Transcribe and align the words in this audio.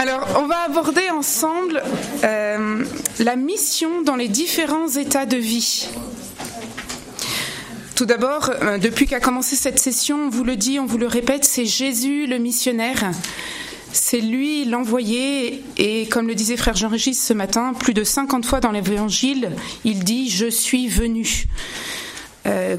Alors, 0.00 0.28
on 0.40 0.46
va 0.46 0.60
aborder 0.60 1.10
ensemble 1.10 1.82
euh, 2.22 2.84
la 3.18 3.34
mission 3.34 4.00
dans 4.02 4.14
les 4.14 4.28
différents 4.28 4.86
états 4.86 5.26
de 5.26 5.36
vie. 5.36 5.88
Tout 7.96 8.04
d'abord, 8.04 8.48
euh, 8.62 8.78
depuis 8.78 9.06
qu'a 9.06 9.18
commencé 9.18 9.56
cette 9.56 9.80
session, 9.80 10.26
on 10.26 10.28
vous 10.28 10.44
le 10.44 10.54
dit, 10.54 10.78
on 10.78 10.86
vous 10.86 10.98
le 10.98 11.08
répète, 11.08 11.44
c'est 11.44 11.64
Jésus 11.64 12.28
le 12.28 12.38
missionnaire. 12.38 13.10
C'est 13.92 14.20
lui 14.20 14.66
l'envoyé 14.66 15.64
et 15.78 16.06
comme 16.06 16.28
le 16.28 16.36
disait 16.36 16.56
frère 16.56 16.76
Jean-Régis 16.76 17.20
ce 17.20 17.32
matin, 17.32 17.72
plus 17.76 17.92
de 17.92 18.04
50 18.04 18.46
fois 18.46 18.60
dans 18.60 18.70
l'évangile, 18.70 19.50
il 19.84 20.04
dit 20.04 20.30
je 20.30 20.46
suis 20.46 20.86
venu. 20.86 21.46
Euh, 22.46 22.76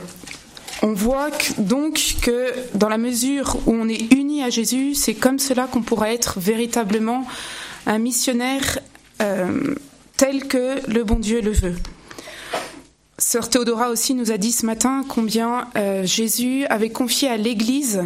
on 0.82 0.94
voit 0.94 1.30
donc 1.58 2.16
que 2.22 2.54
dans 2.74 2.90
la 2.90 2.98
mesure 2.98 3.58
où 3.66 3.74
on 3.74 3.90
est 3.90 4.14
uni 4.14 4.44
à 4.44 4.50
Jésus, 4.50 4.96
c'est 4.96 5.14
comme 5.14 5.40
cela 5.40 5.68
qu'on 5.68 5.82
pourra 5.82 6.12
être 6.14 6.40
véritablement 6.40 7.26
un 7.86 7.98
missionnaire 7.98 8.80
euh, 9.22 9.76
tel 10.16 10.48
que 10.48 10.80
le 10.88 11.04
bon 11.04 11.20
Dieu 11.20 11.42
le 11.42 11.52
veut. 11.52 11.76
Sœur 13.18 13.50
Théodora 13.50 13.90
aussi 13.90 14.14
nous 14.14 14.32
a 14.32 14.38
dit 14.38 14.54
ce 14.54 14.66
matin 14.66 15.04
combien 15.08 15.68
euh, 15.76 16.06
Jésus 16.06 16.66
avait 16.68 16.90
confié 16.90 17.28
à 17.28 17.36
l'Église 17.36 18.02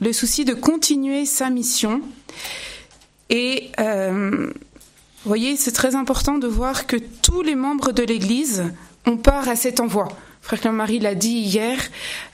le 0.00 0.12
souci 0.12 0.44
de 0.44 0.52
continuer 0.54 1.24
sa 1.24 1.48
mission. 1.48 2.02
Et 3.30 3.70
euh, 3.80 4.52
vous 5.24 5.28
voyez, 5.28 5.56
c'est 5.56 5.72
très 5.72 5.94
important 5.94 6.38
de 6.38 6.46
voir 6.46 6.86
que 6.86 6.96
tous 6.96 7.42
les 7.42 7.54
membres 7.54 7.92
de 7.92 8.02
l'Église 8.02 8.64
ont 9.06 9.16
part 9.16 9.48
à 9.48 9.56
cet 9.56 9.80
envoi. 9.80 10.08
Frère 10.40 10.60
Claire-Marie 10.60 10.98
l'a 10.98 11.14
dit 11.14 11.38
hier, 11.38 11.78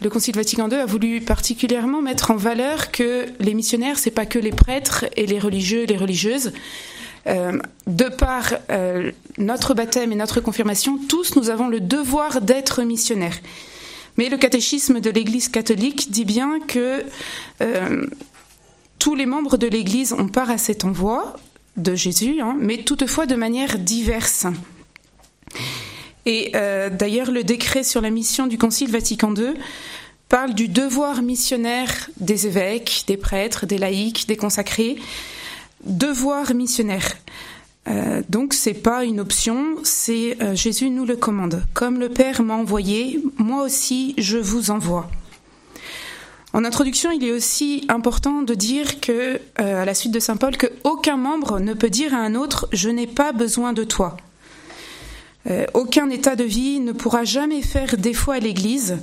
le 0.00 0.08
Concile 0.10 0.36
Vatican 0.36 0.68
II 0.68 0.76
a 0.76 0.86
voulu 0.86 1.20
particulièrement 1.20 2.02
mettre 2.02 2.30
en 2.30 2.36
valeur 2.36 2.90
que 2.92 3.26
les 3.40 3.54
missionnaires, 3.54 3.98
c'est 3.98 4.10
pas 4.10 4.26
que 4.26 4.38
les 4.38 4.52
prêtres 4.52 5.06
et 5.16 5.26
les 5.26 5.38
religieux 5.38 5.82
et 5.82 5.86
les 5.86 5.96
religieuses. 5.96 6.52
Euh, 7.26 7.58
de 7.86 8.04
par 8.04 8.52
euh, 8.70 9.10
notre 9.38 9.72
baptême 9.72 10.12
et 10.12 10.14
notre 10.14 10.40
confirmation, 10.40 10.98
tous 11.08 11.36
nous 11.36 11.48
avons 11.48 11.68
le 11.68 11.80
devoir 11.80 12.42
d'être 12.42 12.82
missionnaires. 12.82 13.38
Mais 14.18 14.28
le 14.28 14.36
catéchisme 14.36 15.00
de 15.00 15.10
l'Église 15.10 15.48
catholique 15.48 16.10
dit 16.10 16.26
bien 16.26 16.60
que 16.60 17.02
euh, 17.62 18.06
tous 18.98 19.14
les 19.14 19.26
membres 19.26 19.56
de 19.56 19.66
l'Église 19.66 20.12
ont 20.12 20.28
part 20.28 20.50
à 20.50 20.58
cet 20.58 20.84
envoi 20.84 21.36
de 21.76 21.94
Jésus, 21.94 22.40
hein, 22.40 22.56
mais 22.58 22.78
toutefois 22.84 23.26
de 23.26 23.34
manière 23.34 23.78
diverse. 23.78 24.46
Et 26.26 26.52
euh, 26.54 26.90
d'ailleurs, 26.90 27.30
le 27.30 27.44
décret 27.44 27.82
sur 27.82 28.00
la 28.00 28.10
mission 28.10 28.46
du 28.46 28.58
Concile 28.58 28.90
Vatican 28.90 29.34
II 29.34 29.54
parle 30.28 30.54
du 30.54 30.68
devoir 30.68 31.22
missionnaire 31.22 32.10
des 32.18 32.46
évêques, 32.46 33.04
des 33.06 33.16
prêtres, 33.16 33.66
des 33.66 33.78
laïcs, 33.78 34.26
des 34.26 34.36
consacrés. 34.36 34.96
Devoir 35.84 36.54
missionnaire. 36.54 37.14
Euh, 37.86 38.22
donc 38.28 38.54
c'est 38.54 38.74
pas 38.74 39.04
une 39.04 39.20
option, 39.20 39.76
c'est 39.82 40.38
euh, 40.42 40.54
Jésus 40.54 40.88
nous 40.90 41.04
le 41.04 41.16
commande. 41.16 41.62
Comme 41.74 42.00
le 42.00 42.08
Père 42.08 42.42
m'a 42.42 42.54
envoyé, 42.54 43.22
moi 43.36 43.62
aussi 43.62 44.14
je 44.16 44.38
vous 44.38 44.70
envoie. 44.70 45.10
En 46.54 46.64
introduction, 46.64 47.10
il 47.10 47.24
est 47.24 47.32
aussi 47.32 47.84
important 47.88 48.42
de 48.42 48.54
dire 48.54 49.00
que, 49.00 49.40
euh, 49.60 49.82
à 49.82 49.84
la 49.84 49.92
suite 49.92 50.12
de 50.12 50.20
saint 50.20 50.36
Paul, 50.36 50.56
que 50.56 50.68
aucun 50.84 51.16
membre 51.16 51.58
ne 51.58 51.74
peut 51.74 51.90
dire 51.90 52.14
à 52.14 52.18
un 52.18 52.36
autre 52.36 52.68
je 52.72 52.88
n'ai 52.88 53.08
pas 53.08 53.32
besoin 53.32 53.72
de 53.72 53.84
toi. 53.84 54.16
Euh, 55.46 55.66
aucun 55.74 56.08
état 56.10 56.36
de 56.36 56.44
vie 56.44 56.80
ne 56.80 56.92
pourra 56.92 57.24
jamais 57.24 57.62
faire 57.62 57.96
défaut 57.96 58.30
à 58.30 58.38
l'Église 58.38 58.98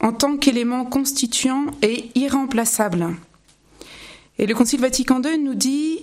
en 0.00 0.12
tant 0.12 0.36
qu'élément 0.36 0.84
constituant 0.84 1.66
et 1.82 2.10
irremplaçable. 2.14 3.16
Et 4.38 4.46
le 4.46 4.54
Concile 4.54 4.80
Vatican 4.80 5.20
II 5.22 5.38
nous 5.38 5.54
dit 5.54 6.00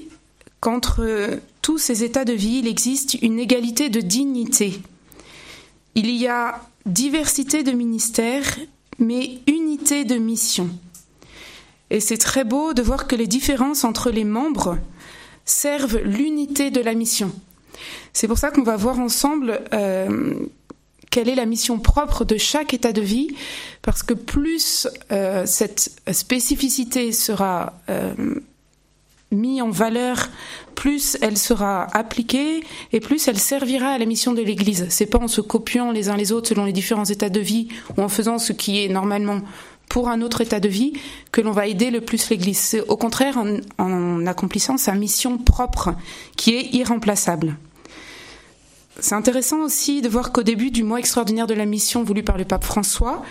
qu'entre 0.59 1.39
tous 1.61 1.77
ces 1.77 2.03
états 2.03 2.25
de 2.25 2.33
vie, 2.33 2.59
il 2.59 2.67
existe 2.67 3.15
une 3.21 3.39
égalité 3.39 3.89
de 3.89 4.01
dignité. 4.01 4.79
Il 5.95 6.09
y 6.11 6.27
a 6.27 6.61
diversité 6.85 7.63
de 7.63 7.71
ministères, 7.71 8.59
mais 8.99 9.39
unité 9.47 10.03
de 10.05 10.15
mission. 10.15 10.69
Et 11.89 11.99
c'est 11.99 12.17
très 12.17 12.43
beau 12.43 12.73
de 12.73 12.81
voir 12.81 13.07
que 13.07 13.15
les 13.15 13.27
différences 13.27 13.83
entre 13.83 14.11
les 14.11 14.23
membres 14.23 14.77
servent 15.45 15.99
l'unité 15.99 16.71
de 16.71 16.81
la 16.81 16.93
mission. 16.93 17.31
C'est 18.13 18.27
pour 18.27 18.37
ça 18.37 18.51
qu'on 18.51 18.63
va 18.63 18.75
voir 18.75 18.99
ensemble 18.99 19.61
euh, 19.73 20.33
quelle 21.15 21.29
est 21.29 21.35
la 21.35 21.45
mission 21.45 21.79
propre 21.79 22.25
de 22.25 22.37
chaque 22.37 22.73
état 22.73 22.91
de 22.91 23.01
vie, 23.01 23.35
parce 23.81 24.03
que 24.03 24.13
plus 24.13 24.87
euh, 25.11 25.45
cette 25.45 25.91
spécificité 26.11 27.11
sera 27.11 27.79
euh, 27.89 28.13
mise 29.31 29.61
en 29.61 29.69
valeur, 29.69 30.29
plus 30.75 31.17
elle 31.21 31.37
sera 31.37 31.87
appliquée 31.95 32.63
et 32.91 32.99
plus 32.99 33.27
elle 33.27 33.39
servira 33.39 33.91
à 33.91 33.97
la 33.97 34.05
mission 34.05 34.33
de 34.33 34.41
l'Église. 34.41 34.87
C'est 34.89 35.05
pas 35.05 35.19
en 35.19 35.27
se 35.27 35.41
copiant 35.41 35.91
les 35.91 36.09
uns 36.09 36.17
les 36.17 36.31
autres 36.31 36.49
selon 36.49 36.65
les 36.65 36.73
différents 36.73 37.05
états 37.05 37.29
de 37.29 37.39
vie 37.39 37.69
ou 37.97 38.01
en 38.01 38.09
faisant 38.09 38.37
ce 38.37 38.51
qui 38.51 38.83
est 38.83 38.89
normalement 38.89 39.39
pour 39.89 40.09
un 40.09 40.21
autre 40.21 40.41
état 40.41 40.59
de 40.59 40.69
vie 40.69 40.93
que 41.31 41.41
l'on 41.41 41.51
va 41.51 41.67
aider 41.67 41.91
le 41.91 42.01
plus 42.01 42.29
l'Église. 42.29 42.77
Au 42.87 42.97
contraire 42.97 43.37
en, 43.77 44.25
accomplissant 44.25 44.77
sa 44.77 44.93
mission 44.93 45.37
propre 45.37 45.95
qui 46.35 46.55
est 46.55 46.73
irremplaçable. 46.73 47.55
C'est 48.99 49.15
intéressant 49.15 49.59
aussi 49.59 50.01
de 50.01 50.09
voir 50.09 50.31
qu'au 50.31 50.43
début 50.43 50.71
du 50.71 50.83
mois 50.83 50.99
extraordinaire 50.99 51.47
de 51.47 51.53
la 51.53 51.65
mission 51.65 52.03
voulu 52.03 52.23
par 52.23 52.37
le 52.37 52.45
pape 52.45 52.63
François, 52.63 53.23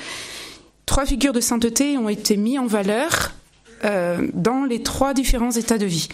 trois 0.87 1.07
figures 1.07 1.33
de 1.33 1.41
sainteté 1.41 1.97
ont 1.97 2.09
été 2.09 2.37
mises 2.37 2.59
en 2.59 2.67
valeur 2.67 3.33
euh, 3.85 4.29
dans 4.35 4.65
les 4.65 4.83
trois 4.83 5.15
différents 5.15 5.51
états 5.51 5.79
de 5.79 5.87
vie. 5.87 6.09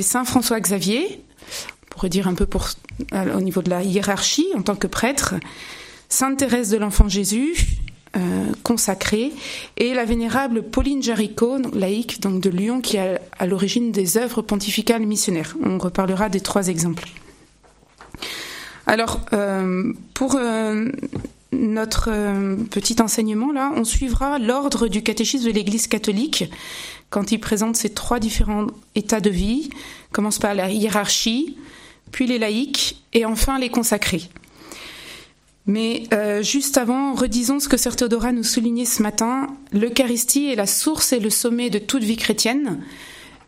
Saint 0.00 0.24
François 0.24 0.60
Xavier, 0.60 1.22
on 1.84 1.94
pourrait 1.94 2.08
dire 2.08 2.28
un 2.28 2.34
peu 2.34 2.46
euh, 3.14 3.36
au 3.36 3.40
niveau 3.40 3.62
de 3.62 3.70
la 3.70 3.82
hiérarchie 3.82 4.46
en 4.56 4.62
tant 4.62 4.76
que 4.76 4.86
prêtre, 4.86 5.34
Sainte 6.08 6.38
Thérèse 6.38 6.70
de 6.70 6.76
l'Enfant 6.76 7.08
Jésus, 7.08 7.54
euh, 8.16 8.52
consacrée, 8.64 9.32
et 9.76 9.94
la 9.94 10.04
vénérable 10.04 10.62
Pauline 10.62 11.00
Jaricot, 11.02 11.58
laïque 11.72 12.20
donc 12.20 12.40
de 12.40 12.50
Lyon, 12.50 12.80
qui 12.80 12.96
est 12.96 13.20
à 13.38 13.46
l'origine 13.46 13.92
des 13.92 14.16
œuvres 14.16 14.42
pontificales 14.42 15.06
missionnaires. 15.06 15.56
On 15.62 15.78
reparlera 15.78 16.28
des 16.28 16.40
trois 16.40 16.66
exemples. 16.66 17.08
Alors, 18.86 19.20
euh, 19.32 19.92
pour 20.12 20.34
euh, 20.34 20.88
notre 21.52 22.10
petit 22.70 23.00
enseignement, 23.00 23.52
là, 23.52 23.70
on 23.76 23.84
suivra 23.84 24.40
l'ordre 24.40 24.88
du 24.88 25.02
catéchisme 25.02 25.46
de 25.46 25.52
l'Église 25.52 25.86
catholique 25.86 26.50
quand 27.10 27.30
il 27.30 27.38
présente 27.38 27.76
ces 27.76 27.90
trois 27.90 28.18
différents 28.18 28.66
états 28.96 29.20
de 29.20 29.30
vie. 29.30 29.70
commence 30.10 30.40
par 30.40 30.54
la 30.54 30.70
hiérarchie, 30.70 31.56
puis 32.10 32.26
les 32.26 32.38
laïcs 32.38 33.00
et 33.12 33.24
enfin 33.24 33.58
les 33.58 33.68
consacrés. 33.68 34.28
Mais 35.66 36.04
euh, 36.12 36.42
juste 36.42 36.78
avant, 36.78 37.14
redisons 37.14 37.60
ce 37.60 37.68
que 37.68 37.76
Sœur 37.76 37.96
Théodora 37.96 38.32
nous 38.32 38.42
soulignait 38.42 38.84
ce 38.84 39.02
matin. 39.02 39.46
L'Eucharistie 39.72 40.50
est 40.50 40.56
la 40.56 40.66
source 40.66 41.12
et 41.12 41.20
le 41.20 41.30
sommet 41.30 41.70
de 41.70 41.78
toute 41.78 42.02
vie 42.02 42.16
chrétienne. 42.16 42.82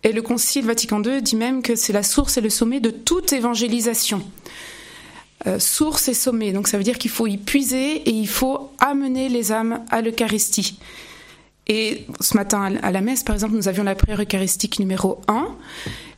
Et 0.04 0.12
le 0.12 0.20
Concile 0.22 0.66
Vatican 0.66 1.02
II 1.02 1.22
dit 1.22 1.36
même 1.36 1.62
que 1.62 1.76
c'est 1.76 1.92
la 1.92 2.02
source 2.02 2.36
et 2.36 2.40
le 2.40 2.50
sommet 2.50 2.80
de 2.80 2.90
toute 2.90 3.32
évangélisation. 3.32 4.22
Euh, 5.46 5.58
source 5.58 6.08
et 6.08 6.14
sommet. 6.14 6.52
Donc 6.52 6.68
ça 6.68 6.76
veut 6.76 6.84
dire 6.84 6.98
qu'il 6.98 7.10
faut 7.10 7.26
y 7.26 7.38
puiser 7.38 7.96
et 7.96 8.10
il 8.10 8.28
faut 8.28 8.70
amener 8.78 9.28
les 9.28 9.50
âmes 9.52 9.84
à 9.90 10.02
l'Eucharistie. 10.02 10.78
Et 11.68 12.06
ce 12.20 12.36
matin 12.36 12.76
à 12.82 12.90
la 12.90 13.00
messe, 13.00 13.22
par 13.22 13.34
exemple, 13.34 13.54
nous 13.54 13.68
avions 13.68 13.84
la 13.84 13.94
prière 13.94 14.20
eucharistique 14.20 14.78
numéro 14.78 15.20
1 15.28 15.46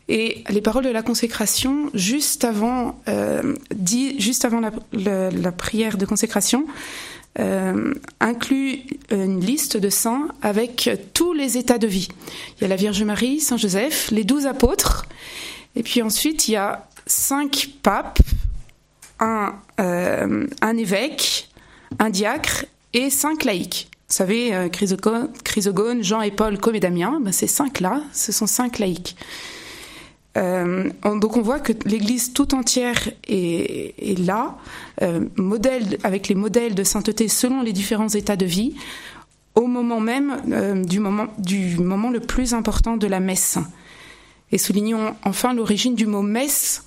et 0.08 0.44
les 0.50 0.60
paroles 0.60 0.84
de 0.84 0.90
la 0.90 1.02
consécration 1.02 1.90
juste 1.94 2.44
avant, 2.44 3.00
euh, 3.08 3.54
dit, 3.74 4.20
juste 4.20 4.44
avant 4.44 4.60
la, 4.92 5.52
prière 5.52 5.96
de 5.96 6.04
consécration 6.04 6.66
euh, 7.40 7.94
inclut 8.20 8.80
une 9.10 9.40
liste 9.40 9.76
de 9.76 9.88
saints 9.88 10.28
avec 10.42 10.90
tous 11.14 11.32
les 11.32 11.56
états 11.56 11.78
de 11.78 11.86
vie. 11.86 12.08
Il 12.56 12.62
y 12.62 12.64
a 12.64 12.68
la 12.68 12.76
Vierge 12.76 13.02
Marie, 13.02 13.40
Saint 13.40 13.56
Joseph, 13.56 14.10
les 14.10 14.24
douze 14.24 14.46
apôtres, 14.46 15.06
et 15.74 15.82
puis 15.82 16.02
ensuite 16.02 16.48
il 16.48 16.52
y 16.52 16.56
a 16.56 16.86
cinq 17.06 17.70
papes 17.82 18.20
un, 19.20 19.54
euh, 19.80 20.46
un 20.60 20.76
évêque, 20.76 21.48
un 21.98 22.10
diacre 22.10 22.66
et 22.92 23.10
cinq 23.10 23.44
laïcs. 23.44 23.88
Vous 24.08 24.14
savez, 24.14 24.54
euh, 24.54 24.68
Chrysogone, 24.68 26.04
Jean 26.04 26.20
et 26.20 26.30
Paul, 26.30 26.58
comme 26.58 26.74
et 26.74 26.80
Damien, 26.80 27.20
ben 27.20 27.32
ces 27.32 27.46
cinq-là, 27.46 28.02
ce 28.12 28.32
sont 28.32 28.46
cinq 28.46 28.78
laïcs. 28.78 29.16
Euh, 30.36 30.90
donc 31.04 31.36
on 31.36 31.42
voit 31.42 31.60
que 31.60 31.72
l'Église 31.84 32.32
tout 32.32 32.54
entière 32.54 33.08
est, 33.28 34.18
là, 34.18 34.56
euh, 35.02 35.26
modèle 35.36 35.98
avec 36.02 36.28
les 36.28 36.34
modèles 36.34 36.74
de 36.74 36.82
sainteté 36.82 37.28
selon 37.28 37.62
les 37.62 37.72
différents 37.72 38.08
états 38.08 38.36
de 38.36 38.46
vie, 38.46 38.74
au 39.54 39.66
moment 39.66 40.00
même 40.00 40.42
euh, 40.50 40.84
du 40.84 40.98
moment 40.98 41.28
du 41.38 41.78
moment 41.78 42.10
le 42.10 42.20
plus 42.20 42.54
important 42.54 42.96
de 42.96 43.06
la 43.06 43.20
messe. 43.20 43.58
Et 44.50 44.58
soulignons 44.58 45.14
enfin 45.24 45.54
l'origine 45.54 45.94
du 45.94 46.06
mot 46.06 46.22
messe 46.22 46.84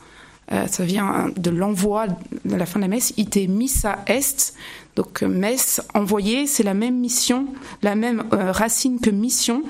ça 0.70 0.86
vient 0.86 1.30
de 1.36 1.50
l'envoi 1.50 2.08
de 2.46 2.56
la 2.56 2.66
fin 2.66 2.80
de 2.80 2.86
la 2.86 2.88
messe, 2.88 3.14
ite 3.18 3.36
missa 3.50 4.00
est. 4.08 4.54
Donc 4.96 5.22
messe, 5.22 5.82
envoyé, 5.94 6.48
c'est 6.48 6.64
la 6.64 6.74
même 6.74 6.98
mission, 6.98 7.48
la 7.82 7.96
même 7.96 8.24
racine 8.32 9.02
que 9.02 9.10
mission. 9.10 9.64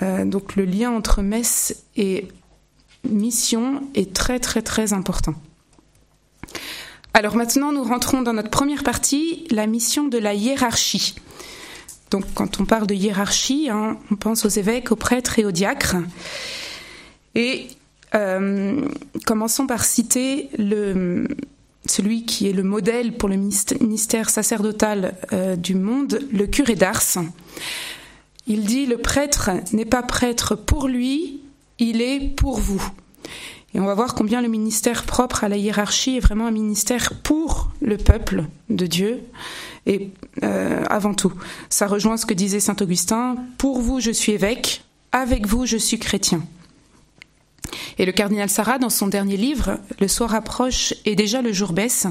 donc 0.00 0.56
le 0.56 0.64
lien 0.64 0.92
entre 0.92 1.20
messe 1.20 1.84
et 1.94 2.26
mission 3.10 3.82
est 3.94 4.12
très 4.12 4.38
très 4.38 4.62
très 4.62 4.92
important. 4.92 5.34
Alors 7.14 7.34
maintenant, 7.36 7.72
nous 7.72 7.82
rentrons 7.82 8.20
dans 8.20 8.34
notre 8.34 8.50
première 8.50 8.82
partie, 8.82 9.46
la 9.50 9.66
mission 9.66 10.06
de 10.06 10.18
la 10.18 10.34
hiérarchie. 10.34 11.14
Donc 12.10 12.24
quand 12.34 12.60
on 12.60 12.66
parle 12.66 12.86
de 12.86 12.94
hiérarchie, 12.94 13.68
hein, 13.70 13.98
on 14.10 14.16
pense 14.16 14.44
aux 14.44 14.50
évêques, 14.50 14.92
aux 14.92 14.96
prêtres 14.96 15.38
et 15.38 15.44
aux 15.44 15.50
diacres. 15.50 15.96
Et 17.34 17.68
euh, 18.14 18.86
commençons 19.24 19.66
par 19.66 19.84
citer 19.84 20.50
celui 21.86 22.24
qui 22.26 22.48
est 22.48 22.52
le 22.52 22.62
modèle 22.62 23.16
pour 23.16 23.28
le 23.28 23.36
ministère 23.36 24.30
sacerdotal 24.30 25.16
euh, 25.32 25.56
du 25.56 25.74
monde, 25.74 26.20
le 26.32 26.46
curé 26.46 26.74
d'Ars. 26.74 27.18
Il 28.46 28.64
dit, 28.64 28.86
le 28.86 28.98
prêtre 28.98 29.50
n'est 29.72 29.84
pas 29.84 30.02
prêtre 30.02 30.54
pour 30.54 30.86
lui, 30.86 31.40
il 31.78 32.02
est 32.02 32.20
pour 32.36 32.58
vous. 32.58 32.82
Et 33.74 33.80
on 33.80 33.84
va 33.84 33.94
voir 33.94 34.14
combien 34.14 34.40
le 34.40 34.48
ministère 34.48 35.04
propre 35.04 35.44
à 35.44 35.48
la 35.48 35.56
hiérarchie 35.56 36.16
est 36.16 36.20
vraiment 36.20 36.46
un 36.46 36.50
ministère 36.50 37.12
pour 37.22 37.70
le 37.82 37.98
peuple 37.98 38.44
de 38.70 38.86
Dieu. 38.86 39.22
Et 39.84 40.10
euh, 40.42 40.82
avant 40.88 41.12
tout, 41.12 41.32
ça 41.68 41.86
rejoint 41.86 42.16
ce 42.16 42.26
que 42.26 42.34
disait 42.34 42.60
saint 42.60 42.76
Augustin, 42.80 43.36
pour 43.58 43.80
vous 43.80 44.00
je 44.00 44.10
suis 44.10 44.32
évêque, 44.32 44.82
avec 45.12 45.46
vous 45.46 45.66
je 45.66 45.76
suis 45.76 45.98
chrétien. 45.98 46.42
Et 47.98 48.06
le 48.06 48.12
cardinal 48.12 48.48
Sarah, 48.48 48.78
dans 48.78 48.90
son 48.90 49.08
dernier 49.08 49.36
livre, 49.36 49.78
Le 50.00 50.08
soir 50.08 50.34
approche 50.34 50.94
et 51.04 51.14
déjà 51.14 51.42
le 51.42 51.52
jour 51.52 51.72
baisse, 51.72 52.06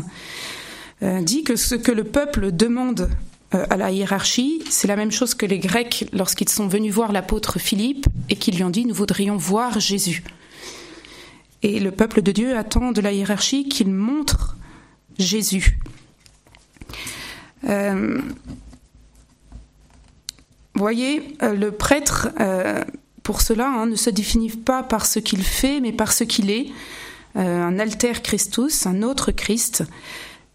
euh, 1.04 1.22
dit 1.22 1.44
que 1.44 1.56
ce 1.56 1.76
que 1.76 1.92
le 1.92 2.04
peuple 2.04 2.52
demande 2.52 3.10
à 3.70 3.78
la 3.78 3.92
hiérarchie, 3.92 4.64
c'est 4.70 4.88
la 4.88 4.96
même 4.96 5.12
chose 5.12 5.34
que 5.34 5.46
les 5.46 5.60
Grecs 5.60 6.08
lorsqu'ils 6.14 6.50
sont 6.50 6.68
venus 6.68 6.94
voir 6.94 7.12
l'apôtre 7.12 7.60
Philippe 7.60 8.08
et 8.30 8.36
qu'ils 8.36 8.56
lui 8.56 8.64
ont 8.64 8.70
dit 8.70 8.86
nous 8.86 8.94
voudrions 8.94 9.38
voir 9.38 9.80
Jésus. 9.80 10.24
Et 11.62 11.80
le 11.80 11.92
peuple 11.92 12.22
de 12.22 12.32
Dieu 12.32 12.56
attend 12.56 12.92
de 12.92 13.02
la 13.02 13.12
hiérarchie 13.12 13.68
qu'il 13.68 13.92
montre 13.92 14.56
Jésus. 15.18 15.80
Euh, 17.68 18.22
voyez, 20.76 21.36
euh, 21.42 21.54
le 21.56 21.72
prêtre, 21.72 22.30
euh, 22.40 22.84
pour 23.24 23.42
cela, 23.42 23.68
hein, 23.68 23.88
ne 23.88 23.96
se 23.96 24.10
définit 24.10 24.50
pas 24.50 24.84
par 24.84 25.06
ce 25.06 25.20
qu'il 25.20 25.44
fait, 25.44 25.80
mais 25.80 25.92
par 25.92 26.14
ce 26.14 26.24
qu'il 26.24 26.52
est. 26.52 26.68
un 27.38 27.80
alter 27.80 28.22
Christus, 28.24 28.86
un 28.86 29.02
autre 29.02 29.32
Christ. 29.32 29.84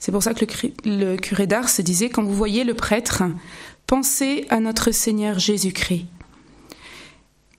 C'est 0.00 0.12
pour 0.12 0.23
ça 0.23 0.32
que 0.32 0.47
le, 0.87 1.17
curé 1.17 1.47
d'Ars 1.47 1.69
disait, 1.81 2.08
quand 2.08 2.23
vous 2.23 2.35
voyez 2.35 2.64
le 2.64 2.73
prêtre, 2.73 3.23
pensez 3.87 4.47
à 4.49 4.58
notre 4.58 4.91
Seigneur 4.93 5.38
Jésus-Christ. 5.38 6.06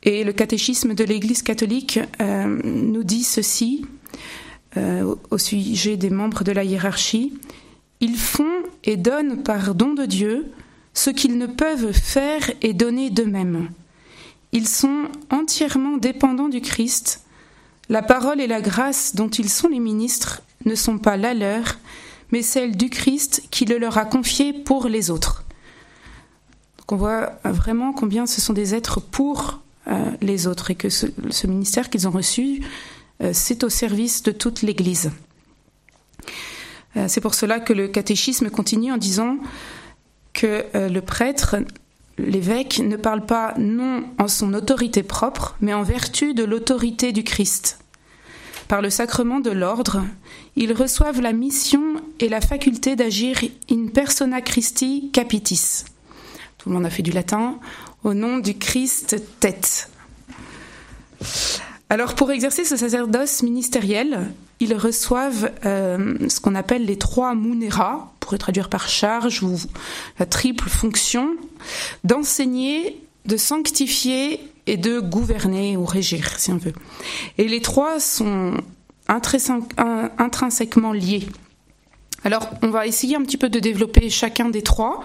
Et 0.04 0.24
le 0.24 0.34
catéchisme 0.34 0.96
de 0.96 1.04
l'Église 1.04 1.44
catholique 1.44 2.00
euh, 2.20 2.60
nous 2.64 3.04
dit 3.04 3.24
ceci 3.24 3.86
euh, 4.76 5.16
au 5.30 5.38
sujet 5.38 5.96
des 5.96 6.10
membres 6.10 6.44
de 6.44 6.52
la 6.52 6.64
hiérarchie. 6.64 7.34
Ils 8.00 8.18
font 8.18 8.64
et 8.84 8.98
donnent 8.98 9.44
par 9.44 9.76
don 9.76 9.94
de 9.94 10.06
Dieu 10.06 10.52
ce 10.96 11.12
qu'ils 11.12 11.38
ne 11.38 11.46
peuvent 11.46 11.94
faire 11.94 12.50
et 12.64 12.74
donner 12.74 13.12
d'eux-mêmes. 13.12 13.70
Ils 14.52 14.68
sont 14.68 15.04
entièrement 15.30 15.98
dépendants 15.98 16.50
du 16.50 16.62
Christ. 16.62 17.22
La 17.88 18.02
parole 18.02 18.42
et 18.42 18.48
la 18.48 18.62
grâce 18.62 19.16
dont 19.16 19.30
ils 19.30 19.50
sont 19.50 19.68
les 19.68 19.80
ministres 19.80 20.42
ne 20.66 20.74
sont 20.74 20.98
pas 20.98 21.18
la 21.18 21.36
leur, 21.36 21.78
mais 22.32 22.42
celle 22.42 22.76
du 22.76 22.90
Christ 22.90 23.44
qui 23.52 23.66
le 23.66 23.78
leur 23.78 23.98
a 23.98 24.06
confiée 24.06 24.54
pour 24.54 24.88
les 24.88 25.12
autres. 25.12 25.44
Donc 26.78 26.92
on 26.94 26.96
voit 26.96 27.34
vraiment 27.44 27.94
combien 27.94 28.26
ce 28.26 28.42
sont 28.42 28.54
des 28.54 28.74
êtres 28.76 29.00
pour 29.00 29.62
euh, 29.88 30.12
les 30.22 30.46
autres 30.46 30.70
et 30.72 30.76
que 30.76 30.90
ce, 30.90 31.48
ministère 31.48 31.90
qu'ils 31.90 32.08
ont 32.08 32.12
reçu, 32.12 32.62
euh, 33.24 33.32
c'est 33.34 33.64
au 33.64 33.70
service 33.70 34.22
de 34.22 34.32
toute 34.32 34.62
l'Église. 34.62 35.12
Euh, 36.96 37.06
c'est 37.08 37.22
pour 37.22 37.34
cela 37.34 37.60
que 37.60 37.74
le 37.74 37.88
catéchisme 37.88 38.50
continue 38.50 38.92
en 38.92 38.98
disant 38.98 39.38
que 40.34 40.64
le 40.74 41.02
prêtre, 41.02 41.58
l'évêque, 42.18 42.80
ne 42.80 42.96
parle 42.96 43.26
pas 43.26 43.54
non 43.58 44.06
en 44.18 44.30
son 44.30 44.54
autorité 44.54 45.04
propre, 45.04 45.58
mais 45.60 45.74
en 45.74 45.84
vertu 45.84 46.34
de 46.34 46.46
l'autorité 46.46 47.12
du 47.12 47.26
Christ. 47.26 47.81
Par 48.72 48.82
le 48.82 48.90
sacrement 48.90 49.42
de 49.42 49.50
l'ordre, 49.50 50.02
ils 50.56 50.72
reçoivent 50.72 51.20
la 51.20 51.34
mission 51.34 51.96
et 52.22 52.30
la 52.30 52.40
faculté 52.40 52.96
d'agir 52.96 53.38
in 53.70 53.88
persona 53.88 54.40
Christi 54.40 55.10
capitis. 55.12 55.84
Tout 56.58 56.70
le 56.70 56.76
monde 56.76 56.86
a 56.86 56.90
fait 56.90 57.04
du 57.04 57.12
latin 57.12 57.60
au 58.06 58.14
nom 58.14 58.38
du 58.38 58.58
Christ 58.58 59.22
tête. 59.42 59.90
Alors 61.90 62.16
pour 62.16 62.32
exercer 62.32 62.64
ce 62.64 62.78
sacerdoce 62.78 63.44
ministériel, 63.44 64.32
ils 64.62 64.74
reçoivent 64.74 65.52
euh, 65.66 66.30
ce 66.30 66.40
qu'on 66.40 66.56
appelle 66.56 66.86
les 66.86 66.98
trois 66.98 67.36
munera, 67.36 68.14
pour 68.22 68.38
traduire 68.38 68.70
par 68.70 68.88
charge 68.88 69.44
ou 69.44 69.58
la 70.18 70.26
triple 70.26 70.70
fonction, 70.70 71.36
d'enseigner, 72.06 73.04
de 73.26 73.36
sanctifier 73.36 74.40
et 74.68 74.78
de 74.78 75.00
gouverner 75.00 75.78
ou 75.78 75.86
régir, 75.86 76.40
si 76.40 76.52
on 76.52 76.58
veut. 76.58 76.74
Et 77.38 77.48
les 77.48 77.62
trois 77.62 78.00
sont 78.00 78.54
intrinsèquement 79.08 80.94
liés. 80.94 81.28
Alors 82.24 82.50
on 82.62 82.70
va 82.70 82.88
essayer 82.88 83.16
un 83.16 83.22
petit 83.22 83.38
peu 83.38 83.50
de 83.50 83.60
développer 83.60 84.10
chacun 84.10 84.50
des 84.50 84.62
trois. 84.62 85.04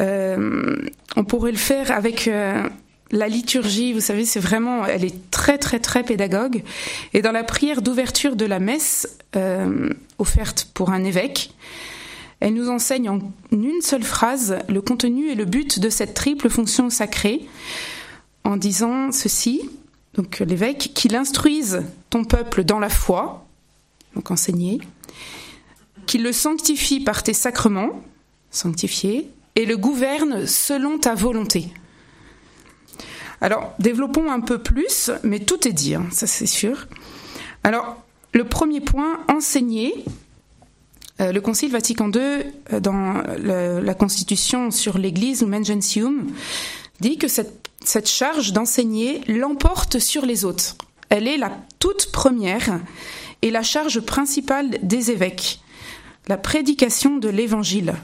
Euh, 0.00 0.76
on 1.16 1.24
pourrait 1.24 1.52
le 1.52 1.58
faire 1.58 1.90
avec 1.90 2.28
euh, 2.28 2.68
la 3.10 3.28
liturgie, 3.28 3.92
vous 3.92 4.00
savez, 4.00 4.24
c'est 4.24 4.40
vraiment, 4.40 4.84
elle 4.84 5.04
est 5.04 5.30
très 5.30 5.58
très 5.58 5.78
très 5.78 6.02
pédagogue. 6.02 6.62
Et 7.14 7.22
dans 7.22 7.32
la 7.32 7.44
prière 7.44 7.82
d'ouverture 7.82 8.36
de 8.36 8.44
la 8.44 8.58
messe 8.58 9.18
euh, 9.36 9.90
offerte 10.18 10.68
pour 10.74 10.90
un 10.90 11.04
évêque, 11.04 11.52
elle 12.40 12.54
nous 12.54 12.68
enseigne 12.68 13.08
en 13.08 13.18
une 13.50 13.80
seule 13.80 14.02
phrase 14.02 14.58
le 14.68 14.82
contenu 14.82 15.30
et 15.30 15.34
le 15.34 15.46
but 15.46 15.80
de 15.80 15.88
cette 15.88 16.14
triple 16.14 16.50
fonction 16.50 16.90
sacrée, 16.90 17.46
en 18.46 18.56
disant 18.56 19.10
ceci, 19.10 19.68
donc 20.14 20.38
l'évêque, 20.38 20.92
qu'il 20.94 21.16
instruise 21.16 21.82
ton 22.10 22.24
peuple 22.24 22.62
dans 22.62 22.78
la 22.78 22.88
foi, 22.88 23.44
donc 24.14 24.30
enseigner, 24.30 24.80
qu'il 26.06 26.22
le 26.22 26.32
sanctifie 26.32 27.00
par 27.00 27.24
tes 27.24 27.32
sacrements, 27.32 28.00
sanctifier, 28.50 29.28
et 29.56 29.66
le 29.66 29.76
gouverne 29.76 30.46
selon 30.46 30.98
ta 30.98 31.14
volonté. 31.14 31.68
Alors, 33.40 33.74
développons 33.80 34.30
un 34.30 34.40
peu 34.40 34.58
plus, 34.58 35.10
mais 35.24 35.40
tout 35.40 35.66
est 35.66 35.72
dit, 35.72 35.96
hein, 35.96 36.06
ça 36.12 36.26
c'est 36.26 36.46
sûr. 36.46 36.86
Alors, 37.64 38.02
le 38.32 38.44
premier 38.44 38.80
point, 38.80 39.20
enseigner. 39.28 40.04
Euh, 41.20 41.32
le 41.32 41.40
Concile 41.40 41.72
Vatican 41.72 42.10
II, 42.12 42.20
euh, 42.20 42.80
dans 42.80 43.22
la 43.38 43.94
Constitution 43.94 44.70
sur 44.70 44.98
l'Église, 44.98 45.42
Lumen 45.42 45.64
Gentium, 45.64 46.26
dit 47.00 47.16
que 47.16 47.26
cette, 47.26 47.65
cette 47.88 48.08
charge 48.08 48.52
d'enseigner 48.52 49.20
l'emporte 49.28 49.98
sur 49.98 50.26
les 50.26 50.44
autres. 50.44 50.76
Elle 51.08 51.28
est 51.28 51.36
la 51.36 51.52
toute 51.78 52.10
première 52.12 52.80
et 53.42 53.50
la 53.50 53.62
charge 53.62 54.00
principale 54.00 54.78
des 54.82 55.10
évêques, 55.10 55.60
la 56.28 56.36
prédication 56.36 57.16
de 57.16 57.28
l'Évangile. 57.28 57.94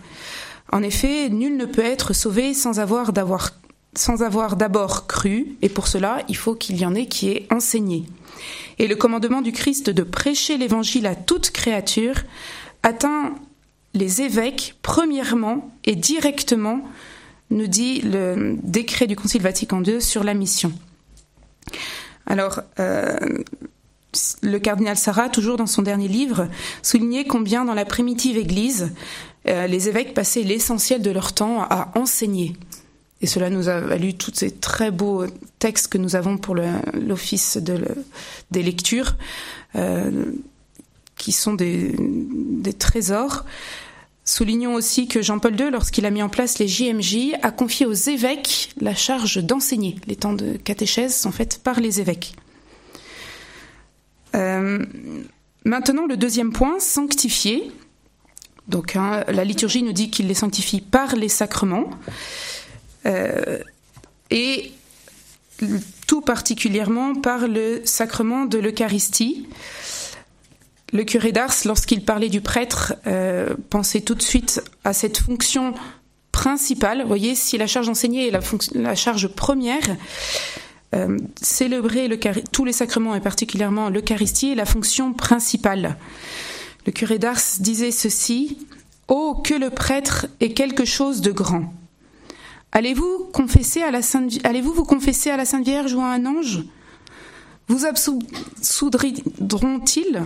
En 0.70 0.82
effet, 0.82 1.28
nul 1.28 1.56
ne 1.56 1.66
peut 1.66 1.84
être 1.84 2.12
sauvé 2.12 2.54
sans 2.54 2.80
avoir 2.80 3.12
d'avoir 3.12 3.50
sans 3.94 4.22
avoir 4.22 4.56
d'abord 4.56 5.06
cru, 5.06 5.56
et 5.60 5.68
pour 5.68 5.86
cela, 5.86 6.22
il 6.26 6.36
faut 6.36 6.54
qu'il 6.54 6.78
y 6.78 6.86
en 6.86 6.94
ait 6.94 7.04
qui 7.04 7.28
ait 7.28 7.46
enseigné. 7.50 8.04
Et 8.78 8.86
le 8.86 8.96
commandement 8.96 9.42
du 9.42 9.52
Christ 9.52 9.90
de 9.90 10.02
prêcher 10.02 10.56
l'évangile 10.56 11.06
à 11.06 11.14
toute 11.14 11.50
créature 11.50 12.14
atteint 12.82 13.34
les 13.92 14.22
évêques 14.22 14.76
premièrement 14.80 15.70
et 15.84 15.94
directement, 15.94 16.80
nous 17.52 17.66
dit 17.66 18.00
le 18.00 18.56
décret 18.62 19.06
du 19.06 19.16
Concile 19.16 19.42
Vatican 19.42 19.82
II 19.82 20.00
sur 20.00 20.24
la 20.24 20.34
mission. 20.34 20.72
Alors, 22.26 22.60
euh, 22.80 23.16
le 24.42 24.58
cardinal 24.58 24.96
Sarah, 24.96 25.28
toujours 25.28 25.56
dans 25.56 25.66
son 25.66 25.82
dernier 25.82 26.08
livre, 26.08 26.48
soulignait 26.82 27.24
combien 27.24 27.64
dans 27.64 27.74
la 27.74 27.84
primitive 27.84 28.36
Église, 28.36 28.92
euh, 29.48 29.66
les 29.66 29.88
évêques 29.88 30.14
passaient 30.14 30.42
l'essentiel 30.42 31.02
de 31.02 31.10
leur 31.10 31.32
temps 31.32 31.62
à 31.62 31.92
enseigner. 31.94 32.54
Et 33.20 33.26
cela 33.26 33.50
nous 33.50 33.68
a 33.68 33.80
valu 33.80 34.14
tous 34.14 34.32
ces 34.34 34.50
très 34.50 34.90
beaux 34.90 35.24
textes 35.58 35.88
que 35.88 35.98
nous 35.98 36.16
avons 36.16 36.38
pour 36.38 36.56
l'office 36.56 37.56
de 37.56 37.78
des 38.50 38.62
lectures, 38.62 39.14
euh, 39.76 40.32
qui 41.16 41.30
sont 41.30 41.54
des, 41.54 41.94
trésors. 42.78 43.44
Soulignons 44.24 44.74
aussi 44.74 45.08
que 45.08 45.20
Jean-Paul 45.20 45.58
II, 45.58 45.70
lorsqu'il 45.70 46.06
a 46.06 46.10
mis 46.10 46.22
en 46.22 46.28
place 46.28 46.58
les 46.58 46.68
JMJ, 46.68 47.34
a 47.42 47.50
confié 47.50 47.86
aux 47.86 47.92
évêques 47.92 48.70
la 48.80 48.94
charge 48.94 49.42
d'enseigner. 49.42 49.96
Les 50.06 50.14
temps 50.14 50.32
de 50.32 50.56
catéchèse 50.56 51.16
sont 51.16 51.32
faits 51.32 51.60
par 51.62 51.80
les 51.80 52.00
évêques. 52.00 52.34
Euh, 54.36 54.84
maintenant, 55.64 56.06
le 56.06 56.16
deuxième 56.16 56.52
point, 56.52 56.78
sanctifier. 56.78 57.72
Donc, 58.68 58.94
hein, 58.94 59.24
la 59.26 59.44
liturgie 59.44 59.82
nous 59.82 59.92
dit 59.92 60.08
qu'il 60.08 60.28
les 60.28 60.34
sanctifie 60.34 60.80
par 60.80 61.16
les 61.16 61.28
sacrements. 61.28 61.90
Euh, 63.06 63.58
et 64.30 64.72
tout 66.06 66.20
particulièrement 66.20 67.14
par 67.14 67.48
le 67.48 67.82
sacrement 67.84 68.44
de 68.44 68.58
l'Eucharistie. 68.58 69.48
Le 70.92 71.04
curé 71.04 71.32
d'Ars, 71.32 71.54
lorsqu'il 71.64 72.04
parlait 72.04 72.28
du 72.28 72.42
prêtre, 72.42 72.94
euh, 73.06 73.54
pensait 73.70 74.02
tout 74.02 74.14
de 74.14 74.20
suite 74.20 74.62
à 74.84 74.92
cette 74.92 75.16
fonction 75.16 75.72
principale. 76.32 77.02
Voyez, 77.06 77.34
si 77.34 77.56
la 77.56 77.66
charge 77.66 77.88
enseignée 77.88 78.28
est 78.28 78.38
la, 78.74 78.94
charge 78.94 79.28
première, 79.28 79.96
euh, 80.94 81.16
célébrer 81.40 82.10
tous 82.52 82.66
les 82.66 82.72
sacrements 82.72 83.14
et 83.14 83.20
particulièrement 83.20 83.88
l'Eucharistie 83.88 84.52
est 84.52 84.54
la 84.54 84.66
fonction 84.66 85.14
principale. 85.14 85.96
Le 86.84 86.92
curé 86.92 87.18
d'Ars 87.18 87.40
disait 87.60 87.90
ceci 87.90 88.58
Oh, 89.08 89.40
que 89.42 89.54
le 89.54 89.70
prêtre 89.70 90.26
est 90.40 90.52
quelque 90.52 90.84
chose 90.84 91.22
de 91.22 91.32
grand. 91.32 91.72
Allez-vous 92.72 93.30
confesser 93.32 93.80
à 93.82 93.90
la 93.90 94.02
Sainte, 94.02 94.32
allez-vous 94.44 94.74
vous 94.74 94.84
confesser 94.84 95.30
à 95.30 95.38
la 95.38 95.46
Sainte 95.46 95.64
Vierge 95.64 95.94
ou 95.94 96.00
à 96.00 96.06
un 96.06 96.26
ange? 96.26 96.64
Vous 97.68 97.86
absoudront-ils 97.86 100.22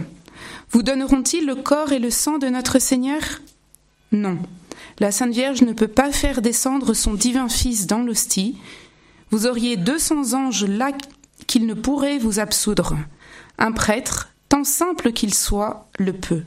Vous 0.70 0.82
donneront-ils 0.82 1.46
le 1.46 1.54
corps 1.54 1.92
et 1.92 1.98
le 1.98 2.10
sang 2.10 2.38
de 2.38 2.48
notre 2.48 2.78
Seigneur? 2.78 3.20
Non. 4.12 4.38
La 4.98 5.12
Sainte 5.12 5.32
Vierge 5.32 5.62
ne 5.62 5.72
peut 5.72 5.88
pas 5.88 6.12
faire 6.12 6.42
descendre 6.42 6.94
son 6.94 7.14
divin 7.14 7.48
Fils 7.48 7.86
dans 7.86 8.02
l'hostie. 8.02 8.56
Vous 9.30 9.46
auriez 9.46 9.76
deux 9.76 9.98
cents 9.98 10.32
anges 10.32 10.64
là 10.64 10.92
qu'il 11.46 11.66
ne 11.66 11.74
pourrait 11.74 12.18
vous 12.18 12.40
absoudre. 12.40 12.96
Un 13.58 13.72
prêtre, 13.72 14.32
tant 14.48 14.64
simple 14.64 15.12
qu'il 15.12 15.34
soit, 15.34 15.88
le 15.98 16.12
peut. 16.12 16.42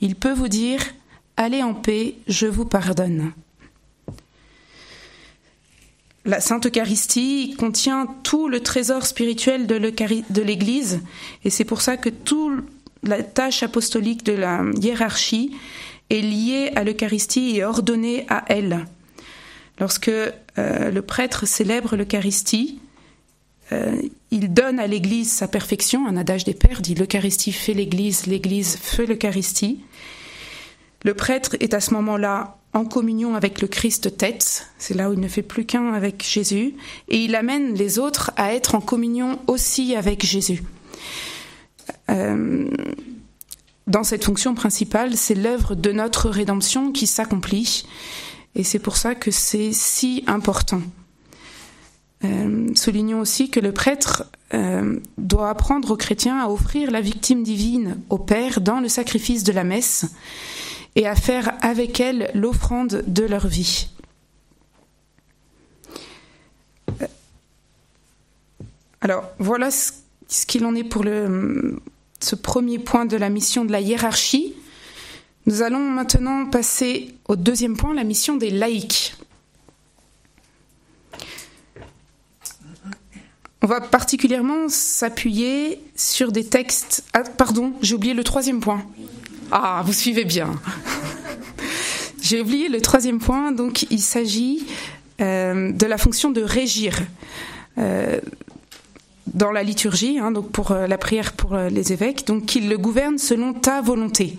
Il 0.00 0.14
peut 0.14 0.32
vous 0.32 0.48
dire 0.48 0.80
Allez 1.36 1.62
en 1.62 1.74
paix, 1.74 2.16
je 2.26 2.46
vous 2.46 2.64
pardonne. 2.64 3.32
La 6.24 6.40
Sainte 6.40 6.66
Eucharistie 6.66 7.54
contient 7.58 8.06
tout 8.22 8.48
le 8.48 8.60
trésor 8.60 9.06
spirituel 9.06 9.66
de 9.66 10.42
l'Église 10.42 11.00
et 11.44 11.48
c'est 11.48 11.64
pour 11.64 11.80
ça 11.80 11.96
que 11.96 12.10
toute 12.10 12.64
la 13.02 13.22
tâche 13.22 13.62
apostolique 13.62 14.24
de 14.24 14.32
la 14.32 14.62
hiérarchie 14.80 15.56
est 16.10 16.20
liée 16.20 16.72
à 16.74 16.84
l'Eucharistie 16.84 17.56
et 17.56 17.64
ordonnée 17.64 18.26
à 18.28 18.44
elle. 18.48 18.86
Lorsque 19.78 20.08
euh, 20.08 20.90
le 20.90 21.02
prêtre 21.02 21.46
célèbre 21.46 21.96
l'Eucharistie, 21.96 22.80
euh, 23.72 24.00
il 24.30 24.52
donne 24.52 24.80
à 24.80 24.86
l'Église 24.86 25.30
sa 25.30 25.46
perfection. 25.46 26.06
Un 26.06 26.16
adage 26.16 26.44
des 26.44 26.54
pères 26.54 26.80
dit 26.80 26.94
l'Eucharistie 26.94 27.52
fait 27.52 27.74
l'Église, 27.74 28.26
l'Église 28.26 28.76
fait 28.76 29.06
l'Eucharistie. 29.06 29.80
Le 31.04 31.14
prêtre 31.14 31.56
est 31.60 31.74
à 31.74 31.80
ce 31.80 31.94
moment-là 31.94 32.56
en 32.74 32.84
communion 32.84 33.34
avec 33.34 33.60
le 33.60 33.68
Christ 33.68 34.16
tête, 34.16 34.66
c'est 34.78 34.94
là 34.94 35.08
où 35.08 35.14
il 35.14 35.20
ne 35.20 35.28
fait 35.28 35.42
plus 35.42 35.64
qu'un 35.64 35.94
avec 35.94 36.22
Jésus, 36.22 36.74
et 37.08 37.16
il 37.16 37.34
amène 37.34 37.74
les 37.74 37.98
autres 37.98 38.30
à 38.36 38.52
être 38.52 38.74
en 38.74 38.80
communion 38.80 39.38
aussi 39.46 39.96
avec 39.96 40.24
Jésus. 40.24 40.62
Euh, 42.10 42.70
dans 43.86 44.04
cette 44.04 44.24
fonction 44.24 44.54
principale, 44.54 45.16
c'est 45.16 45.34
l'œuvre 45.34 45.74
de 45.74 45.92
notre 45.92 46.28
rédemption 46.28 46.92
qui 46.92 47.06
s'accomplit, 47.06 47.86
et 48.54 48.64
c'est 48.64 48.78
pour 48.78 48.96
ça 48.96 49.14
que 49.14 49.30
c'est 49.30 49.72
si 49.72 50.24
important. 50.26 50.82
Euh, 52.24 52.68
soulignons 52.74 53.20
aussi 53.20 53.48
que 53.48 53.60
le 53.60 53.72
prêtre 53.72 54.24
euh, 54.52 54.98
doit 55.18 55.50
apprendre 55.50 55.92
aux 55.92 55.96
chrétiens 55.96 56.40
à 56.40 56.48
offrir 56.48 56.90
la 56.90 57.00
victime 57.00 57.42
divine 57.42 58.00
au 58.10 58.18
Père 58.18 58.60
dans 58.60 58.80
le 58.80 58.88
sacrifice 58.88 59.44
de 59.44 59.52
la 59.52 59.62
messe 59.62 60.06
et 60.96 61.06
à 61.06 61.14
faire 61.14 61.54
avec 61.60 62.00
elle 62.00 62.30
l'offrande 62.34 63.04
de 63.06 63.24
leur 63.24 63.46
vie. 63.46 63.88
Alors 69.00 69.24
voilà 69.38 69.70
ce 69.70 70.44
qu'il 70.46 70.64
en 70.66 70.74
est 70.74 70.82
pour 70.82 71.04
le, 71.04 71.80
ce 72.20 72.34
premier 72.34 72.78
point 72.78 73.04
de 73.04 73.16
la 73.16 73.28
mission 73.28 73.64
de 73.64 73.72
la 73.72 73.80
hiérarchie. 73.80 74.54
Nous 75.46 75.62
allons 75.62 75.80
maintenant 75.90 76.46
passer 76.46 77.14
au 77.26 77.36
deuxième 77.36 77.76
point, 77.76 77.94
la 77.94 78.04
mission 78.04 78.36
des 78.36 78.50
laïcs. 78.50 79.14
On 83.62 83.66
va 83.66 83.80
particulièrement 83.80 84.68
s'appuyer 84.68 85.80
sur 85.96 86.32
des 86.32 86.44
textes. 86.44 87.04
Ah, 87.12 87.22
pardon, 87.22 87.72
j'ai 87.82 87.94
oublié 87.94 88.14
le 88.14 88.22
troisième 88.22 88.60
point. 88.60 88.84
Ah, 89.50 89.82
vous 89.84 89.92
suivez 89.92 90.24
bien. 90.24 90.52
J'ai 92.22 92.42
oublié 92.42 92.68
le 92.68 92.82
troisième 92.82 93.20
point, 93.20 93.52
donc 93.52 93.86
il 93.90 94.02
s'agit 94.02 94.66
euh, 95.22 95.72
de 95.72 95.86
la 95.86 95.96
fonction 95.96 96.30
de 96.30 96.42
régir. 96.42 96.98
Euh, 97.78 98.20
dans 99.34 99.50
la 99.50 99.62
liturgie, 99.62 100.18
hein, 100.18 100.30
donc 100.30 100.50
pour 100.50 100.72
euh, 100.72 100.86
la 100.86 100.98
prière 100.98 101.32
pour 101.32 101.56
les 101.56 101.92
évêques, 101.92 102.26
donc 102.26 102.46
qu'ils 102.46 102.68
le 102.68 102.78
gouvernent 102.78 103.18
selon 103.18 103.52
ta 103.52 103.80
volonté. 103.80 104.36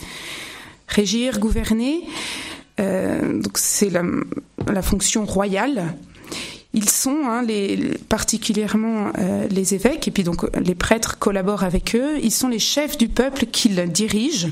Régir, 0.87 1.39
gouverner, 1.39 2.01
donc 2.77 3.57
c'est 3.57 3.91
la, 3.91 4.81
fonction 4.81 5.25
royale. 5.25 5.93
Ils 6.73 6.89
sont 6.89 7.25
hein, 7.25 7.43
les, 7.43 7.97
particulièrement 8.07 9.11
les 9.51 9.75
évêques, 9.75 10.07
et 10.07 10.11
puis 10.11 10.23
donc 10.23 10.47
les 10.57 10.73
prêtres 10.73 11.19
collaborent 11.19 11.63
avec 11.63 11.95
eux. 11.95 12.17
Ils 12.23 12.31
sont 12.31 12.47
les 12.47 12.57
chefs 12.57 12.97
du 12.97 13.07
peuple 13.07 13.45
qu'ils 13.47 13.85
dirigent. 13.91 14.49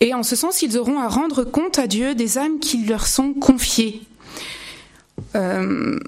Et 0.00 0.12
en 0.12 0.22
ce 0.22 0.36
sens, 0.36 0.62
ils 0.62 0.76
auront 0.78 1.00
à 1.00 1.08
rendre 1.08 1.44
compte 1.44 1.78
à 1.78 1.86
Dieu 1.86 2.14
des 2.14 2.38
âmes 2.38 2.58
qui 2.58 2.84
leur 2.84 3.06
sont 3.06 3.32
confiées. 3.32 4.02
Euh, 5.34 5.98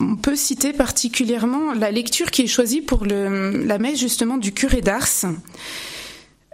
on 0.00 0.16
peut 0.16 0.36
citer 0.36 0.72
particulièrement 0.72 1.72
la 1.72 1.90
lecture 1.90 2.30
qui 2.30 2.42
est 2.42 2.46
choisie 2.46 2.80
pour 2.80 3.04
la 3.04 3.78
messe 3.78 4.00
justement 4.00 4.38
du 4.38 4.52
curé 4.52 4.80
d'Ars. 4.80 5.26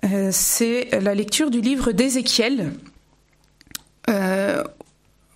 Euh, 0.04 0.30
c'est 0.32 0.90
la 1.00 1.14
lecture 1.14 1.50
du 1.50 1.60
livre 1.60 1.92
d'Ézéchiel, 1.92 2.72
euh, 4.10 4.62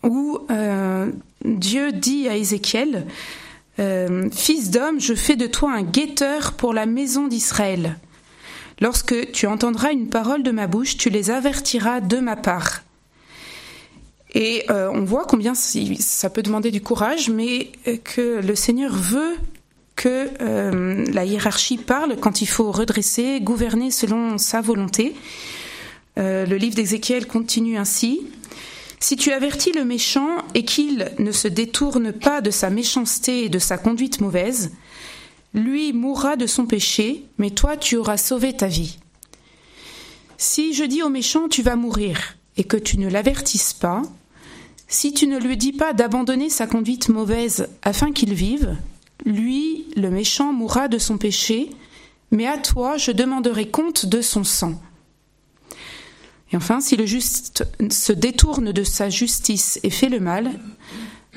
où 0.02 0.38
Dieu 1.45 1.93
dit 1.93 2.29
à 2.29 2.37
Ézéchiel, 2.37 3.07
Fils 3.79 4.71
d'homme, 4.71 5.00
je 5.00 5.14
fais 5.14 5.37
de 5.37 5.47
toi 5.47 5.73
un 5.73 5.83
guetteur 5.83 6.52
pour 6.52 6.75
la 6.75 6.85
maison 6.85 7.29
d'Israël. 7.29 7.97
Lorsque 8.81 9.33
tu 9.33 9.47
entendras 9.47 9.93
une 9.93 10.09
parole 10.09 10.43
de 10.43 10.50
ma 10.50 10.67
bouche, 10.67 10.97
tu 10.97 11.11
les 11.11 11.31
avertiras 11.31 12.00
de 12.00 12.19
ma 12.19 12.37
part. 12.37 12.83
Et 14.32 14.64
euh, 14.70 14.90
on 14.92 15.04
voit 15.04 15.25
combien 15.25 15.54
ça 15.54 16.30
peut 16.30 16.42
demander 16.42 16.70
du 16.70 16.80
courage, 16.80 17.30
mais 17.30 17.72
euh, 17.88 17.96
que 17.96 18.40
le 18.40 18.54
Seigneur 18.54 18.92
veut 18.92 19.37
que 19.96 20.28
euh, 20.40 21.04
la 21.12 21.25
hiérarchie 21.25 21.76
parle 21.76 22.16
quand 22.18 22.40
il 22.40 22.46
faut 22.46 22.70
redresser, 22.70 23.40
gouverner 23.40 23.90
selon 23.90 24.38
sa 24.38 24.60
volonté. 24.60 25.14
le 26.16 26.56
livre 26.56 26.76
d'Ézéchiel 26.76 27.26
continue 27.26 27.76
ainsi. 27.76 28.20
Si 29.00 29.16
tu 29.16 29.32
avertis 29.32 29.72
le 29.72 29.84
méchant 29.84 30.44
et 30.54 30.64
qu'il 30.64 31.10
ne 31.18 31.32
se 31.32 31.49
détourne 31.49 32.12
pas 32.12 32.40
de 32.40 32.50
sa 32.50 32.70
méchanceté 32.70 33.44
et 33.44 33.49
de 33.49 33.58
sa 33.58 33.78
conduite 33.78 34.20
mauvaise, 34.20 34.72
lui 35.54 35.92
mourra 35.92 36.37
de 36.37 36.46
son 36.46 36.66
péché, 36.66 37.25
mais 37.38 37.50
toi 37.50 37.76
tu 37.76 37.96
auras 37.96 38.18
sauvé 38.18 38.54
ta 38.54 38.66
vie. 38.66 38.99
Si 40.37 40.75
je 40.75 40.84
dis 40.84 41.02
au 41.02 41.08
méchant 41.08 41.49
tu 41.49 41.62
vas 41.62 41.76
mourir, 41.76 42.37
et 42.56 42.64
que 42.64 42.76
tu 42.76 42.99
ne 42.99 43.08
l'avertisses 43.08 43.72
pas, 43.72 44.02
si 44.90 45.14
tu 45.14 45.28
ne 45.28 45.38
lui 45.38 45.56
dis 45.56 45.73
pas 45.73 45.92
d'abandonner 45.92 46.50
sa 46.50 46.66
conduite 46.66 47.09
mauvaise 47.09 47.68
afin 47.82 48.11
qu'il 48.11 48.35
vive, 48.35 48.76
lui, 49.25 49.87
le 49.97 50.11
méchant, 50.11 50.52
mourra 50.52 50.88
de 50.88 50.99
son 50.99 51.16
péché, 51.16 51.70
mais 52.32 52.49
à 52.49 52.59
toi 52.59 52.97
je 52.97 53.12
demanderai 53.12 53.68
compte 53.68 54.04
de 54.04 54.20
son 54.20 54.42
sang. 54.42 54.82
Et 56.52 56.56
enfin, 56.56 56.80
si 56.80 56.97
le 56.97 57.06
juste 57.06 57.64
se 57.88 58.12
détourne 58.12 58.73
de 58.73 58.82
sa 58.82 59.09
justice 59.09 59.78
et 59.85 59.90
fait 59.90 60.09
le 60.09 60.18
mal, 60.18 60.59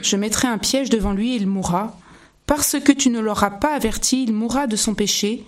je 0.02 0.18
mettrai 0.18 0.48
un 0.48 0.58
piège 0.58 0.90
devant 0.90 1.14
lui 1.14 1.34
et 1.34 1.36
il 1.36 1.46
mourra, 1.46 2.00
parce 2.48 2.80
que 2.80 2.92
tu 2.92 3.12
ne 3.12 3.20
l'auras 3.20 3.52
pas 3.52 3.76
averti, 3.76 4.24
il 4.24 4.34
mourra 4.34 4.66
de 4.66 4.76
son 4.76 4.96
péché, 4.96 5.46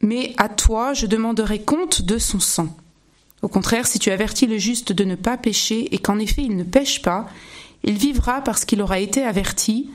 mais 0.00 0.34
à 0.38 0.48
toi 0.48 0.92
je 0.92 1.06
demanderai 1.06 1.62
compte 1.62 2.02
de 2.02 2.18
son 2.18 2.40
sang. 2.40 2.76
Au 3.42 3.48
contraire, 3.48 3.86
si 3.86 3.98
tu 3.98 4.10
avertis 4.10 4.46
le 4.46 4.58
juste 4.58 4.92
de 4.92 5.04
ne 5.04 5.14
pas 5.14 5.36
pécher 5.36 5.94
et 5.94 5.98
qu'en 5.98 6.18
effet 6.18 6.42
il 6.42 6.56
ne 6.56 6.64
pêche 6.64 7.02
pas, 7.02 7.28
il 7.84 7.94
vivra 7.94 8.42
parce 8.42 8.64
qu'il 8.64 8.82
aura 8.82 8.98
été 8.98 9.22
averti, 9.22 9.90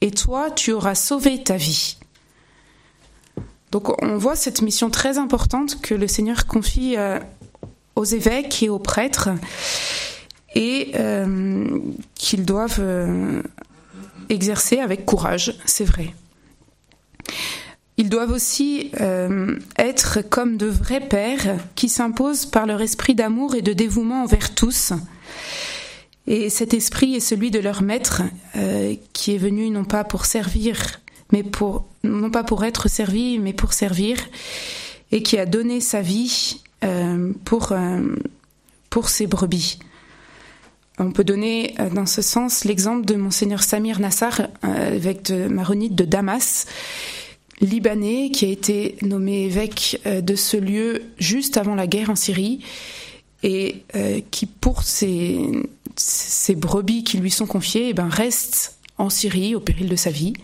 et 0.00 0.10
toi 0.10 0.50
tu 0.50 0.72
auras 0.72 0.94
sauvé 0.94 1.42
ta 1.42 1.56
vie. 1.56 1.96
Donc 3.70 4.02
on 4.02 4.16
voit 4.16 4.36
cette 4.36 4.62
mission 4.62 4.90
très 4.90 5.18
importante 5.18 5.80
que 5.80 5.94
le 5.94 6.08
Seigneur 6.08 6.46
confie 6.46 6.96
euh, 6.96 7.18
aux 7.96 8.04
évêques 8.04 8.62
et 8.62 8.68
aux 8.68 8.78
prêtres 8.78 9.30
et 10.54 10.92
euh, 10.96 11.78
qu'ils 12.14 12.44
doivent 12.44 12.80
euh, 12.80 13.42
exercer 14.28 14.78
avec 14.78 15.06
courage, 15.06 15.54
c'est 15.64 15.84
vrai. 15.84 16.14
Ils 18.00 18.08
doivent 18.08 18.32
aussi 18.32 18.92
euh, 19.02 19.58
être 19.76 20.22
comme 20.22 20.56
de 20.56 20.64
vrais 20.64 21.06
pères 21.06 21.58
qui 21.74 21.90
s'imposent 21.90 22.46
par 22.46 22.64
leur 22.64 22.80
esprit 22.80 23.14
d'amour 23.14 23.54
et 23.54 23.60
de 23.60 23.74
dévouement 23.74 24.22
envers 24.22 24.54
tous. 24.54 24.94
Et 26.26 26.48
cet 26.48 26.72
esprit 26.72 27.14
est 27.14 27.20
celui 27.20 27.50
de 27.50 27.58
leur 27.58 27.82
maître, 27.82 28.22
euh, 28.56 28.94
qui 29.12 29.34
est 29.34 29.38
venu 29.38 29.68
non 29.68 29.84
pas 29.84 30.02
pour 30.04 30.24
servir, 30.24 31.02
mais 31.30 31.42
pour 31.42 31.88
non 32.02 32.30
pas 32.30 32.42
pour 32.42 32.64
être 32.64 32.88
servi, 32.88 33.38
mais 33.38 33.52
pour 33.52 33.74
servir, 33.74 34.16
et 35.12 35.22
qui 35.22 35.36
a 35.36 35.44
donné 35.44 35.82
sa 35.82 36.00
vie 36.00 36.62
euh, 36.84 37.34
pour 37.44 37.74
pour 38.88 39.10
ses 39.10 39.26
brebis. 39.26 39.78
On 40.98 41.12
peut 41.12 41.24
donner 41.24 41.74
dans 41.94 42.06
ce 42.06 42.22
sens 42.22 42.64
l'exemple 42.64 43.04
de 43.04 43.16
monseigneur 43.16 43.62
Samir 43.62 44.00
Nassar, 44.00 44.40
évêque 44.90 45.30
maronite 45.30 45.94
de 45.94 46.04
Damas, 46.06 46.66
libanais, 47.60 48.30
qui 48.30 48.44
a 48.46 48.48
été 48.48 48.96
nommé 49.02 49.44
évêque 49.44 50.00
de 50.06 50.34
ce 50.34 50.56
lieu 50.56 51.02
juste 51.18 51.56
avant 51.56 51.74
la 51.74 51.86
guerre 51.86 52.10
en 52.10 52.16
Syrie, 52.16 52.60
et 53.42 53.84
qui, 54.30 54.46
pour 54.46 54.82
ses, 54.82 55.40
ses, 55.96 56.54
brebis 56.54 57.04
qui 57.04 57.18
lui 57.18 57.30
sont 57.30 57.46
confiées, 57.46 57.88
eh 57.90 57.94
ben, 57.94 58.08
reste 58.08 58.78
en 58.98 59.10
Syrie 59.10 59.54
au 59.54 59.60
péril 59.60 59.88
de 59.88 59.96
sa 59.96 60.10
vie. 60.10 60.34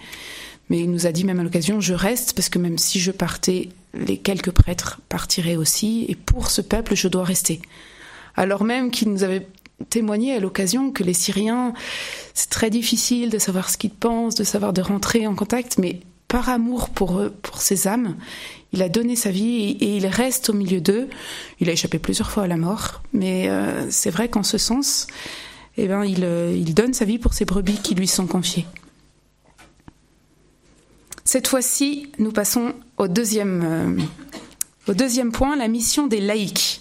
Mais 0.68 0.80
il 0.80 0.90
nous 0.90 1.06
a 1.06 1.12
dit 1.12 1.25
même 1.25 1.38
à 1.38 1.44
l'occasion, 1.44 1.80
je 1.80 1.94
reste 1.94 2.32
parce 2.32 2.49
que 2.49 2.58
même 2.58 2.78
si 2.78 2.99
je 2.99 3.12
partais, 3.12 3.68
les 3.94 4.16
quelques 4.16 4.50
prêtres 4.50 5.00
partiraient 5.08 5.56
aussi, 5.56 6.06
et 6.08 6.14
pour 6.14 6.50
ce 6.50 6.61
peuple, 6.61 6.94
je 6.96 7.08
dois 7.08 7.25
rester. 7.25 7.61
Alors 8.35 8.64
même 8.64 8.90
qu'il 8.90 9.11
nous 9.11 9.23
avait 9.23 9.46
témoigné 9.90 10.32
à 10.32 10.40
l'occasion 10.40 10.90
que 10.90 11.04
les 11.04 11.14
Syriens, 11.14 11.73
c'est 12.35 12.50
très 12.50 12.70
difficile 12.70 13.30
de 13.30 13.38
savoir 13.38 13.70
ce 13.70 13.76
qu'ils 13.76 13.90
pensent, 13.90 14.35
de 14.35 14.44
savoir 14.44 14.73
de 14.73 14.80
rentrer 14.80 15.26
en 15.26 15.35
contact, 15.35 15.78
mais 15.78 16.00
par 16.28 16.49
amour 16.49 16.90
pour 16.90 17.21
eux, 17.21 17.33
pour 17.42 17.61
ces 17.61 17.87
âmes, 17.87 18.16
il 18.73 18.83
a 18.83 18.88
donné 18.88 19.16
sa 19.16 19.30
vie 19.30 19.76
et, 19.80 19.97
il 19.97 20.06
reste 20.06 20.50
au 20.50 20.52
milieu 20.52 20.80
d'eux. 20.80 21.09
Il 21.61 21.68
a 21.68 21.73
échappé 21.73 21.99
plusieurs 21.99 22.30
fois 22.30 22.45
à 22.45 22.47
la 22.47 22.56
mort, 22.56 23.02
mais 23.12 23.49
euh, 23.49 23.90
c'est 23.90 24.11
vrai 24.11 24.28
qu'en 24.28 24.42
ce 24.42 24.59
sens, 24.59 25.06
eh 25.76 25.88
ben, 25.88 26.04
il, 26.04 26.25
euh, 26.25 26.52
il 26.54 26.75
donne 26.75 26.95
sa 26.95 27.04
vie 27.04 27.18
pour 27.18 27.35
ces 27.35 27.45
brebis 27.45 27.78
qui 27.83 27.95
lui 27.95 28.09
sont 28.09 28.26
confiées. 28.26 28.66
Cette 31.25 31.49
fois-ci, 31.49 32.11
nous 32.18 32.33
passons 32.33 32.75
au 32.99 33.09
deuxième, 33.09 33.62
euh, 33.64 34.02
au 34.88 34.95
deuxième 34.95 35.33
point, 35.33 35.56
la 35.56 35.68
mission 35.68 36.06
des 36.06 36.21
laïcs. 36.21 36.80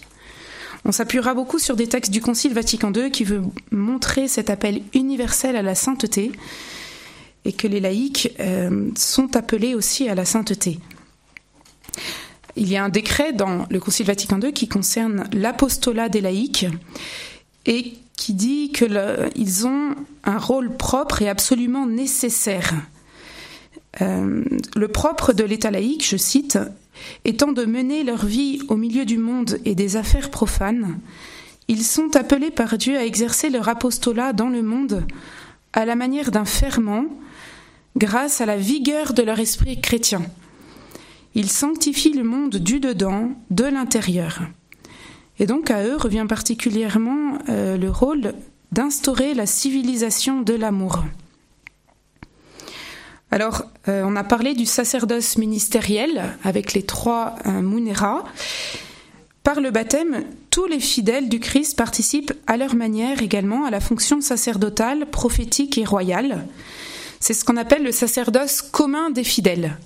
On 0.84 0.92
s'appuiera 0.92 1.34
beaucoup 1.34 1.58
sur 1.58 1.74
des 1.74 1.88
textes 1.88 2.12
du 2.12 2.20
Concile 2.20 2.54
Vatican 2.54 2.92
II 2.92 3.10
qui 3.10 3.24
veut 3.24 3.42
montrer 3.72 4.28
cet 4.28 4.50
appel 4.50 4.82
universel 4.94 5.56
à 5.56 5.62
la 5.62 5.74
sainteté 5.74 6.30
et 7.46 7.52
que 7.52 7.66
les 7.68 7.80
laïcs 7.80 8.32
euh, 8.40 8.90
sont 8.96 9.36
appelés 9.36 9.74
aussi 9.74 10.08
à 10.08 10.14
la 10.14 10.24
sainteté. 10.24 10.78
Il 12.56 12.68
y 12.68 12.76
a 12.76 12.84
un 12.84 12.88
décret 12.88 13.32
dans 13.32 13.66
le 13.70 13.78
Concile 13.78 14.06
Vatican 14.06 14.40
II 14.40 14.52
qui 14.52 14.66
concerne 14.66 15.28
l'apostolat 15.32 16.08
des 16.08 16.20
laïcs 16.20 16.66
et 17.66 17.94
qui 18.16 18.34
dit 18.34 18.72
qu'ils 18.72 19.66
ont 19.66 19.94
un 20.24 20.38
rôle 20.38 20.76
propre 20.76 21.22
et 21.22 21.28
absolument 21.28 21.86
nécessaire 21.86 22.74
euh, 24.00 24.44
le 24.74 24.88
propre 24.88 25.32
de 25.32 25.44
l'État 25.44 25.70
laïque, 25.70 26.06
je 26.06 26.16
cite, 26.16 26.58
étant 27.24 27.52
de 27.52 27.64
mener 27.64 28.04
leur 28.04 28.26
vie 28.26 28.60
au 28.68 28.76
milieu 28.76 29.04
du 29.04 29.18
monde 29.18 29.58
et 29.64 29.74
des 29.74 29.96
affaires 29.96 30.30
profanes, 30.30 30.98
ils 31.68 31.82
sont 31.82 32.14
appelés 32.14 32.50
par 32.50 32.78
Dieu 32.78 32.96
à 32.96 33.04
exercer 33.04 33.50
leur 33.50 33.68
apostolat 33.68 34.32
dans 34.32 34.48
le 34.48 34.62
monde 34.62 35.04
à 35.72 35.84
la 35.84 35.96
manière 35.96 36.30
d'un 36.30 36.44
ferment, 36.44 37.06
grâce 37.96 38.40
à 38.40 38.46
la 38.46 38.56
vigueur 38.56 39.12
de 39.12 39.22
leur 39.22 39.38
esprit 39.40 39.80
chrétien. 39.80 40.22
Ils 41.34 41.50
sanctifient 41.50 42.12
le 42.12 42.24
monde 42.24 42.56
du 42.56 42.80
dedans, 42.80 43.30
de 43.50 43.64
l'intérieur. 43.64 44.42
Et 45.38 45.46
donc 45.46 45.70
à 45.70 45.84
eux 45.84 45.96
revient 45.96 46.26
particulièrement 46.28 47.38
euh, 47.48 47.76
le 47.76 47.90
rôle 47.90 48.34
d'instaurer 48.72 49.34
la 49.34 49.46
civilisation 49.46 50.40
de 50.40 50.54
l'amour. 50.54 51.04
Alors, 53.30 53.64
euh, 53.88 54.02
on 54.06 54.16
a 54.16 54.24
parlé 54.24 54.54
du 54.54 54.66
sacerdoce 54.66 55.36
ministériel 55.36 56.36
avec 56.44 56.72
les 56.72 56.84
trois 56.84 57.34
euh, 57.46 58.22
Par 59.42 59.60
le 59.60 59.70
baptême, 59.70 60.24
tous 60.50 60.66
les 60.66 60.80
fidèles 60.80 61.28
du 61.28 61.40
Christ 61.40 61.76
participent 61.76 62.32
à 62.46 62.56
leur 62.56 62.74
manière 62.74 63.22
également 63.22 63.64
à 63.64 63.70
la 63.70 63.80
fonction 63.80 64.20
sacerdotale, 64.20 65.06
prophétique 65.10 65.76
et 65.76 65.84
royale. 65.84 66.46
C'est 67.20 67.34
ce 67.34 67.44
qu'on 67.44 67.56
appelle 67.56 67.82
le 67.82 67.92
sacerdoce 67.92 68.62
commun 68.62 69.10
des 69.10 69.24
fidèles. 69.24 69.76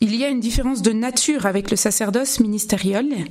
Il 0.00 0.16
y 0.16 0.24
a 0.24 0.28
une 0.28 0.40
différence 0.40 0.80
de 0.80 0.92
nature 0.92 1.44
avec 1.44 1.70
le 1.70 1.76
sacerdoce 1.76 2.40
ministériel, 2.40 3.26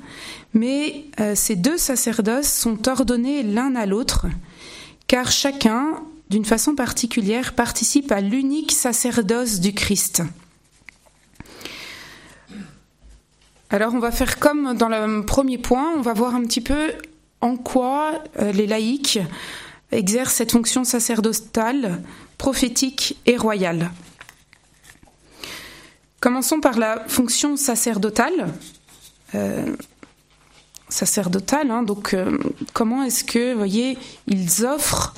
mais 0.53 1.05
euh, 1.19 1.34
ces 1.34 1.55
deux 1.55 1.77
sacerdoces 1.77 2.51
sont 2.51 2.88
ordonnés 2.88 3.41
l'un 3.41 3.75
à 3.75 3.88
l'autre, 3.88 4.27
car 5.08 5.32
chacun 5.32 6.03
d'une 6.29 6.45
façon 6.45 6.75
particulière, 6.75 7.53
participe 7.53 8.12
à 8.12 8.21
l'unique 8.21 8.71
sacerdoce 8.71 9.60
du 9.60 9.73
Christ. 9.73 10.21
Alors 13.71 13.93
on 13.93 13.99
va 13.99 14.12
faire 14.12 14.39
comme 14.39 14.75
dans 14.75 14.89
le 14.89 15.25
premier 15.25 15.58
point, 15.58 15.91
on 15.95 16.01
va 16.01 16.13
voir 16.13 16.36
un 16.36 16.43
petit 16.43 16.62
peu 16.62 16.91
en 17.41 17.55
quoi 17.55 18.23
euh, 18.39 18.51
les 18.51 18.67
laïcs 18.67 19.19
exercent 19.91 20.36
cette 20.36 20.52
fonction 20.52 20.84
sacerdotale, 20.84 22.02
prophétique 22.38 23.17
et 23.25 23.38
royale. 23.38 23.91
Commençons 26.19 26.60
par 26.60 26.78
la 26.78 27.06
fonction 27.08 27.56
sacerdotale. 27.56 28.47
Euh, 29.36 29.75
sacerdotale, 30.89 31.69
hein, 31.69 31.84
donc 31.84 32.13
euh, 32.13 32.38
comment 32.73 33.04
est-ce 33.04 33.23
que, 33.23 33.54
voyez, 33.54 33.97
ils 34.28 34.65
offrent 34.65 35.13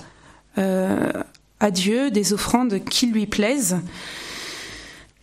euh, 0.57 1.11
à 1.59 1.71
Dieu 1.71 2.11
des 2.11 2.33
offrandes 2.33 2.83
qui 2.83 3.07
lui 3.07 3.25
plaisent, 3.25 3.77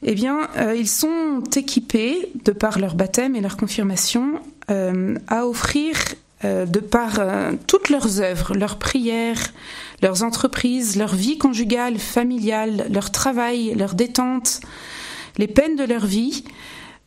eh 0.02 0.14
bien, 0.14 0.48
ils 0.76 0.88
sont 0.88 1.42
équipés, 1.56 2.30
de 2.44 2.52
par 2.52 2.78
leur 2.78 2.94
baptême 2.94 3.34
et 3.34 3.40
leur 3.40 3.56
confirmation, 3.56 4.40
à 4.68 5.44
offrir, 5.44 5.96
de 6.44 6.81
par 6.81 7.20
toutes 7.66 7.88
leurs 7.88 8.20
œuvres, 8.20 8.55
leurs 8.55 8.79
prières, 8.79 9.53
leurs 10.03 10.22
entreprises, 10.22 10.96
leur 10.96 11.14
vie 11.14 11.37
conjugale, 11.37 11.98
familiale, 11.98 12.87
leur 12.90 13.11
travail, 13.11 13.74
leur 13.74 13.94
détente, 13.94 14.61
les 15.37 15.48
peines 15.48 15.77
de 15.77 15.85
leur 15.85 16.07
vie, 16.07 16.44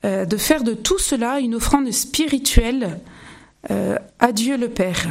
de 0.03 0.37
faire 0.37 0.63
de 0.63 0.73
tout 0.73 0.99
cela 0.99 1.39
une 1.39 1.55
offrande 1.55 1.89
spirituelle 1.91 2.99
à 3.69 4.31
Dieu 4.33 4.57
le 4.57 4.67
Père 4.67 5.07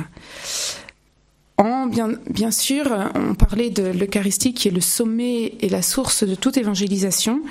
bien, 1.90 2.12
bien 2.28 2.50
sûr, 2.50 2.86
on 3.14 3.34
parlait 3.34 3.70
de 3.70 3.82
l'Eucharistie 3.82 4.54
qui 4.54 4.68
est 4.68 4.72
le 4.72 4.80
sommet 4.80 5.54
et 5.60 5.68
la 5.68 5.82
source 5.82 6.24
de 6.24 6.34
toute 6.34 6.56
évangélisation. 6.56 7.42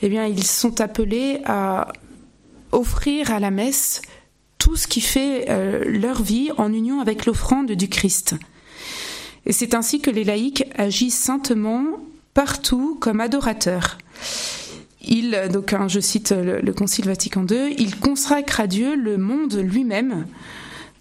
Eh 0.00 0.08
bien, 0.08 0.26
ils 0.26 0.44
sont 0.44 0.80
appelés 0.80 1.40
à 1.44 1.88
offrir 2.70 3.30
à 3.30 3.40
la 3.40 3.50
messe 3.50 4.00
tout 4.62 4.76
ce 4.76 4.86
qui 4.86 5.00
fait 5.00 5.46
euh, 5.48 5.82
leur 5.84 6.22
vie 6.22 6.52
en 6.56 6.72
union 6.72 7.00
avec 7.00 7.26
l'offrande 7.26 7.72
du 7.72 7.88
Christ. 7.88 8.36
Et 9.44 9.52
c'est 9.52 9.74
ainsi 9.74 10.00
que 10.00 10.08
les 10.08 10.22
laïcs 10.22 10.64
agissent 10.76 11.18
saintement 11.18 11.98
partout 12.32 12.96
comme 13.00 13.18
adorateurs. 13.18 13.98
Ils, 15.02 15.48
donc 15.52 15.72
hein, 15.72 15.88
je 15.88 15.98
cite 15.98 16.30
le, 16.30 16.60
le 16.60 16.72
Concile 16.72 17.06
Vatican 17.06 17.44
II, 17.44 17.74
ils 17.76 17.98
consacrent 17.98 18.60
à 18.60 18.68
Dieu 18.68 18.94
le 18.94 19.18
monde 19.18 19.56
lui-même 19.56 20.26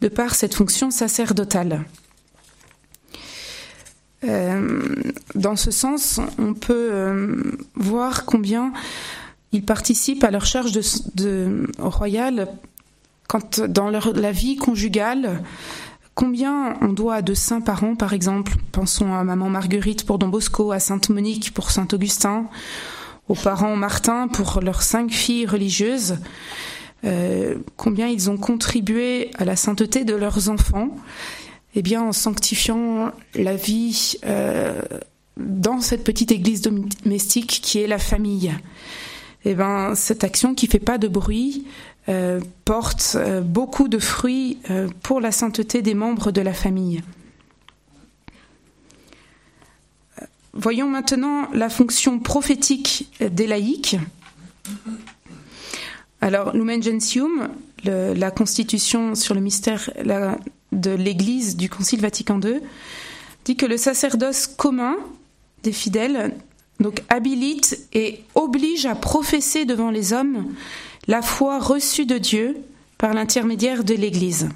de 0.02 0.08
par 0.08 0.34
cette 0.34 0.56
fonction 0.56 0.90
sacerdotale. 0.90 1.86
Euh, 4.24 4.80
dans 5.36 5.56
ce 5.56 5.70
sens, 5.70 6.20
on 6.40 6.56
peut 6.56 6.90
euh, 6.92 7.44
voir 7.76 8.26
combien 8.26 8.74
ils 9.52 9.64
participent 9.64 10.24
à 10.24 10.32
leur 10.32 10.46
charge 10.46 10.72
royale 11.78 12.48
quand 13.32 13.62
dans 13.62 13.90
leur, 13.90 14.12
la 14.12 14.34
vie 14.34 14.58
conjugale. 14.58 15.42
Combien 16.16 16.76
on 16.82 16.92
doit 16.92 17.16
à 17.16 17.22
de 17.22 17.34
saints 17.34 17.62
parents, 17.62 17.96
par 17.96 18.12
exemple? 18.12 18.56
Pensons 18.74 19.14
à 19.14 19.24
maman 19.24 19.50
Marguerite 19.50 20.06
pour 20.06 20.20
Don 20.20 20.28
Bosco, 20.28 20.74
à 20.74 20.82
Sainte 20.82 21.08
Monique 21.08 21.54
pour 21.54 21.72
Saint 21.72 21.88
Augustin, 21.94 22.48
aux 23.30 23.36
parents 23.36 23.78
Martin 23.78 24.28
pour 24.28 24.60
leurs 24.60 24.82
cinq 24.82 25.12
filles 25.12 25.46
religieuses. 25.46 26.18
Euh, 27.06 27.56
combien 27.78 28.10
ils 28.10 28.30
ont 28.30 28.36
contribué 28.36 29.32
à 29.38 29.46
la 29.46 29.56
sainteté 29.56 30.04
de 30.04 30.14
leurs 30.14 30.50
enfants? 30.50 30.94
Eh 31.74 31.82
bien, 31.82 32.02
en 32.02 32.12
sanctifiant 32.12 33.14
la 33.34 33.56
vie 33.56 34.16
euh, 34.26 34.82
dans 35.38 35.80
cette 35.80 36.04
petite 36.04 36.34
église 36.34 36.62
domestique 36.62 37.62
qui 37.64 37.80
est 37.80 37.88
la 37.88 37.98
famille. 37.98 38.52
Eh 39.46 39.56
bien, 39.56 39.96
cette 39.96 40.26
action 40.26 40.54
qui 40.54 40.68
fait 40.68 40.80
pas 40.80 40.98
de 40.98 41.08
bruit 41.08 41.66
porte 42.66 43.16
euh, 43.16 43.42
beaucoup 43.42 43.88
de 43.88 44.00
fruits 44.00 44.60
pour 45.04 45.22
la 45.22 45.32
sainteté 45.32 45.82
des 45.82 45.94
membres 45.94 46.32
de 46.32 46.42
la 46.42 46.54
famille. 46.54 47.02
Voyons 50.54 50.88
maintenant 50.88 51.48
la 51.54 51.70
fonction 51.70 52.20
prophétique 52.20 53.10
des 53.22 53.48
laïcs. 53.48 53.98
Alors, 56.20 56.54
Lumen 56.54 56.84
Gentium, 56.84 57.50
la 57.86 58.32
constitution 58.32 59.16
sur 59.16 59.34
le 59.34 59.40
mystère, 59.40 59.90
de 60.72 60.92
l'Église 60.92 61.58
du 61.58 61.70
Concile 61.70 62.02
Vatican 62.02 62.40
II 62.40 62.60
dit 63.46 63.56
que 63.56 63.66
le 63.66 63.78
sacerdoce 63.78 64.48
commun 64.48 64.96
des 65.64 65.72
fidèles 65.72 66.34
donc 66.80 67.04
habilite 67.10 67.88
et 67.94 68.24
oblige 68.36 68.86
à 68.86 68.96
professer 68.96 69.66
devant 69.66 69.92
les 69.92 70.14
hommes 70.14 70.54
la 71.08 71.22
foi 71.22 71.60
reçue 71.60 72.06
de 72.06 72.18
Dieu 72.18 72.58
par 72.98 73.14
l'intermédiaire 73.14 73.84
de 73.84 73.94
l'Église. 73.94 74.50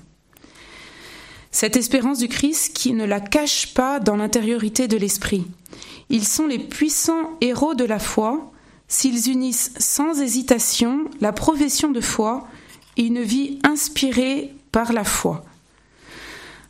Cette 1.51 1.77
espérance 1.77 2.19
du 2.19 2.27
Christ 2.27 2.75
qui 2.75 2.93
ne 2.93 3.05
la 3.05 3.19
cache 3.19 3.73
pas 3.73 3.99
dans 3.99 4.17
l'intériorité 4.17 4.87
de 4.87 4.97
l'esprit. 4.97 5.45
Ils 6.09 6.25
sont 6.25 6.47
les 6.47 6.59
puissants 6.59 7.37
héros 7.41 7.75
de 7.75 7.85
la 7.85 7.99
foi 7.99 8.51
s'ils 8.87 9.29
unissent 9.31 9.73
sans 9.79 10.21
hésitation 10.21 11.05
la 11.21 11.31
profession 11.31 11.91
de 11.91 12.01
foi 12.01 12.47
et 12.97 13.03
une 13.03 13.21
vie 13.21 13.59
inspirée 13.63 14.53
par 14.71 14.93
la 14.93 15.03
foi. 15.03 15.43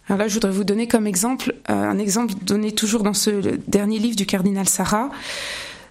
Alors 0.08 0.20
là, 0.20 0.28
je 0.28 0.36
voudrais 0.36 0.52
vous 0.52 0.64
donner 0.64 0.88
comme 0.88 1.08
exemple, 1.08 1.56
euh, 1.70 1.74
un 1.74 1.98
exemple 1.98 2.36
donné 2.44 2.72
toujours 2.72 3.04
dans 3.04 3.14
ce 3.14 3.32
dernier 3.68 3.98
livre 3.98 4.16
du 4.16 4.26
cardinal 4.26 4.70
Sarah, 4.70 5.10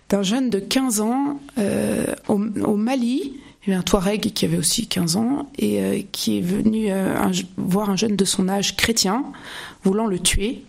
d'un 0.09 0.23
jeune 0.23 0.51
de 0.51 0.61
15 0.61 1.01
ans 1.01 1.41
euh, 1.59 2.15
au, 2.29 2.39
Mali, 2.77 3.41
il 3.67 3.71
y 3.71 3.73
avait 3.73 3.81
un 3.81 3.83
Touareg 3.83 4.33
qui 4.33 4.45
avait 4.45 4.59
aussi 4.59 4.87
15 4.87 5.17
ans 5.17 5.51
et 5.59 5.81
euh, 5.81 6.01
qui 6.13 6.39
est 6.39 6.43
venu 6.43 6.89
voir 7.57 7.91
un 7.91 7.97
jeune 7.97 8.17
de 8.17 8.25
son 8.25 8.49
âge 8.49 8.77
chrétien, 8.77 9.25
voulant 9.85 10.07
le 10.07 10.19
tuer. 10.19 10.63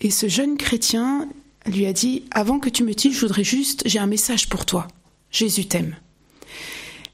Et 0.00 0.10
ce 0.10 0.28
jeune 0.28 0.56
chrétien 0.56 1.28
lui 1.66 1.86
a 1.86 1.92
dit 1.92 2.24
Avant 2.30 2.58
que 2.58 2.68
tu 2.68 2.84
me 2.84 2.94
tues, 2.94 3.12
je 3.12 3.20
voudrais 3.20 3.44
juste, 3.44 3.82
j'ai 3.86 3.98
un 3.98 4.06
message 4.06 4.48
pour 4.48 4.66
toi. 4.66 4.88
Jésus 5.30 5.66
t'aime. 5.66 5.96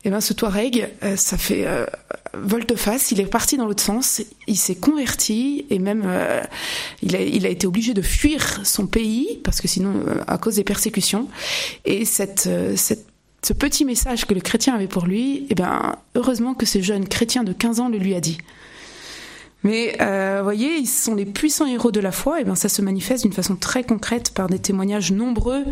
Et 0.04 0.08
eh 0.08 0.10
bien 0.10 0.20
ce 0.20 0.32
Touareg, 0.32 0.90
euh, 1.04 1.14
ça 1.14 1.38
fait 1.38 1.64
euh, 1.64 1.86
volte-face, 2.34 3.12
il 3.12 3.20
est 3.20 3.26
parti 3.26 3.56
dans 3.56 3.66
l'autre 3.66 3.84
sens, 3.84 4.20
il 4.48 4.58
s'est 4.58 4.74
converti 4.74 5.64
et 5.70 5.78
même 5.78 6.02
euh, 6.04 6.42
il, 7.02 7.14
a, 7.14 7.20
il, 7.20 7.46
a, 7.46 7.48
été 7.48 7.68
obligé 7.68 7.94
de 7.94 8.02
fuir 8.02 8.62
son 8.64 8.88
pays 8.88 9.38
parce 9.44 9.60
que 9.60 9.68
sinon, 9.68 10.04
à 10.26 10.38
cause 10.38 10.56
des 10.56 10.64
persécutions. 10.64 11.28
Et 11.84 12.04
cette, 12.04 12.48
cette, 12.74 13.06
ce 13.44 13.52
petit 13.52 13.84
message 13.84 14.26
que 14.26 14.34
le 14.34 14.40
chrétien 14.40 14.74
avait 14.74 14.86
pour 14.86 15.06
lui, 15.06 15.46
eh 15.50 15.54
bien 15.54 15.96
heureusement 16.14 16.54
que 16.54 16.66
ce 16.66 16.80
jeune 16.80 17.08
chrétien 17.08 17.44
de 17.44 17.52
15 17.52 17.80
ans 17.80 17.88
le 17.88 17.98
lui 17.98 18.14
a 18.14 18.20
dit. 18.20 18.38
Mais 19.64 19.96
vous 20.38 20.44
voyez, 20.44 20.76
ils 20.76 20.88
sont 20.88 21.14
les 21.14 21.24
puissants 21.24 21.66
héros 21.66 21.92
de 21.92 22.00
la 22.00 22.10
foi, 22.12 22.40
et 22.40 22.44
bien 22.44 22.56
ça 22.56 22.68
se 22.68 22.82
manifeste 22.82 23.22
d'une 23.22 23.32
façon 23.32 23.54
très 23.54 23.84
concrète 23.84 24.34
par 24.34 24.48
des 24.48 24.58
témoignages 24.58 25.12
nombreux 25.12 25.64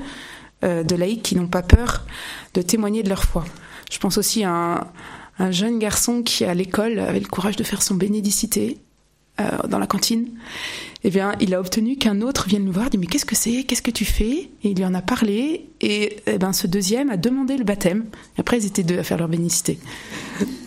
de 0.62 0.94
laïcs 0.94 1.22
qui 1.22 1.34
n'ont 1.34 1.48
pas 1.48 1.62
peur 1.62 2.04
de 2.54 2.62
témoigner 2.62 3.02
de 3.02 3.08
leur 3.08 3.24
foi. 3.24 3.44
Je 3.90 3.98
pense 3.98 4.16
aussi 4.16 4.44
à 4.44 4.86
un, 5.38 5.50
jeune 5.50 5.78
garçon 5.78 6.22
qui, 6.22 6.44
à 6.44 6.54
l'école, 6.54 6.98
avait 6.98 7.20
le 7.20 7.26
courage 7.26 7.56
de 7.56 7.64
faire 7.64 7.82
son 7.82 7.94
bénédicité 7.94 8.78
euh, 9.40 9.66
dans 9.68 9.78
la 9.78 9.86
cantine. 9.86 10.28
Eh 11.02 11.10
bien, 11.10 11.32
il 11.40 11.54
a 11.54 11.60
obtenu 11.60 11.96
qu'un 11.96 12.20
autre 12.20 12.46
vienne 12.46 12.66
le 12.66 12.70
voir, 12.70 12.90
dit 12.90 12.98
mais 12.98 13.06
qu'est-ce 13.06 13.24
que 13.24 13.34
c'est, 13.34 13.64
qu'est-ce 13.64 13.80
que 13.80 13.90
tu 13.90 14.04
fais? 14.04 14.50
Et 14.62 14.70
il 14.70 14.76
lui 14.76 14.84
en 14.84 14.92
a 14.92 15.00
parlé, 15.00 15.66
et 15.80 16.18
eh 16.26 16.38
ben, 16.38 16.52
ce 16.52 16.66
deuxième 16.66 17.08
a 17.08 17.16
demandé 17.16 17.56
le 17.56 17.64
baptême. 17.64 18.04
Après, 18.36 18.58
ils 18.58 18.66
étaient 18.66 18.82
deux 18.82 18.98
à 18.98 19.02
faire 19.02 19.16
leur 19.16 19.28
bénédicité. 19.28 19.78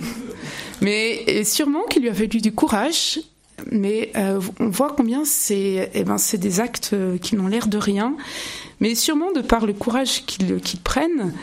mais 0.82 1.44
sûrement 1.44 1.84
qu'il 1.84 2.02
lui 2.02 2.10
a 2.10 2.14
fallu 2.14 2.42
du 2.42 2.52
courage, 2.52 3.20
mais 3.72 4.12
euh, 4.16 4.42
on 4.60 4.70
voit 4.70 4.96
combien 4.98 5.24
c'est 5.24 5.92
eh 5.94 6.04
ben, 6.04 6.18
des 6.34 6.60
actes 6.60 6.92
euh, 6.94 7.20
qui 7.20 7.36
n'ont 7.36 7.48
l'air 7.48 7.68
de 7.68 7.78
rien, 7.78 8.16
mais 8.80 8.96
sûrement 8.96 9.32
de 9.34 9.42
par 9.42 9.68
le 9.68 9.74
courage 9.74 10.26
qu'ils 10.26 10.80
prennent, 10.84 11.34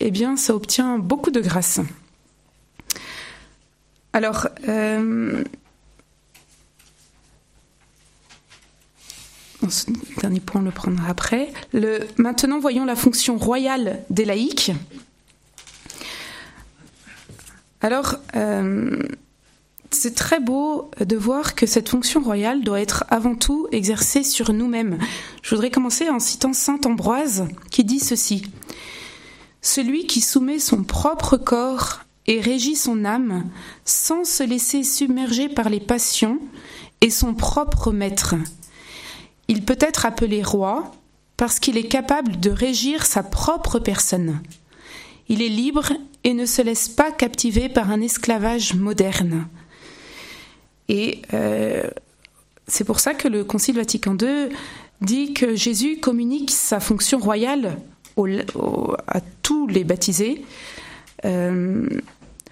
eh 0.00 0.10
bien, 0.10 0.36
ça 0.36 0.54
obtient 0.54 0.98
beaucoup 0.98 1.30
de 1.30 1.40
grâce. 1.40 1.80
Alors, 4.12 4.48
ce 9.68 9.86
dernier 10.20 10.40
point, 10.40 10.60
on 10.60 10.64
le 10.64 10.70
prendra 10.70 11.08
après. 11.08 11.52
Le, 11.72 12.00
maintenant, 12.16 12.58
voyons 12.58 12.84
la 12.84 12.96
fonction 12.96 13.36
royale 13.36 14.00
des 14.08 14.24
laïcs. 14.24 14.72
Alors, 17.82 18.16
euh, 18.36 19.02
c'est 19.90 20.14
très 20.14 20.40
beau 20.40 20.90
de 21.00 21.16
voir 21.16 21.54
que 21.54 21.66
cette 21.66 21.88
fonction 21.88 22.22
royale 22.22 22.62
doit 22.62 22.80
être 22.80 23.04
avant 23.08 23.34
tout 23.34 23.66
exercée 23.72 24.22
sur 24.22 24.52
nous-mêmes. 24.52 24.98
Je 25.42 25.54
voudrais 25.54 25.70
commencer 25.70 26.08
en 26.08 26.20
citant 26.20 26.52
Saint 26.52 26.80
Ambroise 26.84 27.46
qui 27.70 27.84
dit 27.84 28.00
ceci. 28.00 28.50
Celui 29.62 30.06
qui 30.06 30.20
soumet 30.20 30.58
son 30.58 30.84
propre 30.84 31.36
corps 31.36 32.00
et 32.26 32.40
régit 32.40 32.76
son 32.76 33.04
âme 33.04 33.44
sans 33.84 34.24
se 34.24 34.42
laisser 34.42 34.84
submerger 34.84 35.48
par 35.48 35.68
les 35.68 35.80
passions 35.80 36.38
est 37.00 37.10
son 37.10 37.34
propre 37.34 37.92
maître. 37.92 38.36
Il 39.50 39.64
peut 39.64 39.78
être 39.80 40.06
appelé 40.06 40.44
roi 40.44 40.92
parce 41.36 41.58
qu'il 41.58 41.76
est 41.76 41.88
capable 41.88 42.38
de 42.38 42.50
régir 42.50 43.04
sa 43.04 43.24
propre 43.24 43.80
personne. 43.80 44.40
Il 45.28 45.42
est 45.42 45.48
libre 45.48 45.92
et 46.22 46.34
ne 46.34 46.46
se 46.46 46.62
laisse 46.62 46.88
pas 46.88 47.10
captiver 47.10 47.68
par 47.68 47.90
un 47.90 48.00
esclavage 48.00 48.74
moderne. 48.74 49.48
Et 50.88 51.22
euh, 51.34 51.82
c'est 52.68 52.84
pour 52.84 53.00
ça 53.00 53.12
que 53.12 53.26
le 53.26 53.42
Concile 53.42 53.74
Vatican 53.74 54.16
II 54.16 54.50
dit 55.00 55.34
que 55.34 55.56
Jésus 55.56 55.98
communique 55.98 56.52
sa 56.52 56.78
fonction 56.78 57.18
royale 57.18 57.76
à 59.08 59.20
tous 59.42 59.66
les 59.66 59.82
baptisés 59.82 60.44
euh, 61.24 61.88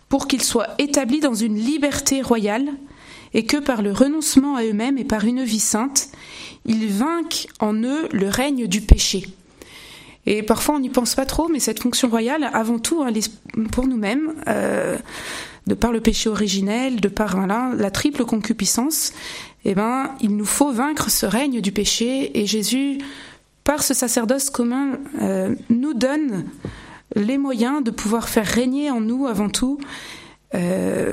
pour 0.09 0.27
qu'ils 0.27 0.43
soient 0.43 0.75
établis 0.79 1.21
dans 1.21 1.35
une 1.35 1.55
liberté 1.55 2.23
royale 2.23 2.73
et 3.35 3.45
que 3.45 3.57
par 3.57 3.83
le 3.83 3.93
renoncement 3.93 4.57
à 4.57 4.65
eux-mêmes 4.65 4.99
et 4.99 5.05
par 5.05 5.25
une 5.25 5.45
vie 5.45 5.61
sainte, 5.61 6.09
ils 6.65 6.89
vainquent 6.89 7.49
en 7.61 7.75
eux 7.75 8.09
le 8.13 8.29
règne 8.29 8.67
du 8.67 8.81
péché. 8.81 9.27
Et 10.27 10.43
parfois 10.43 10.75
on 10.75 10.81
n'y 10.81 10.91
pense 10.91 11.15
pas 11.15 11.25
trop, 11.25 11.49
mais 11.49 11.59
cette 11.59 11.81
fonction 11.81 12.09
royale, 12.09 12.51
avant 12.53 12.79
tout, 12.79 13.03
elle 13.07 13.17
est 13.17 13.31
pour 13.73 13.87
nous-mêmes, 13.87 14.35
euh, 14.47 14.99
de 15.67 15.75
par 15.75 15.93
le 15.93 16.01
péché 16.01 16.29
originel, 16.29 17.01
de 17.01 17.09
par 17.09 17.47
la 17.47 17.91
triple 17.91 18.25
concupiscence, 18.25 19.13
eh 19.65 19.75
ben, 19.75 20.11
il 20.21 20.37
nous 20.37 20.45
faut 20.45 20.73
vaincre 20.73 21.11
ce 21.11 21.27
règne 21.27 21.61
du 21.61 21.73
péché. 21.73 22.39
Et 22.39 22.47
Jésus 22.47 22.99
par 23.65 23.83
ce 23.83 23.93
sacerdoce 23.93 24.49
commun, 24.49 24.99
euh, 25.21 25.55
nous 25.69 25.93
donne 25.93 26.47
les 27.15 27.37
moyens 27.37 27.85
de 27.85 27.91
pouvoir 27.91 28.31
faire 28.31 28.47
régner 28.47 28.91
en 28.91 29.03
nous, 29.03 29.27
avant 29.27 29.51
tout, 29.51 29.79
euh, 30.55 31.13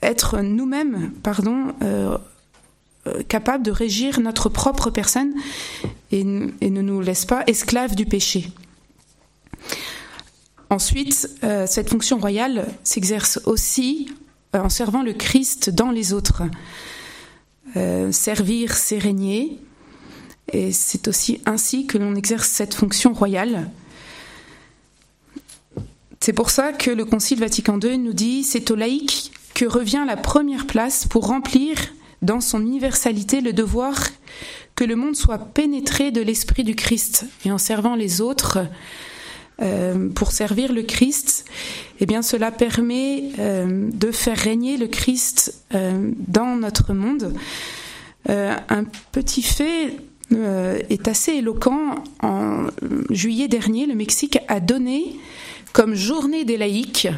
être 0.00 0.42
nous-mêmes, 0.42 1.10
pardon, 1.24 1.74
euh, 3.06 3.22
capables 3.22 3.64
de 3.64 3.70
régir 3.70 4.20
notre 4.20 4.48
propre 4.48 4.90
personne 4.90 5.32
et, 6.12 6.24
ne 6.24 6.82
nous 6.82 7.00
laisse 7.00 7.24
pas 7.24 7.42
esclaves 7.46 7.94
du 7.94 8.06
péché. 8.06 8.50
Ensuite, 10.68 11.28
cette 11.66 11.90
fonction 11.90 12.18
royale 12.18 12.66
s'exerce 12.82 13.40
aussi 13.44 14.12
en 14.52 14.68
servant 14.68 15.02
le 15.02 15.12
Christ 15.12 15.70
dans 15.70 15.92
les 15.92 16.12
autres. 16.12 16.42
servir, 18.10 18.74
c'est 18.74 18.98
régner, 18.98 19.60
et 20.52 20.72
c'est 20.72 21.08
aussi 21.08 21.40
ainsi 21.46 21.86
que 21.86 21.98
l'on 21.98 22.14
exerce 22.14 22.48
cette 22.48 22.74
fonction 22.74 23.12
royale. 23.12 23.70
C'est 26.20 26.32
pour 26.32 26.50
ça 26.50 26.72
que 26.72 26.90
le 26.90 27.04
Concile 27.04 27.38
Vatican 27.40 27.78
II 27.78 27.98
nous 27.98 28.12
dit 28.12 28.42
c'est 28.42 28.70
aux 28.70 28.76
laïcs 28.76 29.32
que 29.54 29.64
revient 29.64 30.04
la 30.06 30.16
première 30.16 30.66
place 30.66 31.06
pour 31.06 31.26
remplir 31.26 31.76
dans 32.22 32.40
son 32.40 32.60
universalité 32.60 33.40
le 33.40 33.52
devoir 33.52 33.94
que 34.74 34.84
le 34.84 34.96
monde 34.96 35.16
soit 35.16 35.38
pénétré 35.38 36.10
de 36.10 36.20
l'esprit 36.20 36.64
du 36.64 36.74
Christ 36.74 37.26
et 37.44 37.50
en 37.50 37.58
servant 37.58 37.94
les 37.94 38.20
autres 38.20 38.58
euh, 39.62 40.10
pour 40.10 40.32
servir 40.32 40.70
le 40.74 40.82
Christ, 40.82 41.46
eh 42.00 42.06
cela 42.20 42.50
permet 42.50 43.30
euh, 43.38 43.88
de 43.90 44.10
faire 44.10 44.36
régner 44.36 44.76
le 44.76 44.86
Christ 44.86 45.64
euh, 45.74 46.10
dans 46.28 46.56
notre 46.56 46.92
monde. 46.92 47.32
un 48.28 48.84
petit 49.12 49.42
fait 49.42 49.96
est 50.90 51.08
assez 51.08 51.34
éloquent. 51.34 51.94
En 52.20 52.66
juillet 53.10 53.48
dernier, 53.48 53.86
le 53.86 53.94
Mexique 53.94 54.38
a 54.48 54.60
donné 54.60 55.16
comme 55.72 55.94
journée 55.94 56.44
des 56.44 56.56
laïcs 56.56 57.08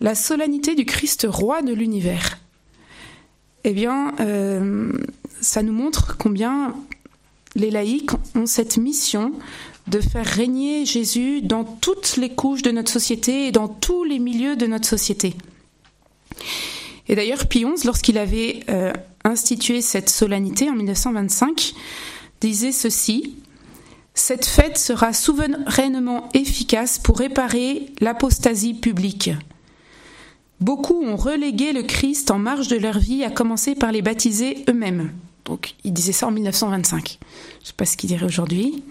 la 0.00 0.14
solennité 0.14 0.74
du 0.74 0.84
Christ 0.84 1.26
roi 1.28 1.62
de 1.62 1.72
l'univers. 1.72 2.38
Eh 3.68 3.72
bien, 3.72 4.14
euh, 4.20 4.92
ça 5.40 5.60
nous 5.64 5.72
montre 5.72 6.16
combien 6.16 6.72
les 7.56 7.72
laïcs 7.72 8.12
ont 8.36 8.46
cette 8.46 8.76
mission 8.76 9.32
de 9.88 10.00
faire 10.00 10.24
régner 10.24 10.86
Jésus 10.86 11.42
dans 11.42 11.64
toutes 11.64 12.16
les 12.16 12.30
couches 12.30 12.62
de 12.62 12.70
notre 12.70 12.92
société 12.92 13.48
et 13.48 13.52
dans 13.52 13.66
tous 13.66 14.04
les 14.04 14.20
milieux 14.20 14.54
de 14.54 14.68
notre 14.68 14.86
société. 14.86 15.34
Et 17.08 17.16
d'ailleurs, 17.16 17.48
Pie 17.48 17.64
XI, 17.64 17.84
lorsqu'il 17.86 18.18
avait 18.18 18.60
euh, 18.68 18.92
institué 19.24 19.80
cette 19.80 20.10
solennité 20.10 20.70
en 20.70 20.74
1925, 20.74 21.74
disait 22.40 22.70
ceci 22.70 23.34
Cette 24.14 24.46
fête 24.46 24.78
sera 24.78 25.12
souverainement 25.12 26.28
efficace 26.34 27.00
pour 27.00 27.18
réparer 27.18 27.86
l'apostasie 28.00 28.74
publique. 28.74 29.30
Beaucoup 30.60 31.04
ont 31.04 31.16
relégué 31.16 31.72
le 31.72 31.82
Christ 31.82 32.30
en 32.30 32.38
marge 32.38 32.68
de 32.68 32.76
leur 32.76 32.98
vie, 32.98 33.24
à 33.24 33.30
commencer 33.30 33.74
par 33.74 33.92
les 33.92 34.02
baptisés 34.02 34.64
eux-mêmes. 34.68 35.12
Donc, 35.44 35.74
il 35.84 35.92
disait 35.92 36.12
ça 36.12 36.26
en 36.26 36.30
1925. 36.30 37.18
Je 37.20 37.26
ne 37.62 37.66
sais 37.66 37.72
pas 37.76 37.84
ce 37.84 37.96
qu'il 37.96 38.08
dirait 38.08 38.26
aujourd'hui. 38.26 38.82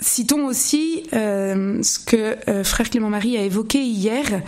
citons 0.00 0.46
aussi 0.46 1.02
ce 1.10 1.98
que 2.04 2.36
frère 2.62 2.90
Clément 2.90 3.10
Marie 3.10 3.36
a 3.36 3.42
évoqué 3.42 3.82
hier, 3.82 4.42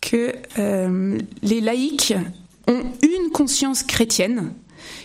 que 0.00 0.32
les 1.42 1.60
laïcs 1.60 2.14
ont 2.66 2.82
une 3.02 3.30
conscience 3.30 3.82
chrétienne 3.82 4.52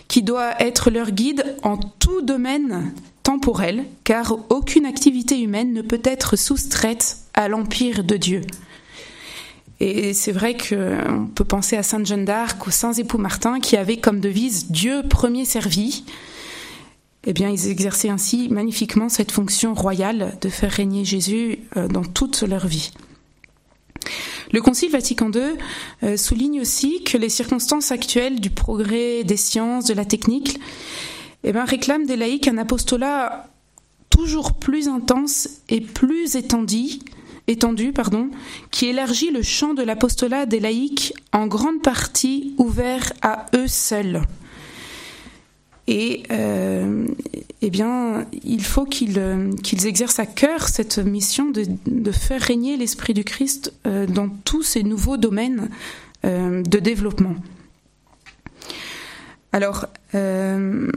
qui 0.08 0.22
doit 0.22 0.60
être 0.60 0.90
leur 0.90 1.10
guide 1.10 1.56
en 1.62 1.76
tout 1.76 2.22
domaine 2.22 2.92
temporel, 3.22 3.84
car 4.04 4.36
aucune 4.50 4.84
activité 4.84 5.40
humaine 5.40 5.72
ne 5.72 5.82
peut 5.82 6.02
être 6.04 6.36
soustraite 6.36 7.18
à 7.32 7.48
l'empire 7.48 8.04
de 8.04 8.16
Dieu. 8.16 8.42
Et 9.80 10.14
c'est 10.14 10.32
vrai 10.32 10.56
qu'on 10.56 11.28
peut 11.34 11.44
penser 11.44 11.76
à 11.76 11.82
Sainte 11.82 12.06
Jeanne 12.06 12.24
d'Arc, 12.24 12.66
aux 12.66 12.70
saints 12.70 12.92
époux 12.92 13.18
Martin, 13.18 13.60
qui 13.60 13.76
avaient 13.76 13.96
comme 13.96 14.20
devise 14.20 14.70
Dieu 14.70 15.02
premier 15.08 15.44
servi. 15.44 16.04
Eh 17.26 17.32
bien, 17.32 17.50
ils 17.50 17.68
exerçaient 17.68 18.10
ainsi 18.10 18.48
magnifiquement 18.48 19.08
cette 19.08 19.32
fonction 19.32 19.74
royale 19.74 20.36
de 20.40 20.48
faire 20.48 20.70
régner 20.70 21.04
Jésus 21.04 21.58
euh, 21.76 21.88
dans 21.88 22.04
toute 22.04 22.42
leur 22.42 22.66
vie. 22.66 22.92
Le 24.52 24.60
Concile 24.60 24.90
Vatican 24.90 25.30
II 25.32 25.56
euh, 26.02 26.16
souligne 26.16 26.60
aussi 26.60 27.02
que 27.02 27.16
les 27.16 27.30
circonstances 27.30 27.90
actuelles 27.90 28.40
du 28.40 28.50
progrès 28.50 29.24
des 29.24 29.36
sciences, 29.36 29.86
de 29.86 29.94
la 29.94 30.04
technique, 30.04 30.60
eh 31.42 31.52
ben, 31.52 31.64
réclament 31.64 32.06
des 32.06 32.16
laïcs 32.16 32.46
un 32.46 32.58
apostolat 32.58 33.48
toujours 34.10 34.54
plus 34.54 34.86
intense 34.86 35.48
et 35.68 35.80
plus 35.80 36.36
étendu, 36.36 37.00
étendu 37.46 37.92
pardon, 37.92 38.30
qui 38.70 38.86
élargit 38.86 39.30
le 39.30 39.42
champ 39.42 39.74
de 39.74 39.82
l'apostolat 39.82 40.46
des 40.46 40.60
laïcs 40.60 41.14
en 41.32 41.46
grande 41.46 41.82
partie 41.82 42.54
ouvert 42.58 43.12
à 43.22 43.46
eux 43.54 43.68
seuls. 43.68 44.22
Et 45.86 46.22
euh, 46.30 47.06
eh 47.60 47.70
bien, 47.70 48.26
il 48.42 48.64
faut 48.64 48.86
qu'ils 48.86 49.18
exercent 49.86 50.18
à 50.18 50.26
cœur 50.26 50.68
cette 50.68 50.98
mission 50.98 51.50
de, 51.50 52.12
faire 52.12 52.40
régner 52.40 52.76
l'Esprit 52.76 53.12
du 53.12 53.24
Christ 53.24 53.72
euh, 53.86 54.06
dans 54.06 54.28
tous 54.28 54.62
ces 54.62 54.82
nouveaux 54.82 55.18
domaines 55.18 55.68
euh, 56.24 56.62
de 56.62 56.78
développement. 56.78 57.36
Alors, 59.52 59.86
un 60.14 60.90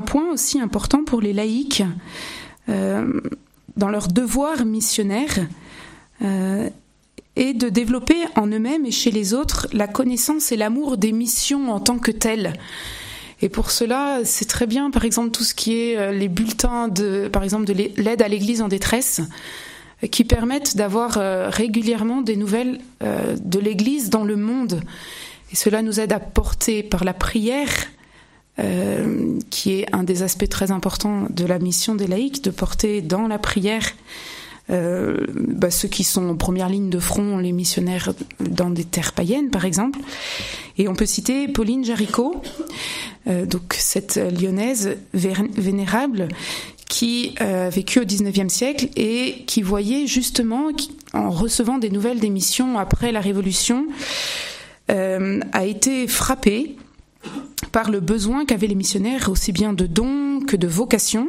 point 0.00 0.30
aussi 0.30 0.60
important 0.60 1.02
pour 1.04 1.20
les 1.20 1.32
laïcs, 1.32 1.82
dans 3.76 3.88
leur 3.88 4.08
devoir 4.08 4.64
missionnaire, 4.64 5.38
est 7.36 7.54
de 7.54 7.68
développer 7.68 8.16
en 8.36 8.46
eux-mêmes 8.46 8.86
et 8.86 8.90
chez 8.90 9.10
les 9.10 9.34
autres 9.34 9.66
la 9.72 9.88
connaissance 9.88 10.52
et 10.52 10.56
l'amour 10.56 10.96
des 10.96 11.12
missions 11.12 11.72
en 11.72 11.80
tant 11.80 11.98
que 11.98 12.10
telles. 12.10 12.54
Et 13.42 13.48
pour 13.48 13.70
cela, 13.70 14.20
c'est 14.24 14.46
très 14.46 14.66
bien, 14.66 14.90
par 14.90 15.04
exemple, 15.04 15.30
tout 15.30 15.44
ce 15.44 15.54
qui 15.54 15.76
est 15.76 15.98
euh, 15.98 16.12
les 16.12 16.28
bulletins 16.28 16.88
de, 16.88 17.28
par 17.28 17.42
exemple, 17.42 17.66
de 17.66 17.72
l'aide 17.72 18.22
à 18.22 18.28
l'Église 18.28 18.62
en 18.62 18.68
détresse, 18.68 19.20
euh, 20.02 20.06
qui 20.06 20.24
permettent 20.24 20.76
d'avoir 20.76 21.18
euh, 21.18 21.50
régulièrement 21.50 22.22
des 22.22 22.36
nouvelles 22.36 22.80
de 23.02 23.58
l'Église 23.58 24.08
dans 24.08 24.24
le 24.24 24.36
monde. 24.36 24.80
Et 25.52 25.56
cela 25.56 25.82
nous 25.82 26.00
aide 26.00 26.12
à 26.12 26.20
porter 26.20 26.82
par 26.82 27.04
la 27.04 27.12
prière, 27.12 27.68
qui 29.50 29.72
est 29.72 29.86
un 29.92 30.04
des 30.04 30.22
aspects 30.22 30.48
très 30.48 30.70
importants 30.70 31.26
de 31.28 31.44
la 31.44 31.58
mission 31.58 31.96
des 31.96 32.06
laïcs, 32.06 32.42
de 32.44 32.50
porter 32.50 33.02
dans 33.02 33.26
la 33.26 33.38
prière 33.38 33.82
euh, 34.70 35.26
bah, 35.34 35.70
ceux 35.70 35.88
qui 35.88 36.04
sont 36.04 36.30
en 36.30 36.36
première 36.36 36.68
ligne 36.68 36.88
de 36.88 36.98
front, 36.98 37.38
les 37.38 37.52
missionnaires 37.52 38.14
dans 38.40 38.70
des 38.70 38.84
terres 38.84 39.12
païennes, 39.12 39.50
par 39.50 39.64
exemple. 39.64 39.98
Et 40.78 40.88
on 40.88 40.94
peut 40.94 41.06
citer 41.06 41.48
Pauline 41.48 41.84
Jaricot, 41.84 42.42
euh, 43.26 43.44
donc 43.44 43.74
cette 43.78 44.16
lyonnaise 44.16 44.96
vénérable 45.12 46.28
qui 46.88 47.34
euh, 47.40 47.66
a 47.66 47.70
vécu 47.70 48.00
au 48.00 48.04
XIXe 48.04 48.52
siècle 48.52 48.88
et 48.96 49.44
qui 49.46 49.62
voyait 49.62 50.06
justement, 50.06 50.68
en 51.12 51.30
recevant 51.30 51.78
des 51.78 51.90
nouvelles 51.90 52.20
des 52.20 52.30
missions 52.30 52.78
après 52.78 53.12
la 53.12 53.20
Révolution, 53.20 53.86
a 54.88 55.64
été 55.64 56.06
frappée 56.06 56.76
par 57.72 57.90
le 57.90 58.00
besoin 58.00 58.44
qu'avaient 58.44 58.66
les 58.66 58.74
missionnaires 58.74 59.28
aussi 59.28 59.52
bien 59.52 59.72
de 59.72 59.86
dons 59.86 60.40
que 60.40 60.56
de 60.56 60.66
vocations 60.66 61.28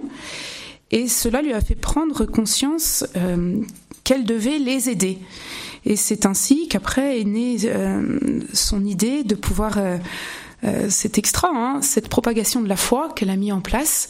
et 0.91 1.07
cela 1.07 1.41
lui 1.41 1.53
a 1.53 1.61
fait 1.61 1.75
prendre 1.75 2.25
conscience 2.25 3.05
euh, 3.17 3.61
qu'elle 4.03 4.23
devait 4.23 4.59
les 4.59 4.89
aider. 4.89 5.17
Et 5.85 5.95
c'est 5.95 6.25
ainsi 6.25 6.67
qu'après 6.67 7.19
est 7.19 7.25
née 7.25 7.57
euh, 7.65 8.39
son 8.53 8.85
idée 8.85 9.23
de 9.23 9.35
pouvoir, 9.35 9.77
euh, 9.77 9.97
c'est 10.89 11.17
extra, 11.17 11.49
hein, 11.51 11.81
cette 11.81 12.07
propagation 12.07 12.61
de 12.61 12.69
la 12.69 12.75
foi 12.75 13.09
qu'elle 13.15 13.29
a 13.29 13.35
mis 13.35 13.51
en 13.51 13.61
place. 13.61 14.09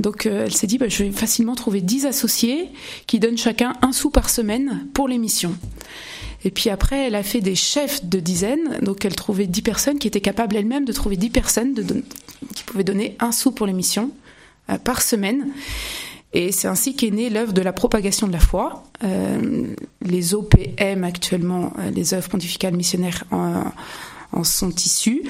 Donc 0.00 0.26
elle 0.26 0.54
s'est 0.54 0.66
dit, 0.66 0.78
bah, 0.78 0.88
je 0.88 1.04
vais 1.04 1.12
facilement 1.12 1.54
trouver 1.54 1.80
dix 1.80 2.04
associés 2.04 2.70
qui 3.06 3.20
donnent 3.20 3.38
chacun 3.38 3.74
un 3.82 3.92
sou 3.92 4.10
par 4.10 4.28
semaine 4.28 4.88
pour 4.92 5.06
les 5.06 5.18
missions. 5.18 5.56
Et 6.44 6.50
puis 6.50 6.70
après, 6.70 7.06
elle 7.06 7.14
a 7.14 7.22
fait 7.22 7.40
des 7.40 7.54
chefs 7.54 8.04
de 8.04 8.20
dizaines, 8.20 8.78
donc 8.82 9.04
elle 9.04 9.16
trouvait 9.16 9.46
dix 9.46 9.62
personnes 9.62 9.98
qui 9.98 10.06
étaient 10.06 10.20
capables 10.20 10.56
elles-mêmes 10.56 10.84
de 10.84 10.92
trouver 10.92 11.16
dix 11.16 11.30
personnes 11.30 11.74
qui 12.54 12.64
pouvaient 12.64 12.84
donner 12.84 13.16
un 13.18 13.32
sou 13.32 13.50
pour 13.50 13.66
les 13.66 13.72
missions 13.72 14.10
par 14.84 15.02
semaine. 15.02 15.52
Et 16.34 16.50
c'est 16.50 16.66
ainsi 16.66 16.96
qu'est 16.96 17.12
née 17.12 17.30
l'œuvre 17.30 17.52
de 17.52 17.62
la 17.62 17.72
propagation 17.72 18.26
de 18.26 18.32
la 18.32 18.40
foi. 18.40 18.82
Euh, 19.04 19.68
les 20.02 20.34
OPM 20.34 21.04
actuellement, 21.04 21.72
euh, 21.78 21.90
les 21.90 22.12
œuvres 22.12 22.28
pontificales 22.28 22.74
missionnaires 22.74 23.22
en, 23.30 24.42
sont 24.42 24.74
issues. 24.74 25.22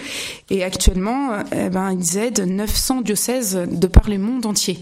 Et 0.49 0.65
actuellement, 0.65 1.35
euh, 1.35 1.43
eh 1.53 1.69
ben, 1.69 1.93
ils 1.93 2.17
aident 2.17 2.47
900 2.47 3.03
diocèses 3.03 3.55
de 3.71 3.87
par 3.87 4.09
le 4.09 4.17
monde 4.17 4.47
entier. 4.47 4.79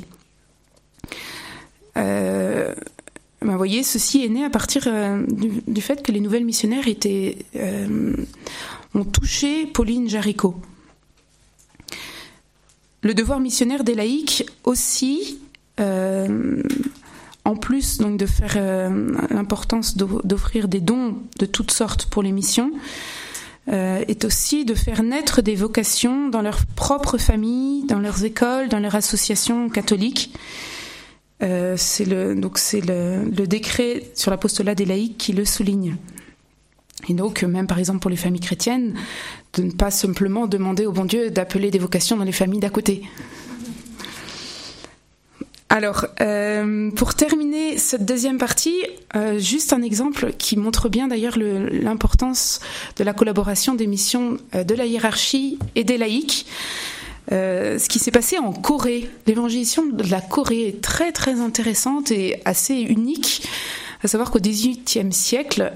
Ben, 1.96 2.72
vous 3.44 3.56
voyez, 3.56 3.82
ceci 3.82 4.24
est 4.24 4.28
né 4.28 4.44
à 4.44 4.50
partir 4.50 4.88
du, 5.28 5.80
fait 5.80 6.02
que 6.02 6.12
les 6.12 6.20
nouvelles 6.20 6.44
missionnaires 6.44 6.88
étaient, 6.88 7.38
ont 8.94 9.04
touché 9.04 9.66
Pauline 9.66 10.08
Jaricot. 10.08 10.56
Le 13.02 13.14
devoir 13.14 13.40
missionnaire 13.40 13.82
des 13.82 13.94
laïcs 13.94 14.46
aussi 14.64 15.40
euh, 15.80 16.62
en 17.44 17.56
plus 17.56 17.98
donc 17.98 18.18
de 18.18 18.26
faire 18.26 18.54
euh, 18.56 19.10
l'importance 19.30 19.96
d'offrir 19.96 20.68
des 20.68 20.80
dons 20.80 21.16
de 21.38 21.46
toutes 21.46 21.72
sortes 21.72 22.06
pour 22.06 22.22
les 22.22 22.32
missions, 22.32 22.70
euh, 23.68 24.04
est 24.08 24.24
aussi 24.24 24.64
de 24.64 24.74
faire 24.74 25.02
naître 25.02 25.42
des 25.42 25.54
vocations 25.54 26.28
dans 26.28 26.42
leur 26.42 26.66
propre 26.66 27.18
famille, 27.18 27.84
dans 27.84 27.98
leurs 27.98 28.24
écoles, 28.24 28.68
dans 28.68 28.78
leurs 28.78 28.94
associations 28.94 29.68
catholiques. 29.68 30.34
C'est 31.76 32.04
le 32.04 32.34
donc 32.34 32.58
c'est 32.58 32.80
le, 32.80 33.46
décret 33.46 34.04
sur 34.14 34.30
l'apostolat 34.30 34.74
des 34.74 34.84
laïcs 34.84 35.18
qui 35.18 35.32
le 35.32 35.44
souligne. 35.44 35.96
Et 37.08 37.14
donc, 37.14 37.42
même 37.42 37.66
par 37.66 37.78
exemple 37.78 37.98
pour 37.98 38.10
les 38.10 38.16
familles 38.16 38.40
chrétiennes, 38.40 38.94
de 39.54 39.62
ne 39.62 39.72
pas 39.72 39.90
simplement 39.90 40.46
demander 40.46 40.86
au 40.86 40.92
bon 40.92 41.04
Dieu 41.04 41.30
d'appeler 41.30 41.70
des 41.70 41.80
vocations 41.80 42.16
dans 42.16 42.24
les 42.24 42.32
familles 42.32 42.60
d'à 42.60 42.70
côté. 42.70 43.02
Alors, 45.72 46.04
euh, 46.20 46.90
pour 46.90 47.14
terminer 47.14 47.78
cette 47.78 48.04
deuxième 48.04 48.36
partie, 48.36 48.76
euh, 49.16 49.38
juste 49.38 49.72
un 49.72 49.80
exemple 49.80 50.34
qui 50.36 50.58
montre 50.58 50.90
bien 50.90 51.08
d'ailleurs 51.08 51.38
l'importance 51.38 52.60
de 52.96 53.04
la 53.04 53.14
collaboration 53.14 53.74
des 53.74 53.86
missions 53.86 54.36
euh, 54.54 54.64
de 54.64 54.74
la 54.74 54.84
hiérarchie 54.84 55.58
et 55.74 55.82
des 55.82 55.96
laïcs. 55.96 56.44
Ce 57.30 57.88
qui 57.88 57.98
s'est 57.98 58.10
passé 58.10 58.38
en 58.38 58.52
Corée. 58.52 59.08
L'évangélisation 59.26 59.86
de 59.86 60.10
la 60.10 60.20
Corée 60.20 60.68
est 60.68 60.80
très 60.80 61.12
très 61.12 61.40
intéressante 61.40 62.10
et 62.10 62.40
assez 62.44 62.74
unique. 62.74 63.48
À 64.04 64.08
savoir 64.08 64.30
qu'au 64.30 64.40
XVIIIe 64.40 65.12
siècle, 65.12 65.72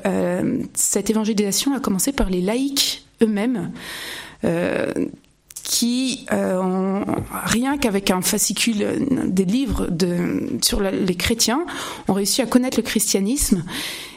cette 0.74 1.10
évangélisation 1.10 1.74
a 1.74 1.80
commencé 1.80 2.12
par 2.12 2.28
les 2.28 2.40
laïcs 2.40 3.04
eux-mêmes 3.22 3.72
qui, 5.66 6.26
euh, 6.32 7.02
rien 7.44 7.76
qu'avec 7.76 8.12
un 8.12 8.22
fascicule 8.22 8.82
euh, 8.82 8.98
des 9.26 9.44
livres 9.44 9.88
sur 10.62 10.80
les 10.80 11.14
chrétiens, 11.16 11.66
ont 12.06 12.12
réussi 12.12 12.40
à 12.40 12.46
connaître 12.46 12.78
le 12.78 12.84
christianisme. 12.84 13.64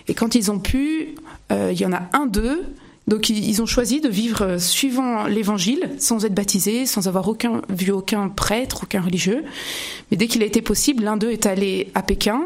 Et 0.07 0.13
quand 0.13 0.35
ils 0.35 0.51
ont 0.51 0.59
pu, 0.59 1.15
euh, 1.51 1.71
il 1.73 1.79
y 1.79 1.85
en 1.87 1.93
a 1.93 2.03
un 2.13 2.27
d'eux, 2.27 2.61
donc 3.09 3.29
ils 3.29 3.61
ont 3.61 3.65
choisi 3.65 4.01
de 4.01 4.07
vivre 4.07 4.57
suivant 4.57 5.25
l'évangile, 5.25 5.89
sans 5.97 6.25
être 6.25 6.33
baptisés, 6.33 6.85
sans 6.85 7.07
avoir 7.07 7.29
vu 7.69 7.91
aucun 7.91 8.29
prêtre, 8.29 8.81
aucun 8.83 9.01
religieux. 9.01 9.43
Mais 10.11 10.17
dès 10.17 10.27
qu'il 10.27 10.43
a 10.43 10.45
été 10.45 10.61
possible, 10.61 11.03
l'un 11.03 11.17
d'eux 11.17 11.31
est 11.31 11.47
allé 11.47 11.91
à 11.95 12.03
Pékin 12.03 12.41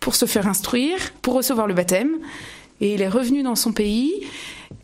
pour 0.00 0.16
se 0.16 0.26
faire 0.26 0.48
instruire, 0.48 0.98
pour 1.22 1.34
recevoir 1.34 1.68
le 1.68 1.74
baptême. 1.74 2.16
Et 2.80 2.94
il 2.94 3.00
est 3.00 3.08
revenu 3.08 3.42
dans 3.42 3.54
son 3.54 3.72
pays 3.72 4.12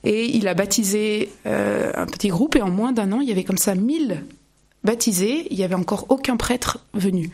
et 0.05 0.25
il 0.37 0.47
a 0.49 0.55
baptisé 0.55 1.31
euh, 1.47 1.93
un 1.95 2.07
petit 2.07 2.29
groupe 2.29 2.57
et 2.57 2.62
en 2.62 2.71
moins 2.71 2.93
d'un 2.93 3.12
an, 3.12 3.21
il 3.21 3.29
y 3.29 3.33
avait 3.33 3.45
comme 3.45 3.59
ça 3.59 3.75
1000 3.75 4.23
baptisés. 4.85 5.49
Il 5.51 5.57
n'y 5.57 5.65
avait 5.65 5.75
encore 5.75 6.07
aucun 6.11 6.37
prêtre 6.37 6.79
venu. 6.95 7.31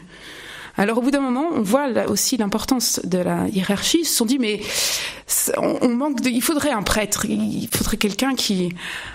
Alors 0.79 0.99
au 0.99 1.01
bout 1.01 1.11
d'un 1.11 1.21
moment, 1.21 1.47
on 1.53 1.61
voit 1.61 1.89
aussi 2.09 2.37
l'importance 2.37 3.01
de 3.03 3.19
la 3.19 3.49
hiérarchie. 3.49 3.99
Ils 4.03 4.05
se 4.05 4.15
sont 4.15 4.25
dit, 4.25 4.39
mais 4.39 4.61
on, 5.57 5.89
manque 5.89 6.21
de, 6.21 6.31
il 6.31 6.41
faudrait 6.41 6.71
un 6.71 6.83
prêtre, 6.83 7.27
il 7.29 7.69
faudrait 7.73 7.97
quelqu'un 7.97 8.35
qui. 8.37 8.73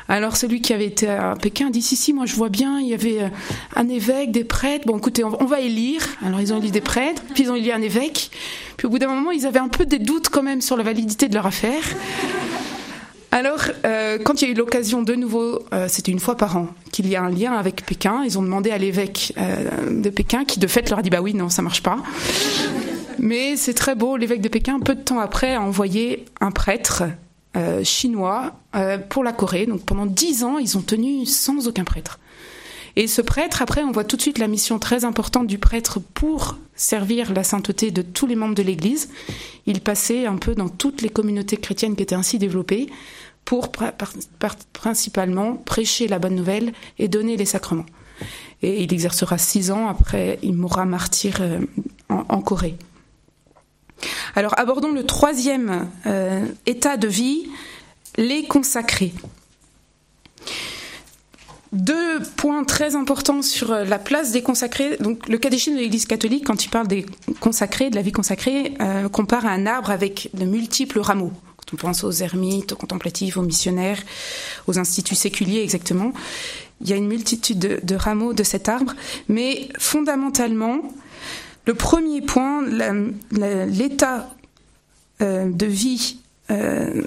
Alors 0.09 0.35
celui 0.35 0.59
qui 0.61 0.73
avait 0.73 0.85
été 0.85 1.07
à 1.07 1.35
Pékin 1.41 1.69
dit 1.69 1.81
si 1.81 1.95
si, 1.95 2.11
moi 2.11 2.25
je 2.25 2.35
vois 2.35 2.49
bien, 2.49 2.79
il 2.81 2.89
y 2.89 2.93
avait 2.93 3.23
euh, 3.23 3.29
un 3.77 3.87
évêque, 3.87 4.31
des 4.31 4.43
prêtres. 4.43 4.85
Bon, 4.85 4.97
écoutez, 4.97 5.23
on, 5.23 5.45
va 5.45 5.61
élire. 5.61 6.01
Alors 6.25 6.41
ils 6.41 6.53
ont 6.53 6.59
élu 6.59 6.69
des 6.69 6.81
prêtres, 6.81 7.21
puis 7.33 7.43
ils 7.43 7.49
ont 7.49 7.55
élu 7.55 7.71
un 7.71 7.81
évêque. 7.81 8.29
Puis 8.75 8.87
au 8.87 8.89
bout 8.89 8.99
d'un 8.99 9.07
moment, 9.07 9.31
ils 9.31 9.45
avaient 9.45 9.59
un 9.59 9.69
peu 9.69 9.85
des 9.85 9.99
doutes 9.99 10.27
quand 10.27 10.43
même 10.43 10.59
sur 10.59 10.75
la 10.75 10.83
validité 10.83 11.29
de 11.29 11.33
leur 11.33 11.45
affaire. 11.45 11.83
Alors, 13.33 13.65
euh, 13.83 14.19
quand 14.23 14.41
il 14.41 14.45
y 14.45 14.47
a 14.49 14.51
eu 14.51 14.55
l'occasion 14.55 15.01
de 15.01 15.15
nouveau, 15.15 15.63
euh, 15.73 15.87
c'était 15.89 16.11
une 16.11 16.19
fois 16.19 16.37
par 16.37 16.55
an, 16.55 16.67
qu'il 16.91 17.07
y 17.07 17.15
a 17.15 17.23
un 17.23 17.31
lien 17.31 17.53
avec 17.53 17.83
Pékin, 17.83 18.21
ils 18.23 18.37
ont 18.37 18.43
demandé 18.43 18.69
à 18.69 18.77
l'évêque 18.77 19.33
de 19.89 20.09
Pékin, 20.11 20.45
qui 20.45 20.59
de 20.59 20.67
fait 20.67 20.87
leur 20.91 20.99
a 20.99 21.01
dit 21.01 21.09
bah 21.09 21.21
oui, 21.21 21.33
non, 21.33 21.49
ça 21.49 21.63
marche 21.63 21.81
pas. 21.81 21.97
Mais 23.17 23.55
c'est 23.55 23.73
très 23.73 23.95
beau, 23.95 24.17
l'évêque 24.17 24.41
de 24.41 24.49
Pékin, 24.49 24.79
peu 24.79 24.93
de 24.93 25.01
temps 25.01 25.19
après, 25.19 25.55
a 25.55 25.61
envoyé 25.61 26.25
un 26.41 26.51
prêtre 26.51 27.03
euh, 27.55 27.83
chinois 27.83 28.55
euh, 28.75 28.97
pour 28.97 29.23
la 29.23 29.31
Corée. 29.31 29.65
Donc 29.65 29.81
pendant 29.85 30.05
dix 30.05 30.43
ans, 30.43 30.57
ils 30.57 30.77
ont 30.77 30.81
tenu 30.81 31.25
sans 31.25 31.67
aucun 31.67 31.83
prêtre. 31.83 32.19
Et 32.95 33.07
ce 33.07 33.21
prêtre, 33.21 33.61
après, 33.61 33.83
on 33.83 33.91
voit 33.91 34.03
tout 34.03 34.17
de 34.17 34.21
suite 34.21 34.39
la 34.39 34.47
mission 34.47 34.77
très 34.77 35.05
importante 35.05 35.47
du 35.47 35.57
prêtre 35.57 35.99
pour 35.99 36.57
servir 36.75 37.31
la 37.33 37.43
sainteté 37.43 37.91
de 37.91 38.01
tous 38.01 38.27
les 38.27 38.35
membres 38.35 38.55
de 38.55 38.63
l'Église. 38.63 39.09
Il 39.65 39.81
passait 39.81 40.25
un 40.25 40.37
peu 40.37 40.55
dans 40.55 40.69
toutes 40.69 41.01
les 41.01 41.09
communautés 41.09 41.57
chrétiennes 41.57 41.95
qui 41.95 42.03
étaient 42.03 42.15
ainsi 42.15 42.39
développées 42.39 42.89
pour 43.45 43.71
principalement 44.73 45.55
prêcher 45.55 46.07
la 46.07 46.19
bonne 46.19 46.35
nouvelle 46.35 46.73
et 46.99 47.07
donner 47.07 47.37
les 47.37 47.45
sacrements. 47.45 47.85
Et 48.61 48.83
il 48.83 48.93
exercera 48.93 49.37
six 49.37 49.71
ans, 49.71 49.87
après 49.87 50.39
il 50.41 50.53
mourra 50.53 50.85
martyr 50.85 51.37
euh, 51.41 51.59
en 52.09 52.41
Corée. 52.41 52.77
Alors 54.35 54.57
abordons 54.57 54.91
le 54.91 55.05
troisième 55.05 55.87
euh, 56.05 56.45
état 56.65 56.97
de 56.97 57.07
vie, 57.07 57.49
les 58.17 58.45
consacrés. 58.45 59.13
Deux 61.73 62.21
points 62.37 62.63
très 62.63 62.95
importants 62.95 63.41
sur 63.41 63.71
euh, 63.71 63.83
la 63.83 63.97
place 63.97 64.31
des 64.31 64.43
consacrés. 64.43 64.95
Donc, 64.97 65.27
le 65.27 65.39
catéchisme 65.39 65.75
de 65.75 65.81
l'Église 65.81 66.05
catholique, 66.05 66.45
quand 66.45 66.63
il 66.63 66.69
parle 66.69 66.87
des 66.87 67.05
consacrés, 67.39 67.89
de 67.89 67.95
la 67.95 68.03
vie 68.03 68.11
consacrée, 68.11 68.75
compare 69.11 69.47
à 69.47 69.49
un 69.49 69.65
arbre 69.65 69.89
avec 69.89 70.29
de 70.35 70.45
multiples 70.45 70.99
rameaux. 70.99 71.33
On 71.73 71.75
pense 71.75 72.03
aux 72.03 72.11
ermites, 72.11 72.71
aux 72.73 72.75
contemplatifs, 72.75 73.37
aux 73.37 73.41
missionnaires, 73.41 73.99
aux 74.67 74.77
instituts 74.79 75.15
séculiers, 75.15 75.61
exactement, 75.61 76.13
il 76.81 76.89
y 76.89 76.93
a 76.93 76.95
une 76.95 77.07
multitude 77.07 77.79
de 77.83 77.95
rameaux 77.95 78.33
de 78.33 78.43
cet 78.43 78.69
arbre. 78.69 78.93
Mais 79.29 79.69
fondamentalement, 79.79 80.81
le 81.65 81.73
premier 81.73 82.21
point, 82.21 82.63
l'état 83.31 84.35
euh, 85.21 85.49
de 85.49 85.65
vie 85.65 86.17
euh, 86.51 87.03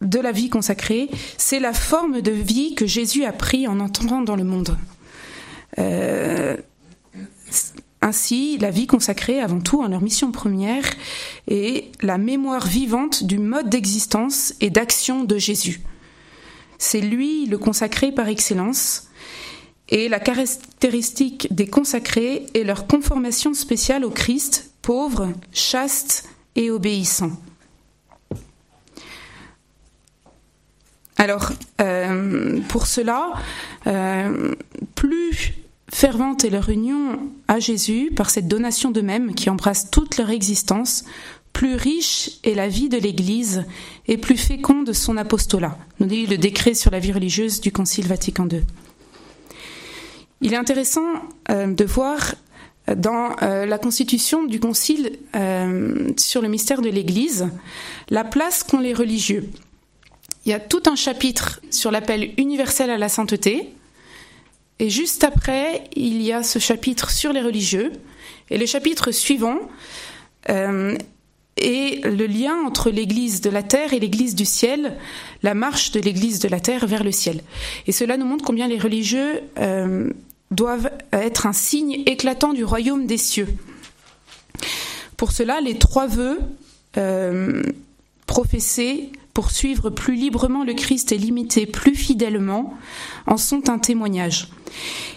de 0.00 0.18
la 0.18 0.32
vie 0.32 0.50
consacrée, 0.50 1.08
c'est 1.38 1.60
la 1.60 1.72
forme 1.72 2.20
de 2.20 2.30
vie 2.30 2.74
que 2.74 2.86
Jésus 2.86 3.24
a 3.24 3.32
pris 3.32 3.66
en 3.66 3.80
entrant 3.80 4.20
dans 4.20 4.36
le 4.36 4.44
monde. 4.44 4.76
Euh, 5.78 6.56
ainsi, 8.04 8.58
la 8.58 8.70
vie 8.70 8.86
consacrée, 8.86 9.40
avant 9.40 9.60
tout, 9.60 9.82
en 9.82 9.88
leur 9.88 10.02
mission 10.02 10.30
première, 10.30 10.84
est 11.48 11.90
la 12.02 12.18
mémoire 12.18 12.66
vivante 12.66 13.24
du 13.24 13.38
mode 13.38 13.70
d'existence 13.70 14.52
et 14.60 14.68
d'action 14.68 15.24
de 15.24 15.38
Jésus. 15.38 15.80
C'est 16.76 17.00
lui 17.00 17.46
le 17.46 17.56
consacré 17.56 18.12
par 18.12 18.28
excellence, 18.28 19.08
et 19.88 20.10
la 20.10 20.20
caractéristique 20.20 21.48
des 21.54 21.66
consacrés 21.66 22.44
est 22.52 22.64
leur 22.64 22.86
conformation 22.86 23.54
spéciale 23.54 24.04
au 24.04 24.10
Christ, 24.10 24.70
pauvre, 24.82 25.32
chaste 25.52 26.28
et 26.56 26.70
obéissant. 26.70 27.32
Alors, 31.16 31.52
euh, 31.80 32.60
pour 32.68 32.86
cela, 32.86 33.32
euh, 33.86 34.54
plus 34.94 35.54
fervente 35.94 36.44
est 36.44 36.50
leur 36.50 36.70
union 36.70 37.20
à 37.46 37.60
Jésus 37.60 38.10
par 38.14 38.28
cette 38.28 38.48
donation 38.48 38.90
d'eux-mêmes 38.90 39.32
qui 39.32 39.48
embrasse 39.48 39.92
toute 39.92 40.18
leur 40.18 40.30
existence, 40.30 41.04
plus 41.52 41.76
riche 41.76 42.30
est 42.42 42.54
la 42.54 42.66
vie 42.66 42.88
de 42.88 42.96
l'Église 42.96 43.64
et 44.08 44.18
plus 44.18 44.36
féconde 44.36 44.92
son 44.92 45.16
apostolat, 45.16 45.78
nous 46.00 46.08
dit 46.08 46.26
le 46.26 46.36
décret 46.36 46.74
sur 46.74 46.90
la 46.90 46.98
vie 46.98 47.12
religieuse 47.12 47.60
du 47.60 47.70
Concile 47.70 48.08
Vatican 48.08 48.48
II. 48.48 48.62
Il 50.40 50.52
est 50.52 50.56
intéressant 50.56 51.06
euh, 51.50 51.72
de 51.72 51.84
voir 51.84 52.34
euh, 52.88 52.96
dans 52.96 53.36
euh, 53.42 53.64
la 53.64 53.78
constitution 53.78 54.42
du 54.42 54.58
Concile 54.58 55.12
sur 56.16 56.42
le 56.42 56.48
mystère 56.48 56.82
de 56.82 56.90
l'Église 56.90 57.46
la 58.10 58.24
place 58.24 58.64
qu'ont 58.64 58.80
les 58.80 58.94
religieux. 58.94 59.48
Il 60.44 60.50
y 60.50 60.54
a 60.54 60.60
tout 60.60 60.82
un 60.86 60.96
chapitre 60.96 61.60
sur 61.70 61.92
l'appel 61.92 62.32
universel 62.36 62.90
à 62.90 62.98
la 62.98 63.08
sainteté, 63.08 63.72
et 64.78 64.90
juste 64.90 65.24
après, 65.24 65.84
il 65.94 66.22
y 66.22 66.32
a 66.32 66.42
ce 66.42 66.58
chapitre 66.58 67.10
sur 67.10 67.32
les 67.32 67.40
religieux, 67.40 67.92
et 68.50 68.58
le 68.58 68.66
chapitre 68.66 69.10
suivant 69.10 69.58
est 70.48 72.04
le 72.04 72.26
lien 72.26 72.54
entre 72.66 72.90
l'Église 72.90 73.40
de 73.40 73.48
la 73.48 73.62
terre 73.62 73.94
et 73.94 74.00
l'Église 74.00 74.34
du 74.34 74.44
ciel, 74.44 74.96
la 75.42 75.54
marche 75.54 75.92
de 75.92 76.00
l'Église 76.00 76.40
de 76.40 76.48
la 76.48 76.60
terre 76.60 76.86
vers 76.86 77.04
le 77.04 77.12
ciel. 77.12 77.40
Et 77.86 77.92
cela 77.92 78.16
nous 78.16 78.26
montre 78.26 78.44
combien 78.44 78.68
les 78.68 78.78
religieux 78.78 79.40
doivent 80.50 80.90
être 81.12 81.46
un 81.46 81.52
signe 81.52 82.02
éclatant 82.06 82.52
du 82.52 82.64
royaume 82.64 83.06
des 83.06 83.16
cieux. 83.18 83.48
Pour 85.16 85.32
cela, 85.32 85.60
les 85.60 85.78
trois 85.78 86.06
vœux 86.06 86.38
euh, 86.96 87.62
professés 88.26 89.10
pour 89.34 89.50
suivre 89.50 89.90
plus 89.90 90.14
librement 90.14 90.64
le 90.64 90.74
Christ 90.74 91.10
et 91.12 91.18
l'imiter 91.18 91.66
plus 91.66 91.96
fidèlement 91.96 92.74
en 93.26 93.36
sont 93.36 93.68
un 93.68 93.78
témoignage. 93.78 94.48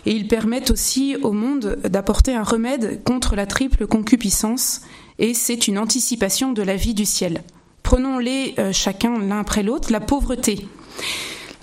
Et 0.05 0.11
ils 0.11 0.27
permettent 0.27 0.71
aussi 0.71 1.15
au 1.21 1.31
monde 1.31 1.79
d'apporter 1.83 2.33
un 2.33 2.43
remède 2.43 3.03
contre 3.03 3.35
la 3.35 3.45
triple 3.45 3.87
concupiscence, 3.87 4.81
et 5.19 5.33
c'est 5.33 5.67
une 5.67 5.77
anticipation 5.77 6.51
de 6.51 6.61
la 6.61 6.75
vie 6.75 6.93
du 6.93 7.05
ciel. 7.05 7.43
Prenons-les 7.83 8.55
euh, 8.59 8.73
chacun 8.73 9.17
l'un 9.19 9.39
après 9.39 9.63
l'autre. 9.63 9.91
La 9.91 10.01
pauvreté. 10.01 10.67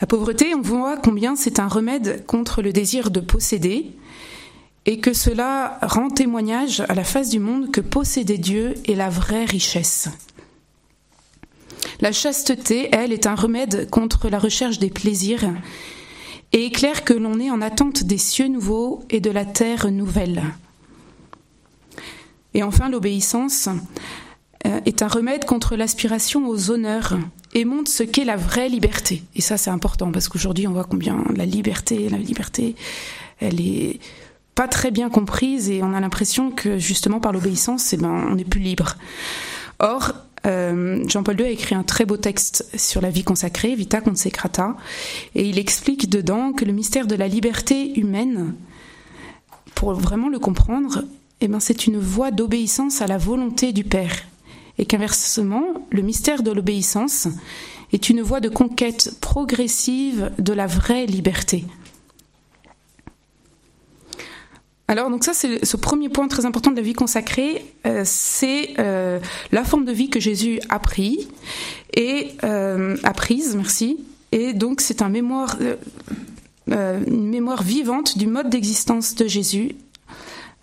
La 0.01 0.07
pauvreté, 0.07 0.55
on 0.55 0.63
voit 0.63 0.97
combien 0.97 1.37
c'est 1.37 1.59
un 1.59 1.69
remède 1.69 2.25
contre 2.27 2.63
le 2.63 2.73
désir 2.73 3.11
de 3.11 3.21
posséder 3.21 3.93
et 4.87 5.01
que 5.01 5.13
cela 5.13 5.79
rend 5.83 6.11
témoignage 6.11 6.83
à 6.89 6.95
la 6.95 7.05
face 7.05 7.31
du 7.31 7.39
monde 7.39 7.71
que 7.71 7.81
posséder 7.81 8.39
Dieu 8.39 8.75
est 8.87 8.95
la 8.95 9.09
vraie 9.09 9.45
richesse. 9.45 10.09
La 12.01 12.13
chasteté, 12.13 12.89
elle, 12.93 13.13
est 13.13 13.27
un 13.27 13.35
remède 13.35 13.89
contre 13.91 14.29
la 14.29 14.39
recherche 14.39 14.79
des 14.79 14.91
plaisirs 14.91 15.45
et 16.53 16.67
éclaire 16.67 17.05
que 17.05 17.15
l'on 17.15 17.41
est 17.41 17.51
en 17.51 17.61
attente 17.61 18.05
des 18.05 18.19
cieux 18.19 18.49
nouveaux 18.49 19.03
et 19.11 19.21
de 19.21 19.31
la 19.31 19.45
terre 19.45 19.91
nouvelle. 19.91 20.43
Et 22.55 22.63
enfin, 22.63 22.89
l'obéissance 22.89 23.69
euh, 24.67 24.81
est 24.87 25.03
un 25.03 25.09
remède 25.09 25.45
contre 25.45 25.77
l'aspiration 25.77 26.49
aux 26.49 26.71
honneurs 26.71 27.19
et 27.53 27.65
montre 27.65 27.91
ce 27.91 28.03
qu'est 28.03 28.25
la 28.25 28.37
vraie 28.37 28.69
liberté. 28.69 29.23
Et 29.35 29.41
ça, 29.41 29.57
c'est 29.57 29.71
important 29.71 30.13
parce 30.13 30.29
qu'aujourd'hui, 30.29 30.67
on 30.67 30.73
voit 30.73 30.85
combien 30.85 31.25
la 31.35 31.45
liberté, 31.45 32.09
la 32.09 32.19
liberté, 32.19 32.77
elle 33.41 33.61
est 33.61 33.99
pas 34.55 34.69
très 34.69 34.91
bien 34.91 35.11
comprise 35.11 35.69
et 35.69 35.83
on 35.83 35.93
a 35.95 36.01
l'impression 36.01 36.51
que 36.51 36.79
justement 36.79 37.19
par 37.19 37.33
l'obéissance, 37.33 37.93
eh 37.93 37.97
ben, 37.97 38.29
on 38.31 38.39
est 38.39 38.45
plus 38.45 38.61
libre. 38.61 38.97
Or, 39.81 40.13
euh, 40.47 41.03
Jean-Paul 41.09 41.41
II 41.41 41.47
a 41.47 41.51
écrit 41.51 41.75
un 41.75 41.83
très 41.83 42.05
beau 42.05 42.17
texte 42.17 42.69
sur 42.77 43.01
la 43.01 43.11
vie 43.11 43.25
consacrée, 43.25 43.75
Vita 43.75 44.01
Consecrata, 44.01 44.77
et 45.35 45.49
il 45.49 45.59
explique 45.59 46.11
dedans 46.11 46.53
que 46.53 46.65
le 46.65 46.73
mystère 46.73 47.07
de 47.07 47.15
la 47.15 47.29
liberté 47.29 47.99
humaine, 47.99 48.55
pour 49.75 49.95
vraiment 49.95 50.29
le 50.29 50.39
comprendre, 50.39 51.05
eh 51.41 51.49
ben, 51.49 51.61
c'est 51.61 51.87
une 51.87 51.99
voie 51.99 52.31
d'obéissance 52.31 53.03
à 53.03 53.07
la 53.07 53.19
volonté 53.19 53.73
du 53.73 53.85
Père 53.85 54.15
et 54.79 54.87
qu'inversement, 54.87 55.87
le 55.91 56.03
mystère 56.03 56.43
de 56.43 56.51
l'obéissance 56.51 57.29
est 57.93 58.09
une 58.09 58.23
voie 58.23 58.41
de 58.41 58.49
conquête 58.49 59.17
progressive 59.21 60.33
de 60.39 60.53
la 60.53 60.67
vraie 60.67 61.07
liberté. 61.07 61.65
Alors 64.87 65.09
donc 65.11 65.25
ça 65.25 65.33
c'est 65.33 65.65
ce 65.65 65.77
premier 65.77 66.09
point 66.11 66.29
très 66.29 66.45
important 66.45 66.71
de 66.71 66.77
la 66.77 66.83
vie 66.83 66.93
consacrée, 66.93 67.65
euh, 67.87 68.03
c'est 68.05 68.75
euh, 68.79 69.19
la 69.51 69.65
forme 69.65 69.87
de 69.87 69.93
vie 69.93 70.11
que 70.11 70.21
Jésus 70.21 70.61
a 70.69 70.79
pris 70.79 71.27
et 71.95 72.33
euh, 72.45 72.97
a 73.03 73.13
prise, 73.15 73.57
merci. 73.57 73.99
Et 74.33 74.53
donc 74.53 74.81
c'est 74.81 75.01
un 75.01 75.09
mémoire, 75.09 75.57
une 76.67 77.29
mémoire 77.29 77.63
vivante 77.63 78.19
du 78.19 78.27
mode 78.27 78.51
d'existence 78.51 79.15
de 79.15 79.29
Jésus 79.29 79.77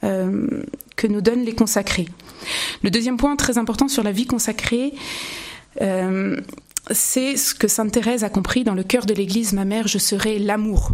que 0.02 1.08
nous 1.08 1.22
donnent 1.22 1.46
les 1.46 1.56
consacrés. 1.56 2.08
Le 2.84 2.92
deuxième 2.92 3.16
point 3.16 3.38
très 3.38 3.58
important 3.58 3.88
sur 3.88 4.04
la 4.04 4.12
vie 4.12 4.26
consacrée, 4.26 4.94
c'est 5.80 7.38
ce 7.38 7.56
que 7.56 7.70
Sainte 7.70 7.94
Thérèse 7.94 8.26
a 8.26 8.30
compris 8.30 8.66
dans 8.66 8.74
le 8.74 8.84
cœur 8.84 9.06
de 9.06 9.14
l'Église, 9.14 9.54
ma 9.54 9.64
mère, 9.64 9.88
je 9.88 10.00
serai 10.00 10.38
l'amour. 10.38 10.92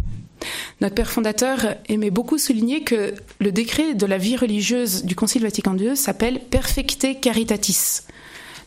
Notre 0.81 0.95
père 0.95 1.09
fondateur 1.09 1.75
aimait 1.89 2.11
beaucoup 2.11 2.37
souligner 2.37 2.83
que 2.83 3.13
le 3.39 3.51
décret 3.51 3.93
de 3.93 4.05
la 4.05 4.17
vie 4.17 4.37
religieuse 4.37 5.03
du 5.03 5.15
Concile 5.15 5.43
Vatican 5.43 5.75
II 5.77 5.95
s'appelle 5.95 6.39
Perfecte 6.39 7.07
Caritatis. 7.21 8.01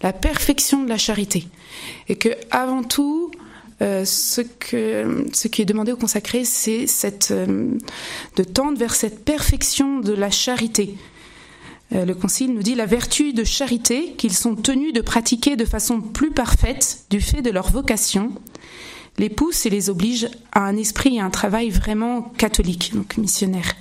la 0.02 0.12
perfection 0.12 0.82
de 0.82 0.88
la 0.88 0.96
charité. 0.96 1.46
Et 2.08 2.16
que 2.16 2.30
avant 2.50 2.82
tout, 2.82 3.30
euh, 3.82 4.04
ce, 4.04 4.42
qui 4.42 5.62
est 5.62 5.64
demandé 5.64 5.92
au 5.92 5.96
consacré, 5.96 6.44
c'est 6.44 6.86
euh, 7.30 7.70
de 8.36 8.44
tendre 8.44 8.78
vers 8.78 8.94
cette 8.94 9.24
perfection 9.24 10.00
de 10.00 10.12
la 10.12 10.30
charité. 10.30 10.96
Euh, 11.94 12.04
le 12.04 12.14
Concile 12.14 12.52
nous 12.52 12.62
dit 12.62 12.74
la 12.74 12.84
vertu 12.84 13.32
de 13.32 13.42
charité 13.42 14.12
qu'ils 14.18 14.34
sont 14.34 14.54
tenus 14.54 14.92
de 14.92 15.00
pratiquer 15.00 15.56
de 15.56 15.64
façon 15.64 16.00
plus 16.00 16.30
parfaite 16.30 17.04
du 17.08 17.20
fait 17.20 17.40
de 17.40 17.50
leur 17.50 17.70
vocation, 17.70 18.32
les 19.20 19.28
pousse 19.28 19.66
et 19.66 19.70
les 19.70 19.90
oblige 19.90 20.28
à 20.50 20.60
un 20.64 20.78
esprit 20.78 21.16
et 21.16 21.20
un 21.20 21.28
travail 21.28 21.68
vraiment 21.68 22.22
catholique, 22.22 22.92
donc 22.94 23.18
missionnaire. 23.18 23.76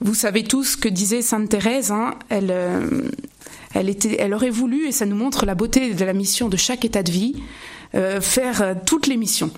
Vous 0.00 0.14
savez 0.14 0.44
tous 0.44 0.64
ce 0.64 0.76
que 0.76 0.88
disait 0.88 1.20
Sainte 1.20 1.48
Thérèse, 1.48 1.90
hein, 1.90 2.14
était, 3.74 4.16
elle 4.20 4.34
aurait 4.34 4.50
voulu, 4.50 4.86
et 4.86 4.92
ça 4.92 5.04
nous 5.04 5.16
montre 5.16 5.46
la 5.46 5.56
beauté 5.56 5.94
de 5.94 6.04
la 6.04 6.12
mission 6.12 6.48
de 6.48 6.56
chaque 6.56 6.84
état 6.84 7.02
de 7.02 7.10
vie, 7.10 7.42
euh, 7.96 8.20
faire 8.20 8.62
euh, 8.62 8.74
toutes 8.86 9.08
les 9.08 9.16
missions. 9.16 9.50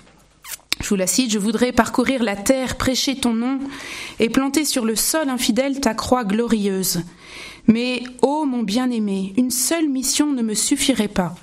Je 0.81 0.89
vous 0.89 0.95
la 0.95 1.05
cite, 1.05 1.31
je 1.31 1.37
voudrais 1.37 1.71
parcourir 1.71 2.23
la 2.23 2.35
terre, 2.35 2.77
prêcher 2.77 3.15
ton 3.15 3.33
nom 3.33 3.59
et 4.19 4.27
planter 4.27 4.65
sur 4.65 4.85
le 4.85 4.95
sol 4.95 5.29
infidèle 5.29 5.79
ta 5.79 5.93
croix 5.93 6.23
glorieuse. 6.25 7.03
Mais, 7.67 8.01
ô 8.23 8.45
mon 8.45 8.63
bien-aimé, 8.63 9.33
une 9.37 9.51
seule 9.51 9.87
mission 9.87 10.31
ne 10.31 10.41
me 10.41 10.55
suffirait 10.55 11.07
pas. 11.07 11.35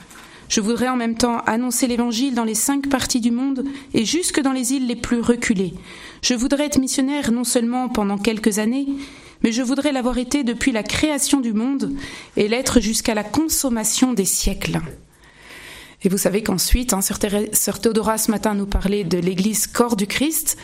Je 0.51 0.61
voudrais 0.61 0.89
en 0.89 0.97
même 0.97 1.15
temps 1.15 1.39
annoncer 1.47 1.87
l'Évangile 1.87 2.35
dans 2.35 2.45
les 2.45 2.57
cinq 2.57 2.89
parties 2.89 3.21
du 3.21 3.31
monde 3.31 3.65
et 3.95 4.05
jusque 4.05 4.41
dans 4.41 4.53
les 4.53 4.73
îles 4.73 4.89
les 4.89 4.97
plus 4.97 5.21
reculées. 5.21 5.75
Je 6.23 6.35
voudrais 6.35 6.67
être 6.67 6.81
missionnaire 6.81 7.31
non 7.31 7.45
seulement 7.45 7.89
pendant 7.89 8.19
quelques 8.19 8.59
années, 8.59 8.89
mais 9.45 9.53
je 9.53 9.63
voudrais 9.63 9.93
l'avoir 9.93 10.19
été 10.19 10.43
depuis 10.43 10.73
la 10.73 10.83
création 10.83 11.41
du 11.41 11.53
monde 11.53 11.93
et 12.37 12.49
l'être 12.49 12.81
jusqu'à 12.81 13.15
la 13.15 13.23
consommation 13.23 14.13
des 14.13 14.25
siècles. 14.25 14.81
Et 16.03 16.09
vous 16.09 16.19
savez 16.19 16.43
qu'ensuite, 16.43 16.95
hein, 16.95 17.01
Sœur 17.01 17.81
Théodora 17.81 18.19
ce 18.19 18.33
matin 18.33 18.55
nous 18.55 18.67
parlait 18.67 19.05
de 19.05 19.19
l'Église 19.19 19.69
corps 19.69 19.95
du 19.95 20.09
Christ. 20.09 20.59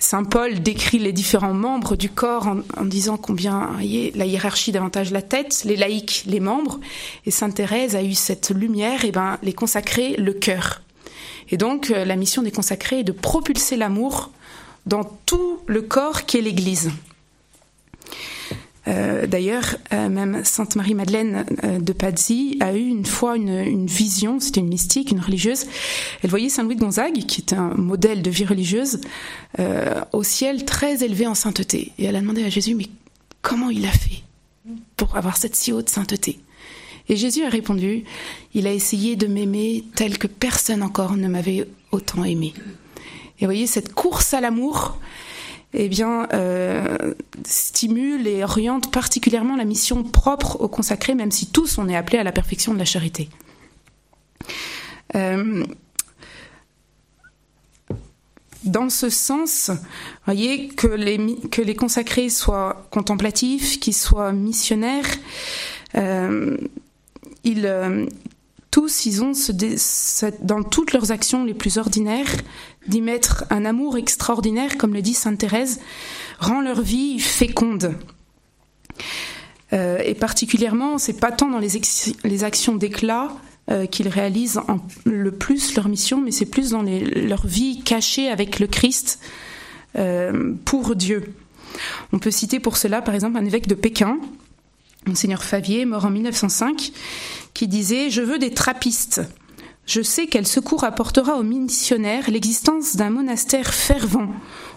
Saint 0.00 0.24
Paul 0.24 0.60
décrit 0.60 0.98
les 0.98 1.12
différents 1.12 1.54
membres 1.54 1.96
du 1.96 2.08
corps 2.08 2.46
en, 2.46 2.84
disant 2.84 3.16
combien 3.16 3.70
la 4.14 4.26
hiérarchie 4.26 4.72
davantage 4.72 5.10
la 5.10 5.22
tête, 5.22 5.62
les 5.64 5.76
laïcs 5.76 6.24
les 6.26 6.40
membres, 6.40 6.78
et 7.26 7.30
Sainte 7.30 7.56
Thérèse 7.56 7.96
a 7.96 8.02
eu 8.02 8.14
cette 8.14 8.50
lumière, 8.50 9.04
et 9.04 9.10
ben 9.10 9.38
les 9.42 9.52
consacrés 9.52 10.14
le 10.16 10.32
cœur. 10.32 10.82
Et 11.50 11.56
donc 11.56 11.90
euh, 11.90 12.04
la 12.04 12.16
mission 12.16 12.42
des 12.42 12.50
consacrés 12.50 13.00
est 13.00 13.04
de 13.04 13.12
propulser 13.12 13.76
l'amour 13.76 14.30
dans 14.86 15.04
tout 15.26 15.58
le 15.66 15.82
corps 15.82 16.26
qui 16.26 16.38
est 16.38 16.42
l'Église. 16.42 16.90
Euh, 18.88 19.26
d'ailleurs, 19.26 19.76
euh, 19.92 20.08
même 20.08 20.42
Sainte 20.44 20.76
Marie-Madeleine 20.76 21.44
euh, 21.62 21.78
de 21.78 21.92
Pazzi 21.92 22.56
a 22.60 22.72
eu 22.74 22.86
une 22.86 23.04
fois 23.04 23.36
une, 23.36 23.86
vision, 23.86 24.40
c'était 24.40 24.60
une 24.60 24.68
mystique, 24.68 25.10
une 25.10 25.20
religieuse. 25.20 25.66
Elle 26.22 26.30
voyait 26.30 26.48
Saint 26.48 26.62
Louis 26.62 26.76
de 26.76 26.80
Gonzague, 26.80 27.18
qui 27.26 27.42
était 27.42 27.56
un 27.56 27.74
modèle 27.74 28.22
de 28.22 28.30
vie 28.30 28.44
religieuse, 28.44 29.00
au 30.12 30.22
ciel 30.22 30.64
très 30.64 31.02
élevé 31.02 31.26
en 31.26 31.34
sainteté. 31.34 31.92
Et 31.98 32.04
elle 32.04 32.16
a 32.16 32.20
demandé 32.20 32.44
à 32.44 32.48
Jésus, 32.48 32.74
mais 32.74 32.86
comment 33.42 33.70
il 33.70 33.84
a 33.86 33.90
fait 33.90 34.22
pour 34.96 35.16
avoir 35.16 35.36
cette 35.36 35.56
si 35.56 35.72
haute 35.72 35.88
sainteté? 35.88 36.38
Et 37.08 37.16
Jésus 37.16 37.42
a 37.44 37.48
répondu, 37.48 38.04
il 38.54 38.66
a 38.66 38.72
essayé 38.72 39.16
de 39.16 39.26
m'aimer 39.26 39.84
tel 39.94 40.18
que 40.18 40.26
personne 40.26 40.82
encore 40.82 41.16
ne 41.16 41.28
m'avait 41.28 41.66
autant 41.90 42.24
aimé. 42.24 42.52
Et 43.40 43.44
vous 43.44 43.46
voyez, 43.46 43.66
cette 43.66 43.94
course 43.94 44.34
à 44.34 44.40
l'amour, 44.40 44.98
eh 45.74 45.88
bien, 45.88 46.26
euh, 46.32 47.14
stimule 47.44 48.26
et 48.26 48.42
oriente 48.42 48.90
particulièrement 48.90 49.56
la 49.56 49.64
mission 49.64 50.02
propre 50.02 50.60
au 50.60 50.68
consacré, 50.68 51.14
même 51.14 51.30
si 51.30 51.50
tous 51.50 51.78
on 51.78 51.88
est 51.88 51.96
appelés 51.96 52.18
à 52.18 52.24
la 52.24 52.32
perfection 52.32 52.72
de 52.72 52.78
la 52.78 52.86
charité. 52.86 53.28
Euh, 55.14 55.64
dans 58.64 58.88
ce 58.88 59.10
sens, 59.10 59.70
voyez 60.24 60.68
que 60.68 60.86
les, 60.86 61.18
que 61.50 61.62
les 61.62 61.74
consacrés 61.74 62.28
soient 62.28 62.86
contemplatifs, 62.90 63.78
qu'ils 63.78 63.94
soient 63.94 64.32
missionnaires, 64.32 65.06
euh, 65.96 66.56
ils, 67.44 68.08
tous, 68.70 69.06
ils 69.06 69.22
ont 69.22 69.32
dans 70.42 70.62
toutes 70.62 70.92
leurs 70.92 71.12
actions 71.12 71.44
les 71.44 71.54
plus 71.54 71.78
ordinaires 71.78 72.30
d'y 72.88 73.00
mettre 73.00 73.44
un 73.50 73.64
amour 73.64 73.96
extraordinaire, 73.96 74.76
comme 74.78 74.94
le 74.94 75.02
dit 75.02 75.14
Sainte 75.14 75.38
Thérèse, 75.38 75.80
rend 76.40 76.60
leur 76.60 76.80
vie 76.80 77.18
féconde. 77.20 77.94
Euh, 79.72 79.98
et 80.04 80.14
particulièrement, 80.14 80.98
c'est 80.98 81.20
pas 81.20 81.30
tant 81.30 81.48
dans 81.48 81.58
les, 81.58 82.44
actions 82.44 82.76
d'éclat 82.76 83.28
euh, 83.70 83.86
qu'ils 83.86 84.08
réalisent 84.08 84.60
le 85.04 85.30
plus 85.30 85.74
leur 85.76 85.88
mission, 85.88 86.20
mais 86.20 86.30
c'est 86.30 86.46
plus 86.46 86.70
dans 86.70 86.82
leur 86.82 87.46
vie 87.46 87.82
cachée 87.82 88.30
avec 88.30 88.60
le 88.60 88.66
Christ 88.66 89.20
euh, 89.96 90.54
pour 90.64 90.96
Dieu. 90.96 91.34
On 92.12 92.18
peut 92.18 92.30
citer 92.30 92.60
pour 92.60 92.76
cela, 92.76 93.02
par 93.02 93.14
exemple, 93.14 93.36
un 93.36 93.44
évêque 93.44 93.66
de 93.66 93.74
Pékin, 93.74 94.18
Monseigneur 95.06 95.44
Favier, 95.44 95.84
mort 95.84 96.06
en 96.06 96.10
1905, 96.10 96.92
qui 97.52 97.68
disait 97.68 98.08
Je 98.10 98.22
veux 98.22 98.38
des 98.38 98.52
trappistes. 98.52 99.20
Je 99.88 100.02
sais 100.02 100.26
quel 100.26 100.46
secours 100.46 100.84
apportera 100.84 101.38
aux 101.38 101.42
missionnaires 101.42 102.30
l'existence 102.30 102.94
d'un 102.94 103.08
monastère 103.08 103.72
fervent 103.72 104.28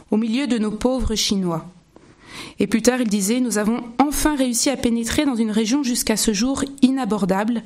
au 0.10 0.16
milieu 0.16 0.48
de 0.48 0.58
nos 0.58 0.72
pauvres 0.72 1.16
Chinois. 1.16 1.66
Et 2.60 2.68
plus 2.68 2.82
tard, 2.82 3.02
il 3.02 3.10
disait 3.10 3.42
Nous 3.42 3.58
avons 3.58 3.84
enfin 4.00 4.38
réussi 4.38 4.70
à 4.70 4.78
pénétrer 4.78 5.26
dans 5.26 5.36
une 5.36 5.52
région 5.52 5.84
jusqu'à 5.84 6.16
ce 6.16 6.32
jour 6.32 6.64
inabordable. 6.82 7.64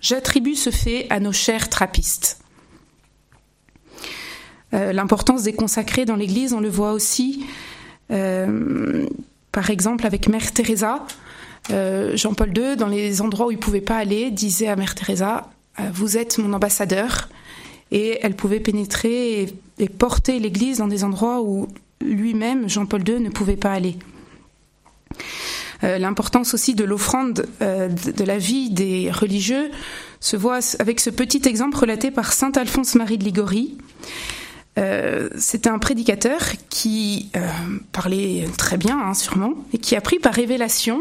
J'attribue 0.00 0.54
ce 0.54 0.70
fait 0.70 1.08
à 1.10 1.18
nos 1.18 1.32
chers 1.32 1.68
trappistes. 1.68 2.38
Euh, 4.72 4.92
l'importance 4.92 5.42
des 5.42 5.54
consacrés 5.54 6.04
dans 6.04 6.14
l'Église, 6.14 6.52
on 6.52 6.60
le 6.60 6.68
voit 6.68 6.92
aussi, 6.92 7.46
euh, 8.12 9.08
par 9.50 9.70
exemple, 9.70 10.06
avec 10.06 10.28
Mère 10.28 10.52
Teresa, 10.52 11.04
euh, 11.70 12.16
Jean-Paul 12.16 12.56
II, 12.56 12.76
dans 12.76 12.86
les 12.86 13.22
endroits 13.22 13.48
où 13.48 13.50
il 13.50 13.56
ne 13.56 13.60
pouvait 13.60 13.80
pas 13.80 13.96
aller, 13.96 14.30
disait 14.30 14.68
à 14.68 14.76
Mère 14.76 14.94
Teresa 14.94 15.50
Vous 15.92 16.16
êtes 16.16 16.38
mon 16.38 16.52
ambassadeur. 16.52 17.28
Et 17.92 18.18
elle 18.22 18.34
pouvait 18.34 18.60
pénétrer 18.60 19.48
et, 19.78 19.88
porter 19.88 20.38
l'Église 20.38 20.78
dans 20.78 20.88
des 20.88 21.04
endroits 21.04 21.40
où 21.42 21.68
lui-même, 22.00 22.68
Jean-Paul 22.68 23.08
II, 23.08 23.20
ne 23.20 23.30
pouvait 23.30 23.56
pas 23.56 23.72
aller. 23.72 23.96
Euh, 25.84 25.98
l'importance 25.98 26.54
aussi 26.54 26.74
de 26.74 26.84
l'offrande 26.84 27.46
de, 27.60 28.24
la 28.24 28.38
vie 28.38 28.70
des 28.70 29.10
religieux 29.10 29.70
se 30.20 30.36
voit 30.36 30.58
avec 30.78 30.98
ce 30.98 31.10
petit 31.10 31.42
exemple 31.46 31.76
relaté 31.76 32.10
par 32.10 32.32
saint 32.32 32.52
Alphonse 32.52 32.94
Marie 32.94 33.18
de 33.18 33.24
Ligorie. 33.24 33.78
C'était 35.38 35.70
un 35.70 35.78
prédicateur 35.78 36.38
qui 36.68 37.30
parlait 37.92 38.46
très 38.58 38.76
bien, 38.76 38.98
hein, 38.98 39.14
sûrement, 39.14 39.54
et 39.72 39.78
qui 39.78 39.96
a 39.96 40.02
pris 40.02 40.18
par 40.18 40.34
révélation 40.34 41.00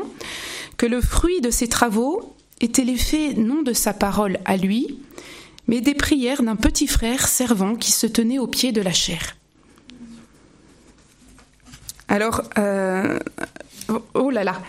que 0.77 0.85
le 0.85 1.01
fruit 1.01 1.41
de 1.41 1.49
ses 1.49 1.67
travaux 1.67 2.34
était 2.61 2.83
l'effet 2.83 3.33
non 3.33 3.61
de 3.61 3.73
sa 3.73 3.93
parole 3.93 4.39
à 4.45 4.57
lui, 4.57 4.99
mais 5.67 5.81
des 5.81 5.95
prières 5.95 6.43
d'un 6.43 6.55
petit 6.55 6.87
frère 6.87 7.27
servant 7.27 7.75
qui 7.75 7.91
se 7.91 8.07
tenait 8.07 8.39
au 8.39 8.47
pied 8.47 8.71
de 8.71 8.81
la 8.81 8.93
chair. 8.93 9.35
Alors, 12.07 12.43
euh, 12.57 13.19
oh 14.13 14.29
là 14.29 14.43
là. 14.43 14.61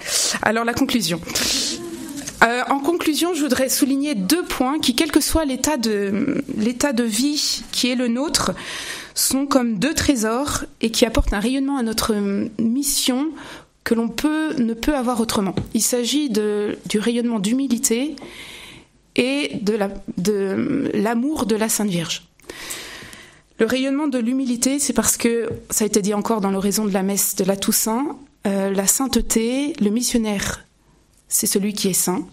Alors 0.43 0.64
la 0.64 0.74
conclusion. 0.74 1.20
Euh, 2.43 2.62
en 2.68 2.80
conclusion, 2.80 3.34
je 3.34 3.43
voudrais 3.43 3.68
souligner 3.68 4.14
deux 4.14 4.45
points 4.45 4.78
qui, 4.78 4.95
quel 4.95 5.11
que 5.11 5.20
soit 5.20 5.45
l'état 5.45 5.76
de 5.76 6.43
l'état 6.57 6.93
de 6.93 7.05
vie 7.05 7.64
qui 7.72 7.91
est 7.91 7.95
le 7.95 8.09
nôtre, 8.09 8.53
sont 9.14 9.47
comme 9.47 9.78
deux 9.78 9.95
trésors 9.95 10.64
et 10.80 10.91
qui 10.91 11.07
apportent 11.07 11.32
un 11.32 11.41
rayonnement 11.41 11.78
à 11.78 11.82
notre 11.82 12.14
mission 12.59 13.28
que 13.87 13.95
l'on 13.95 14.12
ne 14.59 14.74
peut 14.74 14.97
avoir 14.97 15.20
autrement. 15.20 15.55
Il 15.72 15.80
s'agit 15.80 16.28
du 16.28 16.99
rayonnement 16.99 17.39
d'humilité 17.39 18.16
et 19.14 19.59
de 19.62 19.78
l'amour 20.93 21.47
de, 21.47 21.55
la 21.55 21.68
Sainte 21.68 21.89
Vierge. 21.89 22.26
Le 23.61 23.66
rayonnement 23.66 24.09
de 24.09 24.18
l'humilité, 24.18 24.80
c'est 24.80 24.93
parce 24.93 25.16
que, 25.16 25.49
ça 25.70 25.84
a 25.84 25.87
été 25.87 26.03
dit 26.03 26.14
encore 26.14 26.41
dans 26.41 26.51
l'oraison 26.51 26.84
de 26.84 26.93
la 26.93 27.05
messe 27.05 27.37
de 27.37 27.45
la 27.45 27.57
Toussaint, 27.57 28.18
euh, 28.49 28.72
la 28.72 28.89
sainteté, 28.89 29.74
le 29.80 29.91
missionnaire, 29.91 30.66
c'est 31.28 31.47
celui 31.47 31.72
qui 31.72 31.87
est 31.87 31.93
saint, 31.93 32.26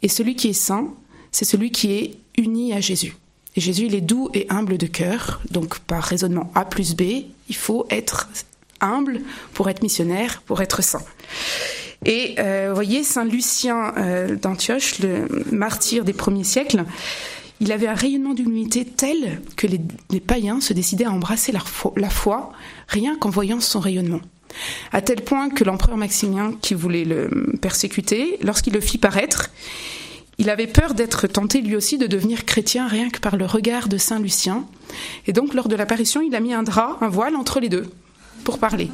et 0.00 0.08
celui 0.08 0.36
qui 0.36 0.48
est 0.48 0.52
saint, 0.54 0.88
c'est 1.32 1.44
celui 1.44 1.70
qui 1.70 1.92
est 1.92 2.16
uni 2.38 2.72
à 2.72 2.80
Jésus. 2.80 3.14
Et 3.56 3.60
Jésus, 3.60 3.84
il 3.86 3.94
est 3.94 4.00
doux 4.00 4.30
et 4.32 4.46
humble 4.48 4.78
de 4.78 4.86
cœur, 4.86 5.42
donc 5.50 5.80
par 5.80 6.02
raisonnement 6.02 6.50
A 6.54 6.64
plus 6.64 6.96
B, 6.96 7.02
il 7.50 7.56
faut 7.56 7.86
être 7.90 8.30
humble 8.80 9.20
pour 9.54 9.68
être 9.68 9.82
missionnaire, 9.82 10.42
pour 10.46 10.62
être 10.62 10.82
saint. 10.82 11.02
Et 12.04 12.36
euh, 12.38 12.68
vous 12.68 12.74
voyez, 12.74 13.02
Saint 13.02 13.24
Lucien 13.24 13.92
euh, 13.96 14.36
d'Antioche, 14.36 15.00
le 15.00 15.26
martyr 15.52 16.04
des 16.04 16.12
premiers 16.12 16.44
siècles, 16.44 16.84
il 17.60 17.72
avait 17.72 17.88
un 17.88 17.94
rayonnement 17.94 18.34
d'humilité 18.34 18.84
tel 18.84 19.42
que 19.56 19.66
les, 19.66 20.20
païens 20.20 20.60
se 20.60 20.72
décidaient 20.72 21.06
à 21.06 21.10
embrasser 21.10 21.50
la 21.52 22.10
foi, 22.10 22.52
rien 22.86 23.16
qu'en 23.16 23.30
voyant 23.30 23.60
son 23.60 23.80
rayonnement. 23.80 24.20
à 24.92 25.02
tel 25.02 25.22
point 25.22 25.50
que 25.50 25.64
l'empereur 25.64 25.96
Maximien, 25.96 26.52
qui 26.62 26.74
voulait 26.74 27.04
le 27.04 27.28
persécuter, 27.60 28.38
lorsqu'il 28.42 28.74
le 28.74 28.80
fit 28.80 28.98
paraître, 28.98 29.50
il 30.38 30.50
avait 30.50 30.68
peur 30.68 30.94
d'être 30.94 31.26
tenté 31.26 31.60
lui 31.60 31.74
aussi 31.74 31.98
de 31.98 32.06
devenir 32.06 32.44
chrétien 32.44 32.86
rien 32.86 33.10
que 33.10 33.18
par 33.18 33.36
le 33.36 33.44
regard 33.44 33.88
de 33.88 33.98
Saint 33.98 34.20
Lucien. 34.20 34.64
Et 35.26 35.32
donc 35.32 35.52
lors 35.52 35.66
de 35.66 35.74
l'apparition, 35.74 36.22
il 36.22 36.34
a 36.36 36.40
mis 36.40 36.54
un 36.54 36.62
drap, 36.62 36.98
un 37.00 37.08
voile 37.08 37.34
entre 37.34 37.58
les 37.58 37.68
deux 37.68 37.90
pour 38.44 38.58
parler. 38.58 38.90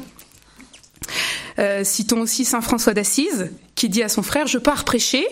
Euh, 1.57 1.83
citons 1.83 2.21
aussi 2.21 2.45
Saint 2.45 2.61
François 2.61 2.93
d'Assise, 2.93 3.51
qui 3.75 3.89
dit 3.89 4.03
à 4.03 4.09
son 4.09 4.23
frère 4.23 4.47
Je 4.47 4.57
pars 4.57 4.83
prêcher. 4.83 5.25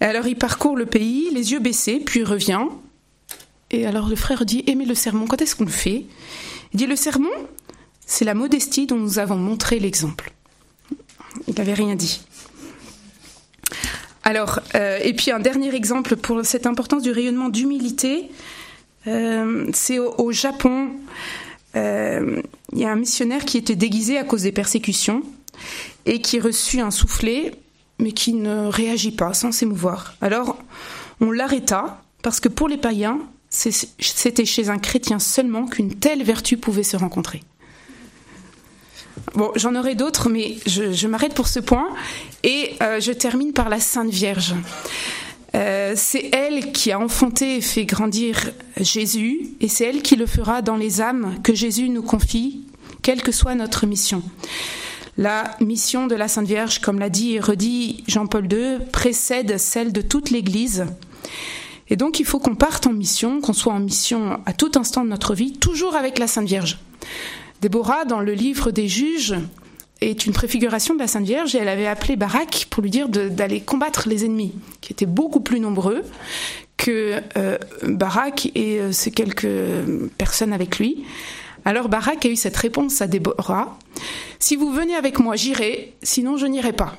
alors 0.00 0.26
il 0.26 0.36
parcourt 0.36 0.76
le 0.76 0.86
pays, 0.86 1.28
les 1.32 1.52
yeux 1.52 1.60
baissés, 1.60 2.00
puis 2.00 2.24
revient. 2.24 2.66
Et 3.70 3.86
alors 3.86 4.08
le 4.08 4.16
frère 4.16 4.44
dit 4.44 4.64
Aimez 4.66 4.86
le 4.86 4.94
sermon, 4.94 5.26
quand 5.26 5.42
est-ce 5.42 5.56
qu'on 5.56 5.64
le 5.64 5.70
fait? 5.70 6.06
Il 6.72 6.78
dit 6.78 6.86
Le 6.86 6.96
sermon, 6.96 7.30
c'est 8.06 8.24
la 8.24 8.34
modestie 8.34 8.86
dont 8.86 8.96
nous 8.96 9.18
avons 9.18 9.36
montré 9.36 9.78
l'exemple. 9.78 10.32
Il 11.48 11.54
n'avait 11.54 11.74
rien 11.74 11.94
dit. 11.94 12.20
Alors, 14.22 14.60
euh, 14.74 14.98
et 15.02 15.14
puis 15.14 15.30
un 15.30 15.38
dernier 15.38 15.74
exemple 15.74 16.16
pour 16.16 16.44
cette 16.44 16.66
importance 16.66 17.02
du 17.02 17.12
rayonnement 17.12 17.48
d'humilité, 17.48 18.28
euh, 19.06 19.68
c'est 19.72 19.98
au, 19.98 20.32
Japon. 20.32 20.90
Il 22.72 22.80
y 22.80 22.84
a 22.84 22.90
un 22.90 22.96
missionnaire 22.96 23.44
qui 23.44 23.58
était 23.58 23.76
déguisé 23.76 24.18
à 24.18 24.24
cause 24.24 24.42
des 24.42 24.52
persécutions 24.52 25.22
et 26.04 26.20
qui 26.20 26.40
reçut 26.40 26.80
un 26.80 26.90
soufflet, 26.90 27.52
mais 27.98 28.12
qui 28.12 28.32
ne 28.32 28.66
réagit 28.66 29.12
pas, 29.12 29.34
sans 29.34 29.52
s'émouvoir. 29.52 30.14
Alors, 30.20 30.58
on 31.20 31.30
l'arrêta 31.30 32.02
parce 32.22 32.40
que 32.40 32.48
pour 32.48 32.68
les 32.68 32.76
païens, 32.76 33.20
c'était 33.48 34.44
chez 34.44 34.68
un 34.68 34.78
chrétien 34.78 35.18
seulement 35.18 35.66
qu'une 35.66 35.94
telle 35.94 36.22
vertu 36.22 36.56
pouvait 36.56 36.82
se 36.82 36.96
rencontrer. 36.96 37.42
Bon, 39.34 39.50
j'en 39.56 39.74
aurai 39.74 39.94
d'autres, 39.94 40.28
mais 40.28 40.56
je, 40.66 41.06
m'arrête 41.06 41.34
pour 41.34 41.48
ce 41.48 41.60
point. 41.60 41.88
Et 42.42 42.74
euh, 42.82 43.00
je 43.00 43.12
termine 43.12 43.52
par 43.52 43.68
la 43.68 43.80
Sainte 43.80 44.10
Vierge. 44.10 44.54
Euh, 45.56 45.94
c'est 45.96 46.30
elle 46.34 46.70
qui 46.72 46.92
a 46.92 47.00
enfanté 47.00 47.56
et 47.56 47.60
fait 47.62 47.86
grandir 47.86 48.50
Jésus, 48.78 49.48
et 49.60 49.68
c'est 49.68 49.84
elle 49.84 50.02
qui 50.02 50.14
le 50.16 50.26
fera 50.26 50.60
dans 50.60 50.76
les 50.76 51.00
âmes 51.00 51.38
que 51.42 51.54
Jésus 51.54 51.88
nous 51.88 52.02
confie, 52.02 52.66
quelle 53.00 53.22
que 53.22 53.32
soit 53.32 53.54
notre 53.54 53.86
mission. 53.86 54.22
La 55.16 55.56
mission 55.60 56.06
de 56.06 56.14
la 56.14 56.28
Sainte 56.28 56.46
Vierge, 56.46 56.80
comme 56.80 56.98
l'a 56.98 57.08
dit 57.08 57.34
et 57.34 57.40
redit 57.40 58.04
Jean-Paul 58.06 58.52
II, 58.52 58.78
précède 58.92 59.56
celle 59.56 59.92
de 59.92 60.02
toute 60.02 60.28
l'Église. 60.30 60.84
Et 61.88 61.96
donc 61.96 62.20
il 62.20 62.26
faut 62.26 62.38
qu'on 62.38 62.54
parte 62.54 62.86
en 62.86 62.92
mission, 62.92 63.40
qu'on 63.40 63.54
soit 63.54 63.72
en 63.72 63.80
mission 63.80 64.38
à 64.44 64.52
tout 64.52 64.72
instant 64.74 65.04
de 65.04 65.08
notre 65.08 65.34
vie, 65.34 65.54
toujours 65.54 65.96
avec 65.96 66.18
la 66.18 66.26
Sainte 66.26 66.48
Vierge. 66.48 66.78
Déborah, 67.62 68.04
dans 68.04 68.20
le 68.20 68.34
livre 68.34 68.70
des 68.70 68.88
juges, 68.88 69.36
est 70.00 70.26
une 70.26 70.32
préfiguration 70.32 70.94
de 70.94 71.00
la 71.00 71.06
Sainte 71.06 71.24
Vierge 71.24 71.54
et 71.54 71.58
elle 71.58 71.68
avait 71.68 71.86
appelé 71.86 72.16
Barak 72.16 72.66
pour 72.70 72.82
lui 72.82 72.90
dire 72.90 73.08
d'aller 73.08 73.60
combattre 73.60 74.08
les 74.08 74.24
ennemis, 74.24 74.52
qui 74.80 74.92
étaient 74.92 75.06
beaucoup 75.06 75.40
plus 75.40 75.60
nombreux 75.60 76.02
que 76.76 77.20
euh, 77.36 77.58
Barak 77.82 78.50
et 78.54 78.78
euh, 78.78 78.92
ces 78.92 79.10
quelques 79.10 79.48
personnes 80.18 80.52
avec 80.52 80.78
lui. 80.78 81.04
Alors 81.64 81.88
Barak 81.88 82.24
a 82.26 82.28
eu 82.28 82.36
cette 82.36 82.56
réponse 82.56 83.00
à 83.00 83.06
Déborah 83.06 83.78
Si 84.38 84.56
vous 84.56 84.70
venez 84.70 84.94
avec 84.94 85.18
moi, 85.18 85.36
j'irai, 85.36 85.94
sinon 86.02 86.36
je 86.36 86.46
n'irai 86.46 86.72
pas. 86.72 86.96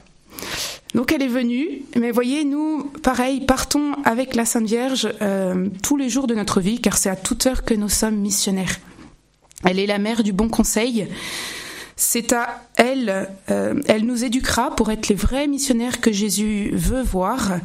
Donc 0.94 1.12
elle 1.12 1.22
est 1.22 1.28
venue, 1.28 1.84
mais 1.96 2.12
voyez, 2.12 2.44
nous, 2.44 2.92
pareil, 3.04 3.42
partons 3.42 3.94
avec 4.04 4.36
la 4.36 4.46
Sainte 4.46 4.66
Vierge 4.66 5.10
euh, 5.22 5.68
tous 5.84 5.98
les 5.98 6.10
jours 6.10 6.28
de 6.28 6.34
notre 6.34 6.60
vie, 6.60 6.82
car 6.82 6.98
c'est 6.98 7.10
à 7.10 7.16
toute 7.16 7.46
heure 7.46 7.64
que 7.64 7.74
nous 7.74 7.90
sommes 7.90 8.18
missionnaires. 8.18 8.80
Elle 9.64 9.80
est 9.80 9.86
la 9.86 10.00
mère 10.00 10.24
du 10.24 10.34
bon 10.34 10.50
conseil. 10.50 11.08
C'est 12.00 12.32
à 12.32 12.62
elle, 12.76 13.28
euh, 13.50 13.74
elle 13.88 14.06
nous 14.06 14.24
éduquera 14.24 14.76
pour 14.76 14.92
être 14.92 15.08
les 15.08 15.16
vrais 15.16 15.48
missionnaires 15.48 16.00
que 16.00 16.12
Jésus 16.12 16.70
veut 16.74 17.02
voir. 17.02 17.60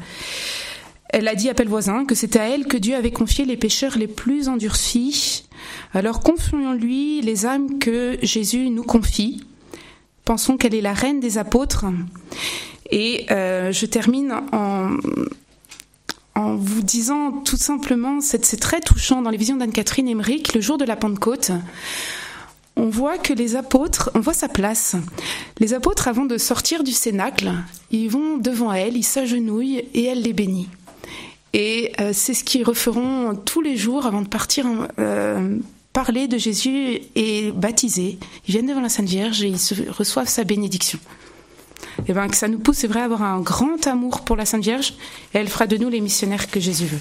Elle 1.10 1.28
a 1.28 1.34
dit 1.34 1.50
à 1.50 1.54
voisin 1.66 2.06
que 2.06 2.14
c'est 2.14 2.36
à 2.36 2.48
elle 2.48 2.66
que 2.66 2.78
Dieu 2.78 2.96
avait 2.96 3.10
confié 3.10 3.44
les 3.44 3.58
pécheurs 3.58 3.98
les 3.98 4.06
plus 4.06 4.48
endurcis. 4.48 5.44
Alors 5.92 6.20
confions-lui 6.20 7.20
les 7.20 7.44
âmes 7.44 7.78
que 7.78 8.16
Jésus 8.22 8.70
nous 8.70 8.84
confie. 8.84 9.44
Pensons 10.24 10.56
qu'elle 10.56 10.74
est 10.74 10.80
la 10.80 10.94
reine 10.94 11.20
des 11.20 11.36
apôtres. 11.36 11.84
Et 12.90 13.26
euh, 13.30 13.70
je 13.70 13.84
termine 13.84 14.32
en, 14.52 14.96
en 16.34 16.56
vous 16.56 16.82
disant 16.82 17.32
tout 17.44 17.58
simplement, 17.58 18.22
c'est 18.22 18.58
très 18.58 18.80
touchant 18.80 19.20
dans 19.20 19.30
les 19.30 19.36
visions 19.36 19.56
d'Anne-Catherine 19.56 20.08
Emmerich, 20.08 20.54
le 20.54 20.62
jour 20.62 20.78
de 20.78 20.86
la 20.86 20.96
Pentecôte. 20.96 21.52
On 22.76 22.88
voit 22.88 23.18
que 23.18 23.32
les 23.32 23.56
apôtres, 23.56 24.10
on 24.14 24.20
voit 24.20 24.32
sa 24.32 24.48
place. 24.48 24.96
Les 25.58 25.74
apôtres, 25.74 26.08
avant 26.08 26.24
de 26.24 26.38
sortir 26.38 26.84
du 26.84 26.92
cénacle, 26.92 27.52
ils 27.90 28.08
vont 28.08 28.38
devant 28.38 28.72
elle, 28.72 28.96
ils 28.96 29.04
s'agenouillent 29.04 29.84
et 29.94 30.04
elle 30.04 30.22
les 30.22 30.32
bénit. 30.32 30.68
Et 31.52 31.92
euh, 32.00 32.12
c'est 32.14 32.34
ce 32.34 32.44
qu'ils 32.44 32.64
referont 32.64 33.34
tous 33.34 33.60
les 33.60 33.76
jours 33.76 34.06
avant 34.06 34.22
de 34.22 34.28
partir 34.28 34.66
euh, 34.98 35.58
parler 35.92 36.28
de 36.28 36.38
Jésus 36.38 37.00
et 37.14 37.52
baptiser. 37.52 38.18
Ils 38.48 38.52
viennent 38.52 38.66
devant 38.66 38.80
la 38.80 38.88
Sainte 38.88 39.08
Vierge 39.08 39.42
et 39.42 39.48
ils 39.48 39.90
reçoivent 39.90 40.28
sa 40.28 40.44
bénédiction 40.44 40.98
et 41.98 42.02
eh 42.08 42.12
ben, 42.14 42.28
que 42.28 42.36
ça 42.36 42.48
nous 42.48 42.58
pousse, 42.58 42.78
c'est 42.78 42.86
vrai, 42.86 43.00
à 43.00 43.04
avoir 43.04 43.22
un 43.22 43.40
grand 43.40 43.86
amour 43.86 44.22
pour 44.22 44.36
la 44.36 44.46
Sainte 44.46 44.62
Vierge, 44.62 44.94
et 45.34 45.38
elle 45.38 45.48
fera 45.48 45.66
de 45.66 45.76
nous 45.76 45.88
les 45.88 46.00
missionnaires 46.00 46.50
que 46.50 46.58
Jésus 46.58 46.86
veut. 46.86 47.00